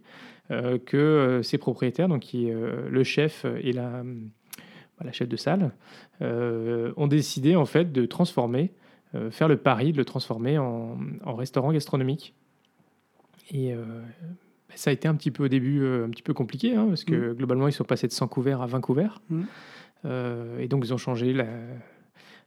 euh, 0.50 0.78
que 0.78 0.96
euh, 0.96 1.42
ses 1.42 1.58
propriétaires, 1.58 2.08
donc 2.08 2.20
qui, 2.22 2.50
le 2.50 3.04
chef 3.04 3.44
et 3.62 3.72
la, 3.72 4.02
bah, 4.02 5.04
la 5.04 5.12
chef 5.12 5.28
de 5.28 5.36
salle, 5.36 5.72
ont 6.20 7.06
décidé 7.06 7.54
en 7.54 7.66
fait 7.66 7.92
de 7.92 8.04
transformer, 8.06 8.72
faire 9.30 9.46
le 9.46 9.56
pari 9.56 9.92
de 9.92 9.98
le 9.98 10.04
transformer 10.04 10.58
en, 10.58 10.98
en 11.24 11.34
restaurant 11.36 11.72
gastronomique. 11.72 12.34
Et 13.52 13.72
ça 14.74 14.90
a 14.90 14.92
été 14.92 15.09
un 15.09 15.14
petit 15.14 15.31
peu 15.31 15.44
au 15.44 15.48
début 15.48 15.81
euh, 15.83 16.07
un 16.07 16.11
petit 16.11 16.22
peu 16.22 16.35
compliqué, 16.35 16.74
hein, 16.76 16.87
parce 16.88 17.04
que 17.04 17.33
globalement 17.33 17.68
ils 17.68 17.72
sont 17.72 17.85
passés 17.85 18.07
de 18.07 18.12
100 18.12 18.28
couverts 18.28 18.62
à 18.62 18.66
20 18.66 18.81
couverts. 18.81 19.20
Mhm. 19.31 19.46
Euh, 20.04 20.59
et 20.61 20.68
donc 20.68 20.85
ils 20.85 20.94
ont 20.94 20.98
changé 20.98 21.33
la- 21.33 21.46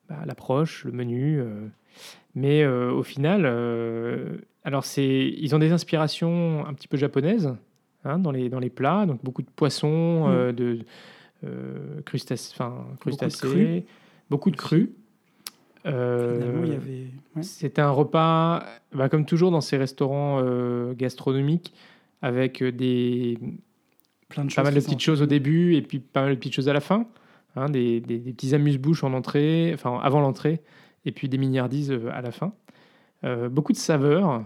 bah, 0.09 0.19
l'approche, 0.25 0.85
le 0.85 0.91
menu. 0.91 1.39
euh, 1.39 1.67
mais 2.35 2.63
euh, 2.63 2.91
au 2.93 3.03
final, 3.03 3.45
alors 4.63 4.85
c'est, 4.85 5.27
ils 5.37 5.53
ont 5.55 5.59
des 5.59 5.71
inspirations 5.73 6.65
un 6.65 6.73
petit 6.73 6.87
peu 6.87 6.95
japonaises 6.95 7.53
hein, 8.05 8.19
dans, 8.19 8.31
les, 8.31 8.47
dans 8.49 8.59
les 8.59 8.69
plats, 8.69 9.05
donc 9.05 9.21
beaucoup 9.23 9.41
de 9.41 9.49
poissons, 9.53 10.29
Mm. 10.29 10.51
de 10.53 10.79
crustacés, 12.99 13.85
beaucoup 14.29 14.51
de 14.51 14.55
crus. 14.57 14.89
Euh, 15.87 16.63
avait. 16.75 17.07
ouais. 17.35 17.41
C'était 17.43 17.81
un 17.81 17.89
repas, 17.89 18.63
bah, 18.93 19.09
comme 19.09 19.25
toujours 19.25 19.49
dans 19.51 19.61
ces 19.61 19.77
restaurants 19.77 20.39
euh, 20.43 20.93
gastronomiques, 20.93 21.73
avec 22.21 22.63
des, 22.63 23.37
Plein 24.29 24.45
de 24.45 24.49
choses. 24.49 24.55
pas 24.55 24.63
mal 24.63 24.73
de 24.73 24.79
petites 24.79 24.99
choses 25.01 25.21
au 25.21 25.25
début 25.25 25.75
et 25.75 25.81
puis 25.81 25.99
pas 25.99 26.21
mal 26.21 26.31
de 26.31 26.35
petites 26.39 26.53
choses 26.53 26.69
à 26.69 26.73
la 26.73 26.79
fin. 26.81 27.07
hein, 27.55 27.69
des, 27.69 27.99
des- 27.99 28.19
des 28.19 28.31
petits 28.33 28.55
amuse-bouches 28.55 29.03
en 29.03 29.13
entrée, 29.13 29.71
enfin 29.73 29.99
avant 30.01 30.21
l'entrée, 30.21 30.61
et 31.05 31.11
puis 31.11 31.27
des 31.27 31.37
mignardises 31.37 31.91
euh, 31.91 32.09
à 32.13 32.21
la 32.21 32.31
fin. 32.31 32.53
Euh, 33.25 33.49
beaucoup 33.49 33.73
de 33.73 33.77
saveurs, 33.77 34.45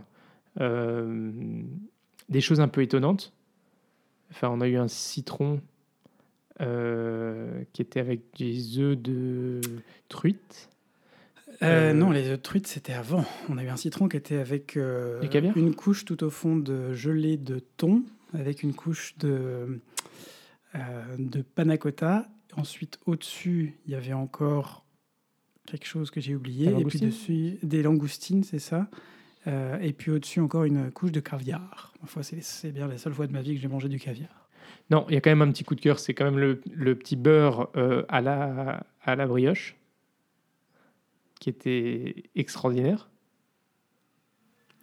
euh, 0.59 1.31
des 2.29 2.41
choses 2.41 2.59
un 2.61 2.67
peu 2.67 2.81
étonnantes. 2.81 3.31
Enfin, 4.31 4.49
on 4.49 4.59
a 4.61 4.67
eu 4.67 4.75
un 4.77 4.87
citron 4.87 5.61
euh, 6.61 7.63
qui 7.73 7.81
était 7.81 7.99
avec 7.99 8.21
des 8.37 8.79
œufs 8.79 8.97
de 8.97 9.61
truite. 10.09 10.69
Euh, 11.61 11.91
Euh, 11.91 11.93
Non, 11.93 12.11
les 12.11 12.27
œufs 12.29 12.37
de 12.37 12.41
truite, 12.41 12.67
c'était 12.67 12.93
avant. 12.93 13.25
On 13.49 13.57
a 13.57 13.63
eu 13.63 13.69
un 13.69 13.77
citron 13.77 14.07
qui 14.07 14.17
était 14.17 14.37
avec 14.37 14.77
euh, 14.77 15.21
une 15.55 15.73
couche 15.75 16.05
tout 16.05 16.23
au 16.23 16.29
fond 16.29 16.55
de 16.55 16.93
gelée 16.93 17.37
de 17.37 17.59
thon, 17.77 18.03
avec 18.33 18.63
une 18.63 18.73
couche 18.73 19.17
de, 19.17 19.79
euh, 20.75 20.79
de 21.17 21.41
panna 21.41 21.77
cotta. 21.77 22.27
Ensuite, 22.57 22.99
au-dessus, 23.05 23.75
il 23.85 23.91
y 23.91 23.95
avait 23.95 24.13
encore 24.13 24.85
quelque 25.65 25.85
chose 25.85 26.11
que 26.11 26.21
j'ai 26.21 26.35
oublié. 26.35 26.67
Des 26.67 26.71
Et 26.71 26.73
puis 26.73 26.99
langoustines 26.99 27.09
dessus, 27.09 27.57
des 27.63 27.83
langoustines, 27.83 28.43
c'est 28.43 28.59
ça. 28.59 28.87
Et 29.81 29.93
puis 29.93 30.09
au-dessus, 30.09 30.39
encore 30.39 30.63
une 30.63 30.89
couche 30.89 31.11
de 31.11 31.19
caviar. 31.19 31.93
Enfin, 32.01 32.23
c'est 32.23 32.41
c'est 32.41 32.71
bien 32.71 32.87
la 32.87 32.97
seule 32.97 33.13
fois 33.13 33.27
de 33.27 33.31
ma 33.31 33.41
vie 33.41 33.53
que 33.53 33.61
j'ai 33.61 33.67
mangé 33.67 33.87
du 33.89 33.99
caviar. 33.99 34.49
Non, 34.89 35.05
il 35.07 35.13
y 35.13 35.17
a 35.17 35.21
quand 35.21 35.29
même 35.29 35.43
un 35.43 35.51
petit 35.51 35.63
coup 35.63 35.75
de 35.75 35.81
cœur, 35.81 35.99
c'est 35.99 36.15
quand 36.15 36.25
même 36.25 36.39
le, 36.39 36.61
le 36.73 36.95
petit 36.95 37.15
beurre 37.15 37.69
à, 38.09 38.21
la, 38.21 38.83
à 39.03 39.15
la 39.15 39.27
brioche, 39.27 39.75
qui 41.45 41.49
était 41.51 42.23
extraordinaire. 42.35 43.07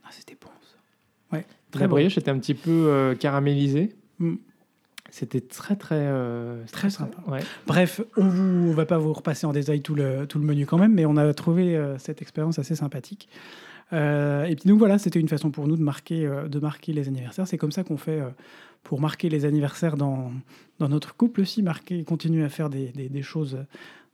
Ah, 0.04 0.08
c'était 0.12 0.36
bon, 0.40 0.46
ça. 0.60 1.36
Ouais, 1.36 1.44
très 1.72 1.80
la 1.80 1.88
bon. 1.88 1.94
brioche 1.96 2.16
était 2.18 2.30
un 2.30 2.38
petit 2.38 2.54
peu 2.54 2.70
euh, 2.70 3.16
caramélisée. 3.16 3.96
Mm. 4.20 4.34
C'était 5.10 5.40
très, 5.40 5.74
très... 5.74 5.96
euh, 5.98 6.62
Très 6.70 6.88
sympa. 6.90 7.18
Ouais. 7.28 7.40
Bref, 7.66 8.00
on 8.16 8.24
ne 8.24 8.72
va 8.72 8.86
pas 8.86 8.98
vous 8.98 9.12
repasser 9.12 9.44
en 9.44 9.52
détail 9.52 9.80
tout 9.82 9.96
le, 9.96 10.24
tout 10.28 10.38
le 10.38 10.44
menu 10.44 10.64
quand 10.64 10.78
même, 10.78 10.94
mais 10.94 11.04
on 11.04 11.16
a 11.16 11.34
trouvé 11.34 11.76
euh, 11.76 11.98
cette 11.98 12.22
expérience 12.22 12.60
assez 12.60 12.76
sympathique. 12.76 13.28
Euh, 13.92 14.44
et 14.44 14.54
puis 14.54 14.68
donc 14.68 14.78
voilà, 14.78 14.98
c'était 14.98 15.18
une 15.20 15.28
façon 15.28 15.50
pour 15.50 15.66
nous 15.66 15.76
de 15.76 15.82
marquer, 15.82 16.24
euh, 16.24 16.46
de 16.48 16.60
marquer 16.60 16.92
les 16.92 17.08
anniversaires. 17.08 17.48
C'est 17.48 17.58
comme 17.58 17.72
ça 17.72 17.82
qu'on 17.82 17.96
fait 17.98 18.20
euh, 18.20 18.30
pour 18.84 19.00
marquer 19.00 19.28
les 19.28 19.44
anniversaires 19.44 19.96
dans, 19.96 20.30
dans 20.78 20.88
notre 20.88 21.14
couple 21.16 21.40
aussi, 21.40 21.60
marquer, 21.62 22.04
continuer 22.04 22.44
à 22.44 22.48
faire 22.48 22.70
des, 22.70 22.88
des- 22.92 23.08
des 23.08 23.22
choses, 23.22 23.58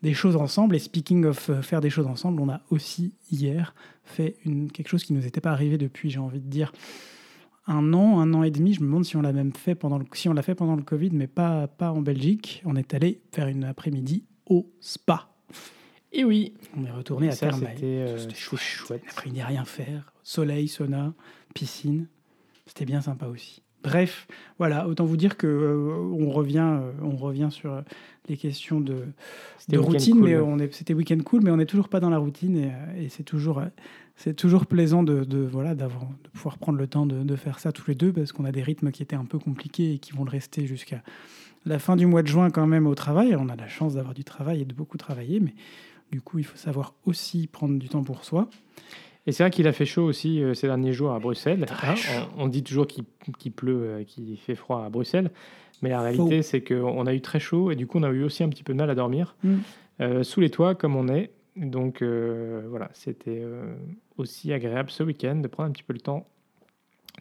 des 0.02 0.14
choses 0.14 0.36
ensemble. 0.36 0.76
Et 0.76 0.78
speaking 0.78 1.24
of 1.24 1.50
euh, 1.50 1.62
faire 1.62 1.80
des 1.80 1.90
choses 1.90 2.06
ensemble, 2.06 2.40
on 2.40 2.48
a 2.48 2.60
aussi 2.70 3.14
hier 3.30 3.74
fait 4.04 4.36
une, 4.44 4.70
quelque 4.70 4.88
chose 4.88 5.04
qui 5.04 5.12
nous 5.12 5.26
était 5.26 5.40
pas 5.40 5.52
arrivé 5.52 5.78
depuis, 5.78 6.10
j'ai 6.10 6.18
envie 6.18 6.40
de 6.40 6.48
dire, 6.48 6.72
un 7.66 7.92
an, 7.92 8.20
un 8.20 8.32
an 8.34 8.42
et 8.42 8.50
demi. 8.50 8.74
Je 8.74 8.80
me 8.80 8.86
demande 8.86 9.04
si 9.04 9.16
on 9.16 9.22
l'a 9.22 9.32
même 9.32 9.52
fait 9.52 9.74
pendant 9.74 9.98
le, 9.98 10.06
si 10.14 10.28
on 10.28 10.32
l'a 10.32 10.42
fait 10.42 10.54
pendant 10.54 10.76
le 10.76 10.82
Covid, 10.82 11.10
mais 11.12 11.26
pas, 11.26 11.66
pas 11.68 11.92
en 11.92 12.00
Belgique. 12.00 12.62
On 12.64 12.76
est 12.76 12.94
allé 12.94 13.20
faire 13.32 13.48
une 13.48 13.64
après-midi 13.64 14.24
au 14.46 14.72
spa. 14.80 15.28
Et 16.10 16.24
oui, 16.24 16.54
On 16.74 16.84
est 16.86 16.90
retourné 16.90 17.26
Et 17.26 17.30
à 17.30 17.32
ça, 17.32 17.48
Thermae. 17.48 17.68
c'était 17.74 17.84
euh, 17.86 18.28
chouette. 18.34 18.60
chouette. 18.60 19.02
Après, 19.10 19.28
il 19.28 19.34
n'y 19.34 19.42
a 19.42 19.46
rien 19.46 19.62
à 19.62 19.66
faire. 19.66 20.12
Soleil, 20.22 20.66
sauna, 20.66 21.12
piscine. 21.54 22.06
C'était 22.64 22.86
bien 22.86 23.02
sympa 23.02 23.26
aussi. 23.26 23.62
Bref, 23.82 24.26
voilà, 24.58 24.88
autant 24.88 25.04
vous 25.04 25.16
dire 25.16 25.36
que 25.36 25.46
euh, 25.46 26.18
on 26.18 26.30
revient, 26.30 26.78
euh, 26.80 26.90
on 27.02 27.16
revient 27.16 27.48
sur 27.50 27.72
euh, 27.72 27.82
les 28.28 28.36
questions 28.36 28.80
de, 28.80 29.04
routine, 29.76 30.16
cool, 30.16 30.24
mais 30.24 30.36
on 30.36 30.58
est, 30.58 30.74
c'était 30.74 30.94
week-end 30.94 31.18
cool, 31.24 31.42
mais 31.42 31.50
on 31.50 31.56
n'est 31.56 31.66
toujours 31.66 31.88
pas 31.88 32.00
dans 32.00 32.10
la 32.10 32.18
routine 32.18 32.56
et, 32.56 33.04
et 33.04 33.08
c'est 33.08 33.22
toujours, 33.22 33.62
c'est 34.16 34.34
toujours 34.34 34.66
plaisant 34.66 35.04
de, 35.04 35.22
de, 35.22 35.38
voilà, 35.38 35.76
d'avoir, 35.76 36.02
de 36.24 36.28
pouvoir 36.30 36.58
prendre 36.58 36.78
le 36.78 36.88
temps 36.88 37.06
de, 37.06 37.22
de 37.22 37.36
faire 37.36 37.60
ça 37.60 37.70
tous 37.70 37.88
les 37.88 37.94
deux 37.94 38.12
parce 38.12 38.32
qu'on 38.32 38.44
a 38.44 38.52
des 38.52 38.62
rythmes 38.62 38.90
qui 38.90 39.02
étaient 39.02 39.16
un 39.16 39.24
peu 39.24 39.38
compliqués 39.38 39.94
et 39.94 39.98
qui 39.98 40.12
vont 40.12 40.24
le 40.24 40.30
rester 40.30 40.66
jusqu'à 40.66 41.02
la 41.64 41.78
fin 41.78 41.94
du 41.94 42.06
mois 42.06 42.22
de 42.22 42.28
juin 42.28 42.50
quand 42.50 42.66
même 42.66 42.86
au 42.86 42.96
travail. 42.96 43.36
On 43.36 43.48
a 43.48 43.54
la 43.54 43.68
chance 43.68 43.94
d'avoir 43.94 44.14
du 44.14 44.24
travail 44.24 44.62
et 44.62 44.64
de 44.64 44.74
beaucoup 44.74 44.98
travailler, 44.98 45.38
mais 45.38 45.54
du 46.10 46.20
coup, 46.20 46.38
il 46.38 46.44
faut 46.44 46.56
savoir 46.56 46.94
aussi 47.06 47.46
prendre 47.46 47.78
du 47.78 47.88
temps 47.88 48.02
pour 48.02 48.24
soi. 48.24 48.48
Et 49.28 49.32
c'est 49.32 49.42
vrai 49.42 49.50
qu'il 49.50 49.68
a 49.68 49.72
fait 49.74 49.84
chaud 49.84 50.04
aussi 50.04 50.42
euh, 50.42 50.54
ces 50.54 50.68
derniers 50.68 50.94
jours 50.94 51.12
à 51.12 51.18
Bruxelles. 51.18 51.66
Très 51.66 51.88
Hein, 51.88 51.94
on, 52.38 52.44
on 52.44 52.48
dit 52.48 52.62
toujours 52.64 52.86
qu'il 52.86 53.04
pleut, 53.52 53.82
euh, 53.82 54.04
qu'il 54.04 54.38
fait 54.38 54.54
froid 54.54 54.82
à 54.86 54.88
Bruxelles. 54.88 55.30
Mais 55.82 55.90
la 55.90 56.00
réalité, 56.00 56.40
c'est 56.40 56.62
qu'on 56.62 57.06
a 57.06 57.12
eu 57.12 57.20
très 57.20 57.38
chaud 57.38 57.70
et 57.70 57.76
du 57.76 57.86
coup, 57.86 57.98
on 57.98 58.04
a 58.04 58.08
eu 58.08 58.24
aussi 58.24 58.42
un 58.42 58.48
petit 58.48 58.62
peu 58.62 58.72
de 58.72 58.78
mal 58.78 58.88
à 58.88 58.94
dormir 58.94 59.36
Mm. 59.44 59.56
euh, 60.00 60.22
sous 60.22 60.40
les 60.40 60.48
toits 60.48 60.74
comme 60.74 60.96
on 60.96 61.08
est. 61.08 61.30
Donc 61.56 62.02
voilà, 62.02 62.88
c'était 62.94 63.42
aussi 64.16 64.52
agréable 64.52 64.90
ce 64.90 65.02
week-end 65.02 65.36
de 65.36 65.48
prendre 65.48 65.68
un 65.68 65.72
petit 65.72 65.82
peu 65.82 65.92
le 65.92 65.98
temps 65.98 66.26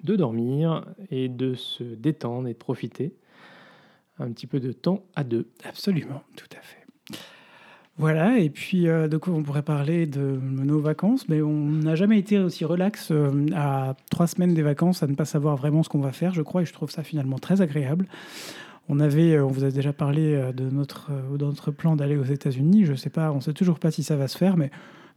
de 0.04 0.15
dormir 0.15 0.86
et 1.10 1.28
de 1.28 1.56
se 1.56 1.84
détendre 1.84 2.48
et 2.48 2.54
de 2.54 2.58
profiter 2.58 3.15
un 4.20 4.32
petit 4.32 4.46
peu 4.48 4.60
de 4.60 4.72
temps 4.72 5.04
à 5.15 5.24
deux. 5.24 5.48
Absolument, 5.63 6.22
tout 6.36 6.48
à 6.56 6.62
fait. 6.62 6.87
Voilà, 7.99 8.38
et 8.38 8.51
puis 8.51 8.88
euh, 8.88 9.07
de 9.07 9.17
quoi 9.17 9.33
on 9.33 9.41
pourrait 9.41 9.63
parler 9.63 10.05
de 10.05 10.39
nos 10.39 10.79
vacances, 10.79 11.27
mais 11.29 11.41
on 11.41 11.65
n'a 11.65 11.95
jamais 11.95 12.19
été 12.19 12.38
aussi 12.38 12.63
relax 12.63 13.10
euh, 13.10 13.47
à 13.55 13.95
trois 14.12 14.27
semaines 14.27 14.53
des 14.53 14.62
vacances 14.62 15.01
à 15.01 15.07
ne 15.07 15.15
pas 15.15 15.25
savoir 15.25 15.55
vraiment 15.55 15.81
ce 15.81 15.89
qu'on 15.89 15.99
va 15.99 16.12
faire, 16.12 16.31
je 16.36 16.43
crois, 16.43 16.62
et 16.62 16.65
je 16.65 16.73
trouve 16.73 16.91
ça 16.91 17.01
finalement 17.01 17.39
très 17.39 17.62
agréable. 17.62 18.05
On 18.88 18.99
avait, 18.99 19.33
euh, 19.33 19.45
on 19.45 19.47
vous 19.47 19.63
a 19.63 19.71
déjà 19.71 19.93
parlé 19.93 20.39
de 20.53 20.69
notre, 20.69 21.10
de 21.36 21.43
notre 21.43 21.71
plan 21.71 21.95
d'aller 21.95 22.17
aux 22.17 22.23
États-Unis. 22.23 22.86
Je 22.86 22.93
sais 22.93 23.10
pas, 23.10 23.31
on 23.31 23.41
sait 23.41 23.53
toujours 23.53 23.79
pas 23.79 23.89
si 23.89 24.03
ça 24.03 24.15
va 24.15 24.27
se 24.27 24.38
faire, 24.38 24.57
mais 24.57 24.69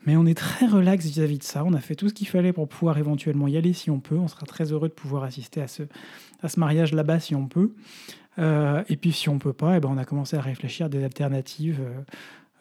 mais 0.06 0.16
on 0.16 0.24
est 0.24 0.38
très 0.38 0.66
relax 0.66 1.04
vis-à-vis 1.04 1.36
de 1.36 1.44
ça. 1.44 1.62
On 1.62 1.74
a 1.74 1.80
fait 1.80 1.94
tout 1.94 2.08
ce 2.08 2.14
qu'il 2.14 2.26
fallait 2.26 2.54
pour 2.54 2.66
pouvoir 2.66 2.96
éventuellement 2.96 3.46
y 3.46 3.58
aller 3.58 3.74
si 3.74 3.90
on 3.90 4.00
peut. 4.00 4.16
On 4.16 4.28
sera 4.28 4.46
très 4.46 4.72
heureux 4.72 4.88
de 4.88 4.94
pouvoir 4.94 5.24
assister 5.24 5.60
à 5.60 5.68
ce, 5.68 5.82
à 6.42 6.48
ce 6.48 6.58
mariage 6.58 6.94
là-bas 6.94 7.20
si 7.20 7.34
on 7.34 7.46
peut. 7.46 7.72
Et 8.38 8.96
puis 8.96 9.12
si 9.12 9.28
on 9.28 9.38
peut 9.38 9.52
pas, 9.52 9.76
eh 9.76 9.80
ben, 9.80 9.90
on 9.92 9.98
a 9.98 10.06
commencé 10.06 10.38
à 10.38 10.40
réfléchir 10.40 10.86
à 10.86 10.88
des 10.88 11.04
alternatives 11.04 11.82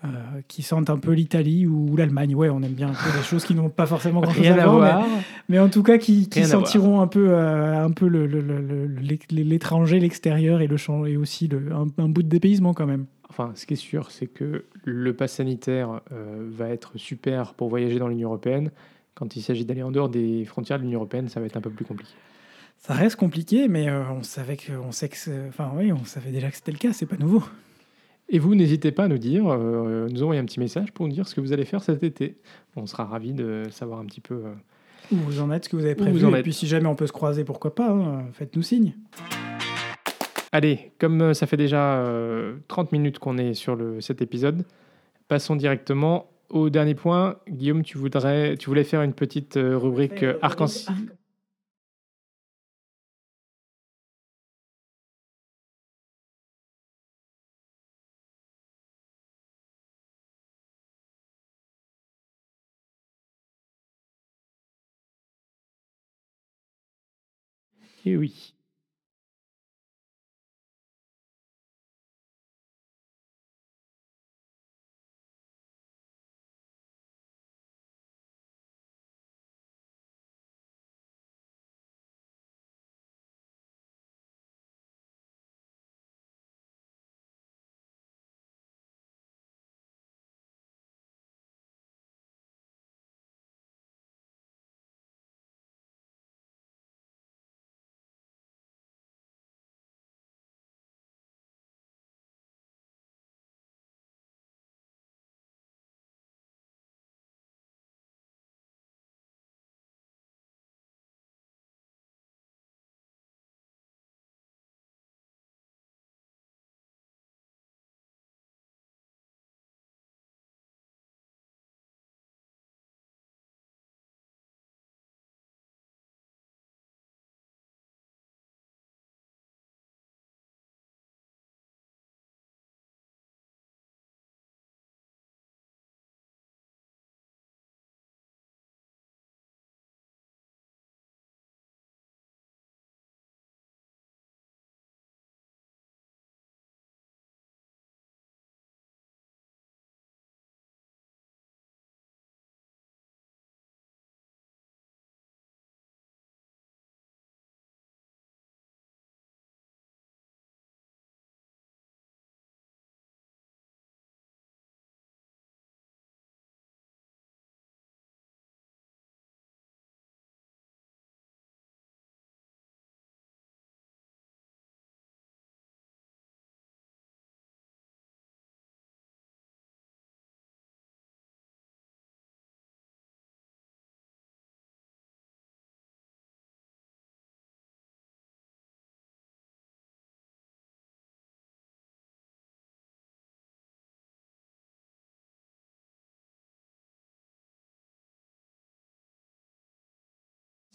euh, 0.06 0.08
qui 0.48 0.62
sentent 0.64 0.90
un 0.90 0.98
peu 0.98 1.12
l'Italie 1.12 1.68
ou 1.68 1.96
l'Allemagne. 1.98 2.34
Ouais, 2.36 2.50
on 2.50 2.62
aime 2.62 2.72
bien 2.74 2.90
un 2.90 2.94
peu 2.94 3.18
des 3.18 3.24
choses 3.24 3.44
qui 3.44 3.54
n'ont 3.54 3.70
pas 3.70 3.86
forcément 3.86 4.22
grand-chose 4.22 4.46
à 4.48 4.68
voir, 4.68 5.06
mais- 5.50 5.60
en 5.60 5.70
tout 5.70 5.84
cas 5.84 5.98
qui, 5.98 6.28
sentiront 6.46 7.02
un 7.02 7.08
peu, 7.08 7.30
euh, 7.32 7.84
un 7.84 7.92
peu 7.92 8.08
le- 8.08 8.26
le- 8.28 8.40
le- 8.42 8.62
le- 8.62 8.86
l'é- 8.88 9.20
l'étranger, 9.44 10.00
l'extérieur 10.00 10.62
et, 10.62 10.68
le 10.68 10.78
champ, 10.78 11.06
et 11.06 11.18
aussi 11.18 11.50
un, 11.74 11.88
un 12.02 12.08
bout 12.10 12.24
de 12.24 12.30
dépaysement 12.30 12.74
quand 12.74 12.86
même. 12.86 13.06
Enfin, 13.30 13.52
ce 13.56 13.66
qui 13.66 13.74
est 13.74 13.78
sûr, 13.78 14.10
c'est 14.12 14.28
que 14.28 14.66
le 14.86 15.14
pass 15.14 15.34
sanitaire 15.34 16.02
euh, 16.12 16.48
va 16.50 16.70
être 16.70 16.94
super 16.98 17.54
pour 17.54 17.70
voyager 17.70 18.00
dans 18.00 18.08
l'Union 18.08 18.30
européenne. 18.30 18.72
Quand 19.16 19.36
il 19.36 19.42
s'agit 19.42 19.66
d'aller 19.66 19.84
en 19.84 19.92
dehors 19.92 20.08
des 20.10 20.46
frontières 20.46 20.78
de 20.80 20.84
l'Union 20.84 21.00
européenne, 21.00 21.28
ça 21.30 21.40
va 21.42 21.46
être 21.46 21.58
un 21.58 21.62
peu 21.62 21.70
plus 21.70 21.84
compliqué. 21.86 22.12
Ça 22.78 22.94
reste 22.94 23.18
compliqué, 23.18 23.68
mais 23.68 23.92
on 23.92 24.24
savait 24.24 24.56
que, 24.56 24.72
on 24.72 24.94
sait 24.94 25.10
que, 25.10 25.18
enfin 25.50 25.72
oui, 25.76 25.92
on 25.92 26.06
savait 26.06 26.32
déjà 26.32 26.50
que 26.50 26.56
c'était 26.56 26.72
le 26.72 26.78
cas. 26.78 26.94
C'est 26.94 27.06
pas 27.06 27.18
nouveau. 27.18 27.44
Et 28.32 28.38
vous, 28.39 28.54
n'hésitez 28.56 28.92
pas 28.92 29.06
à 29.06 29.08
nous 29.08 29.18
dire, 29.18 29.46
euh, 29.48 30.08
nous 30.10 30.22
envoyer 30.24 30.39
un 30.39 30.46
petit 30.46 30.60
message 30.60 30.92
pour 30.92 31.08
nous 31.08 31.13
dire 31.13 31.28
ce 31.28 31.34
que 31.34 31.42
vous 31.42 31.52
allez 31.54 31.65
faire 31.65 31.82
cet 31.84 32.04
été. 32.04 32.38
On 32.76 32.86
sera 32.86 33.06
ravis 33.06 33.34
de 33.34 33.63
savoir 33.72 34.00
un 34.00 34.06
petit 34.06 34.22
peu. 34.22 34.36
euh, 34.36 34.54
Où 35.12 35.15
vous 35.15 35.42
en 35.42 35.50
êtes, 35.52 35.65
ce 35.65 35.70
que 35.70 35.76
vous 35.76 35.86
avez 35.86 35.96
prévu. 35.96 36.12
vous 36.20 36.26
en 36.26 36.34
et 36.36 36.38
êtes. 36.38 36.44
puis 36.44 36.54
si 36.54 36.68
jamais 36.68 36.86
on 36.88 36.96
peut 36.96 37.08
se 37.08 37.12
croiser, 37.12 37.44
pourquoi 37.44 37.74
pas. 37.74 37.89
hein, 37.89 38.26
Faites-nous 38.34 38.62
signe. 38.62 38.94
Allez, 40.52 40.92
comme 41.00 41.22
euh, 41.22 41.34
ça 41.34 41.46
fait 41.48 41.58
déjà 41.58 41.98
euh, 42.06 42.56
30 42.68 42.92
minutes 42.92 43.20
qu'on 43.20 43.38
est 43.38 43.54
sur 43.54 43.76
le, 43.76 44.02
cet 44.02 44.22
épisode, 44.22 44.63
passons 45.28 45.56
directement 45.56 46.28
au 46.50 46.70
dernier 46.72 46.96
point. 46.96 47.36
Guillaume, 47.48 47.84
tu, 47.84 47.98
voudrais, 48.00 48.58
tu 48.58 48.68
voulais 48.70 48.84
faire 48.84 49.02
une 49.04 49.13
petite 49.13 49.58
euh, 49.58 49.78
rubrique 49.78 50.24
euh, 50.24 50.38
arc-en-ciel. 50.42 50.96
Et 68.06 68.18
oui. 68.18 68.54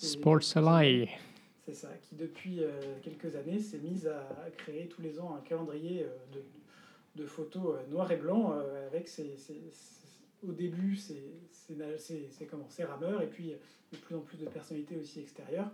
Sports 0.05 0.57
Ally. 0.57 1.09
C'est 1.65 1.75
ça, 1.75 1.89
qui 2.03 2.15
depuis 2.15 2.63
euh, 2.63 2.71
quelques 3.03 3.37
années 3.37 3.59
s'est 3.59 3.79
mise 3.79 4.07
à 4.07 4.51
créer 4.59 4.87
tous 4.87 5.01
les 5.01 5.19
ans 5.19 5.35
un 5.35 5.41
calendrier 5.41 6.03
euh, 6.03 6.41
de, 7.17 7.25
photos 7.27 7.77
euh, 7.77 7.91
noir 7.91 8.11
et 8.13 8.17
blanc 8.17 8.53
euh, 8.53 8.87
avec 8.87 9.09
ses, 9.09 9.37
ses- 9.39 9.63
au 10.47 10.53
début 10.53 10.95
ses, 10.95 11.25
comment, 12.51 12.69
rameurs 12.87 13.23
et 13.23 13.29
puis 13.29 13.55
de 13.93 13.97
plus 13.97 14.15
en 14.15 14.21
plus 14.21 14.37
de 14.37 14.45
personnalités 14.45 14.97
aussi 14.99 15.21
extérieures 15.21 15.71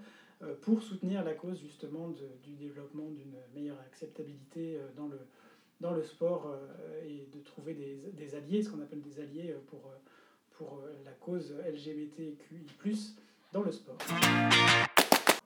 pour 0.63 0.81
soutenir 0.81 1.25
la 1.25 1.35
cause 1.35 1.59
justement 1.61 2.09
du 2.45 2.55
développement 2.55 3.11
d'une 3.11 3.35
meilleure 3.53 3.81
acceptabilité 3.81 4.79
dans 4.97 5.09
le, 5.09 5.19
dans 5.81 5.91
le 5.91 6.05
sport 6.05 6.57
et 7.05 7.27
de 7.37 7.43
trouver 7.43 7.75
des, 7.75 7.97
des 8.13 8.35
alliés, 8.37 8.63
ce 8.63 8.71
qu'on 8.71 8.81
appelle 8.81 9.03
des 9.03 9.19
alliés 9.19 9.57
pour, 9.67 9.93
pour 10.53 10.85
la 11.05 11.11
cause 11.13 11.53
LGBTQI+, 11.69 13.17
dans 13.53 13.63
le 13.63 13.73
sport. 13.73 13.97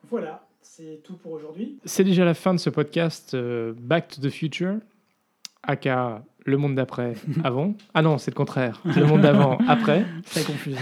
Voilà, 0.09 0.45
c'est 0.61 1.01
tout 1.03 1.15
pour 1.15 1.31
aujourd'hui. 1.31 1.79
C'est 1.85 2.03
déjà 2.03 2.25
la 2.25 2.33
fin 2.33 2.53
de 2.53 2.59
ce 2.59 2.69
podcast 2.69 3.33
euh, 3.33 3.73
Back 3.77 4.09
to 4.09 4.21
the 4.21 4.29
Future, 4.29 4.75
aka 5.63 6.23
le 6.45 6.57
monde 6.57 6.75
d'après, 6.75 7.13
avant. 7.43 7.73
Ah 7.95 8.03
non, 8.03 8.19
c'est 8.19 8.29
le 8.31 8.35
contraire. 8.35 8.81
Le 8.85 9.05
monde 9.05 9.21
d'avant, 9.21 9.57
après. 9.67 10.05
Très 10.25 10.43
confusant. 10.43 10.79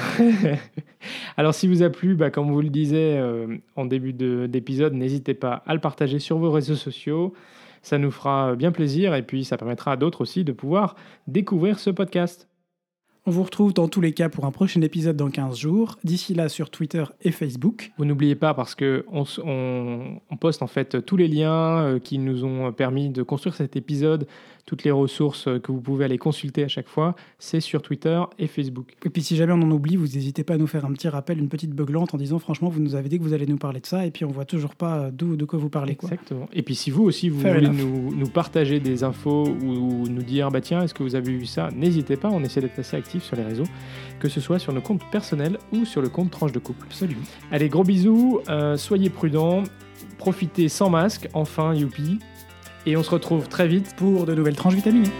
Alors, 1.37 1.53
si 1.53 1.67
vous 1.69 1.83
a 1.83 1.89
plu, 1.89 2.15
bah, 2.15 2.29
comme 2.31 2.51
vous 2.51 2.61
le 2.61 2.69
disiez 2.69 3.17
euh, 3.17 3.57
en 3.77 3.85
début 3.85 4.11
de- 4.13 4.45
d'épisode, 4.47 4.93
n'hésitez 4.93 5.33
pas 5.33 5.63
à 5.65 5.73
le 5.73 5.79
partager 5.79 6.19
sur 6.19 6.37
vos 6.37 6.51
réseaux 6.51 6.75
sociaux. 6.75 7.33
Ça 7.81 7.97
nous 7.97 8.11
fera 8.11 8.55
bien 8.55 8.71
plaisir 8.71 9.13
et 9.15 9.23
puis 9.23 9.43
ça 9.45 9.57
permettra 9.57 9.93
à 9.93 9.95
d'autres 9.97 10.21
aussi 10.21 10.43
de 10.43 10.51
pouvoir 10.53 10.95
découvrir 11.27 11.79
ce 11.79 11.89
podcast. 11.89 12.47
On 13.25 13.31
vous 13.31 13.43
retrouve 13.43 13.73
dans 13.73 13.87
tous 13.87 14.01
les 14.01 14.11
cas 14.11 14.27
pour 14.27 14.43
un 14.43 14.51
prochain 14.51 14.81
épisode 14.81 15.15
dans 15.15 15.29
15 15.29 15.57
jours. 15.57 15.97
D'ici 16.03 16.33
là 16.33 16.49
sur 16.49 16.69
Twitter 16.69 17.05
et 17.21 17.31
Facebook. 17.31 17.93
Vous 17.97 18.03
n'oubliez 18.03 18.35
pas 18.35 18.53
parce 18.53 18.75
que 18.75 19.05
on, 19.09 20.19
poste 20.41 20.61
en 20.61 20.67
fait 20.67 21.05
tous 21.05 21.15
les 21.15 21.29
liens 21.29 21.83
euh, 21.83 21.99
qui 21.99 22.17
nous 22.17 22.43
ont 22.43 22.73
permis 22.73 23.09
de 23.09 23.23
construire 23.23 23.55
cet 23.55 23.77
épisode, 23.77 24.27
toutes 24.65 24.83
les 24.83 24.91
ressources 24.91 25.47
euh, 25.47 25.59
que 25.59 25.71
vous 25.71 25.81
pouvez 25.81 26.05
aller 26.05 26.17
consulter 26.17 26.63
à 26.63 26.67
chaque 26.67 26.87
fois, 26.87 27.15
c'est 27.37 27.59
sur 27.59 27.81
Twitter 27.81 28.21
et 28.39 28.47
Facebook. 28.47 28.93
Et 29.05 29.09
puis 29.09 29.21
si 29.21 29.35
jamais 29.35 29.53
on 29.53 29.61
en 29.61 29.71
oublie, 29.71 29.95
vous 29.95 30.07
n'hésitez 30.07 30.43
pas 30.43 30.53
à 30.53 30.57
nous 30.57 30.67
faire 30.67 30.85
un 30.85 30.93
petit 30.93 31.09
rappel, 31.09 31.39
une 31.39 31.49
petite 31.49 31.71
beuglante 31.71 32.13
en 32.13 32.17
disant 32.17 32.39
franchement 32.39 32.69
vous 32.69 32.79
nous 32.79 32.95
avez 32.95 33.09
dit 33.09 33.17
que 33.17 33.23
vous 33.23 33.33
allez 33.33 33.45
nous 33.45 33.57
parler 33.57 33.81
de 33.81 33.85
ça 33.85 34.05
et 34.05 34.11
puis 34.11 34.25
on 34.25 34.31
voit 34.31 34.45
toujours 34.45 34.75
pas 34.75 34.99
euh, 34.99 35.11
d'où 35.11 35.35
de 35.35 35.45
quoi 35.45 35.59
vous 35.59 35.69
parlez 35.69 35.95
quoi. 35.95 36.09
Exactement. 36.09 36.47
Et 36.53 36.63
puis 36.63 36.75
si 36.75 36.91
vous 36.91 37.03
aussi 37.03 37.29
vous 37.29 37.41
Fair 37.41 37.55
voulez 37.55 37.69
nous, 37.69 38.15
nous 38.15 38.29
partager 38.29 38.79
des 38.79 39.03
infos 39.03 39.47
ou 39.47 40.07
nous 40.07 40.23
dire 40.23 40.49
bah 40.49 40.61
tiens 40.61 40.81
est-ce 40.81 40.93
que 40.93 41.03
vous 41.03 41.15
avez 41.15 41.33
vu 41.33 41.45
ça, 41.45 41.69
n'hésitez 41.75 42.15
pas, 42.15 42.29
on 42.29 42.43
essaie 42.43 42.61
d'être 42.61 42.79
assez 42.79 42.95
actifs 42.95 43.23
sur 43.23 43.35
les 43.35 43.43
réseaux, 43.43 43.67
que 44.19 44.29
ce 44.29 44.39
soit 44.39 44.59
sur 44.59 44.71
nos 44.73 44.81
comptes 44.81 45.03
personnels 45.11 45.57
ou 45.73 45.85
sur 45.85 46.01
le 46.01 46.09
compte 46.09 46.31
tranche 46.31 46.51
de 46.51 46.59
couple. 46.59 46.85
Absolument. 46.85 47.21
Allez 47.51 47.67
gros 47.67 47.83
bisous, 47.83 48.39
euh, 48.49 48.77
soyez 48.77 49.09
prudents, 49.09 49.63
profitez 50.17 50.69
sans 50.69 50.89
masque, 50.89 51.27
enfin 51.33 51.73
youpi, 51.73 52.19
et 52.85 52.97
on 52.97 53.03
se 53.03 53.09
retrouve 53.09 53.47
très 53.47 53.67
vite 53.67 53.95
Pour 53.95 54.25
de 54.25 54.33
nouvelles 54.33 54.55
tranches 54.55 54.75
vitaminées. 54.75 55.11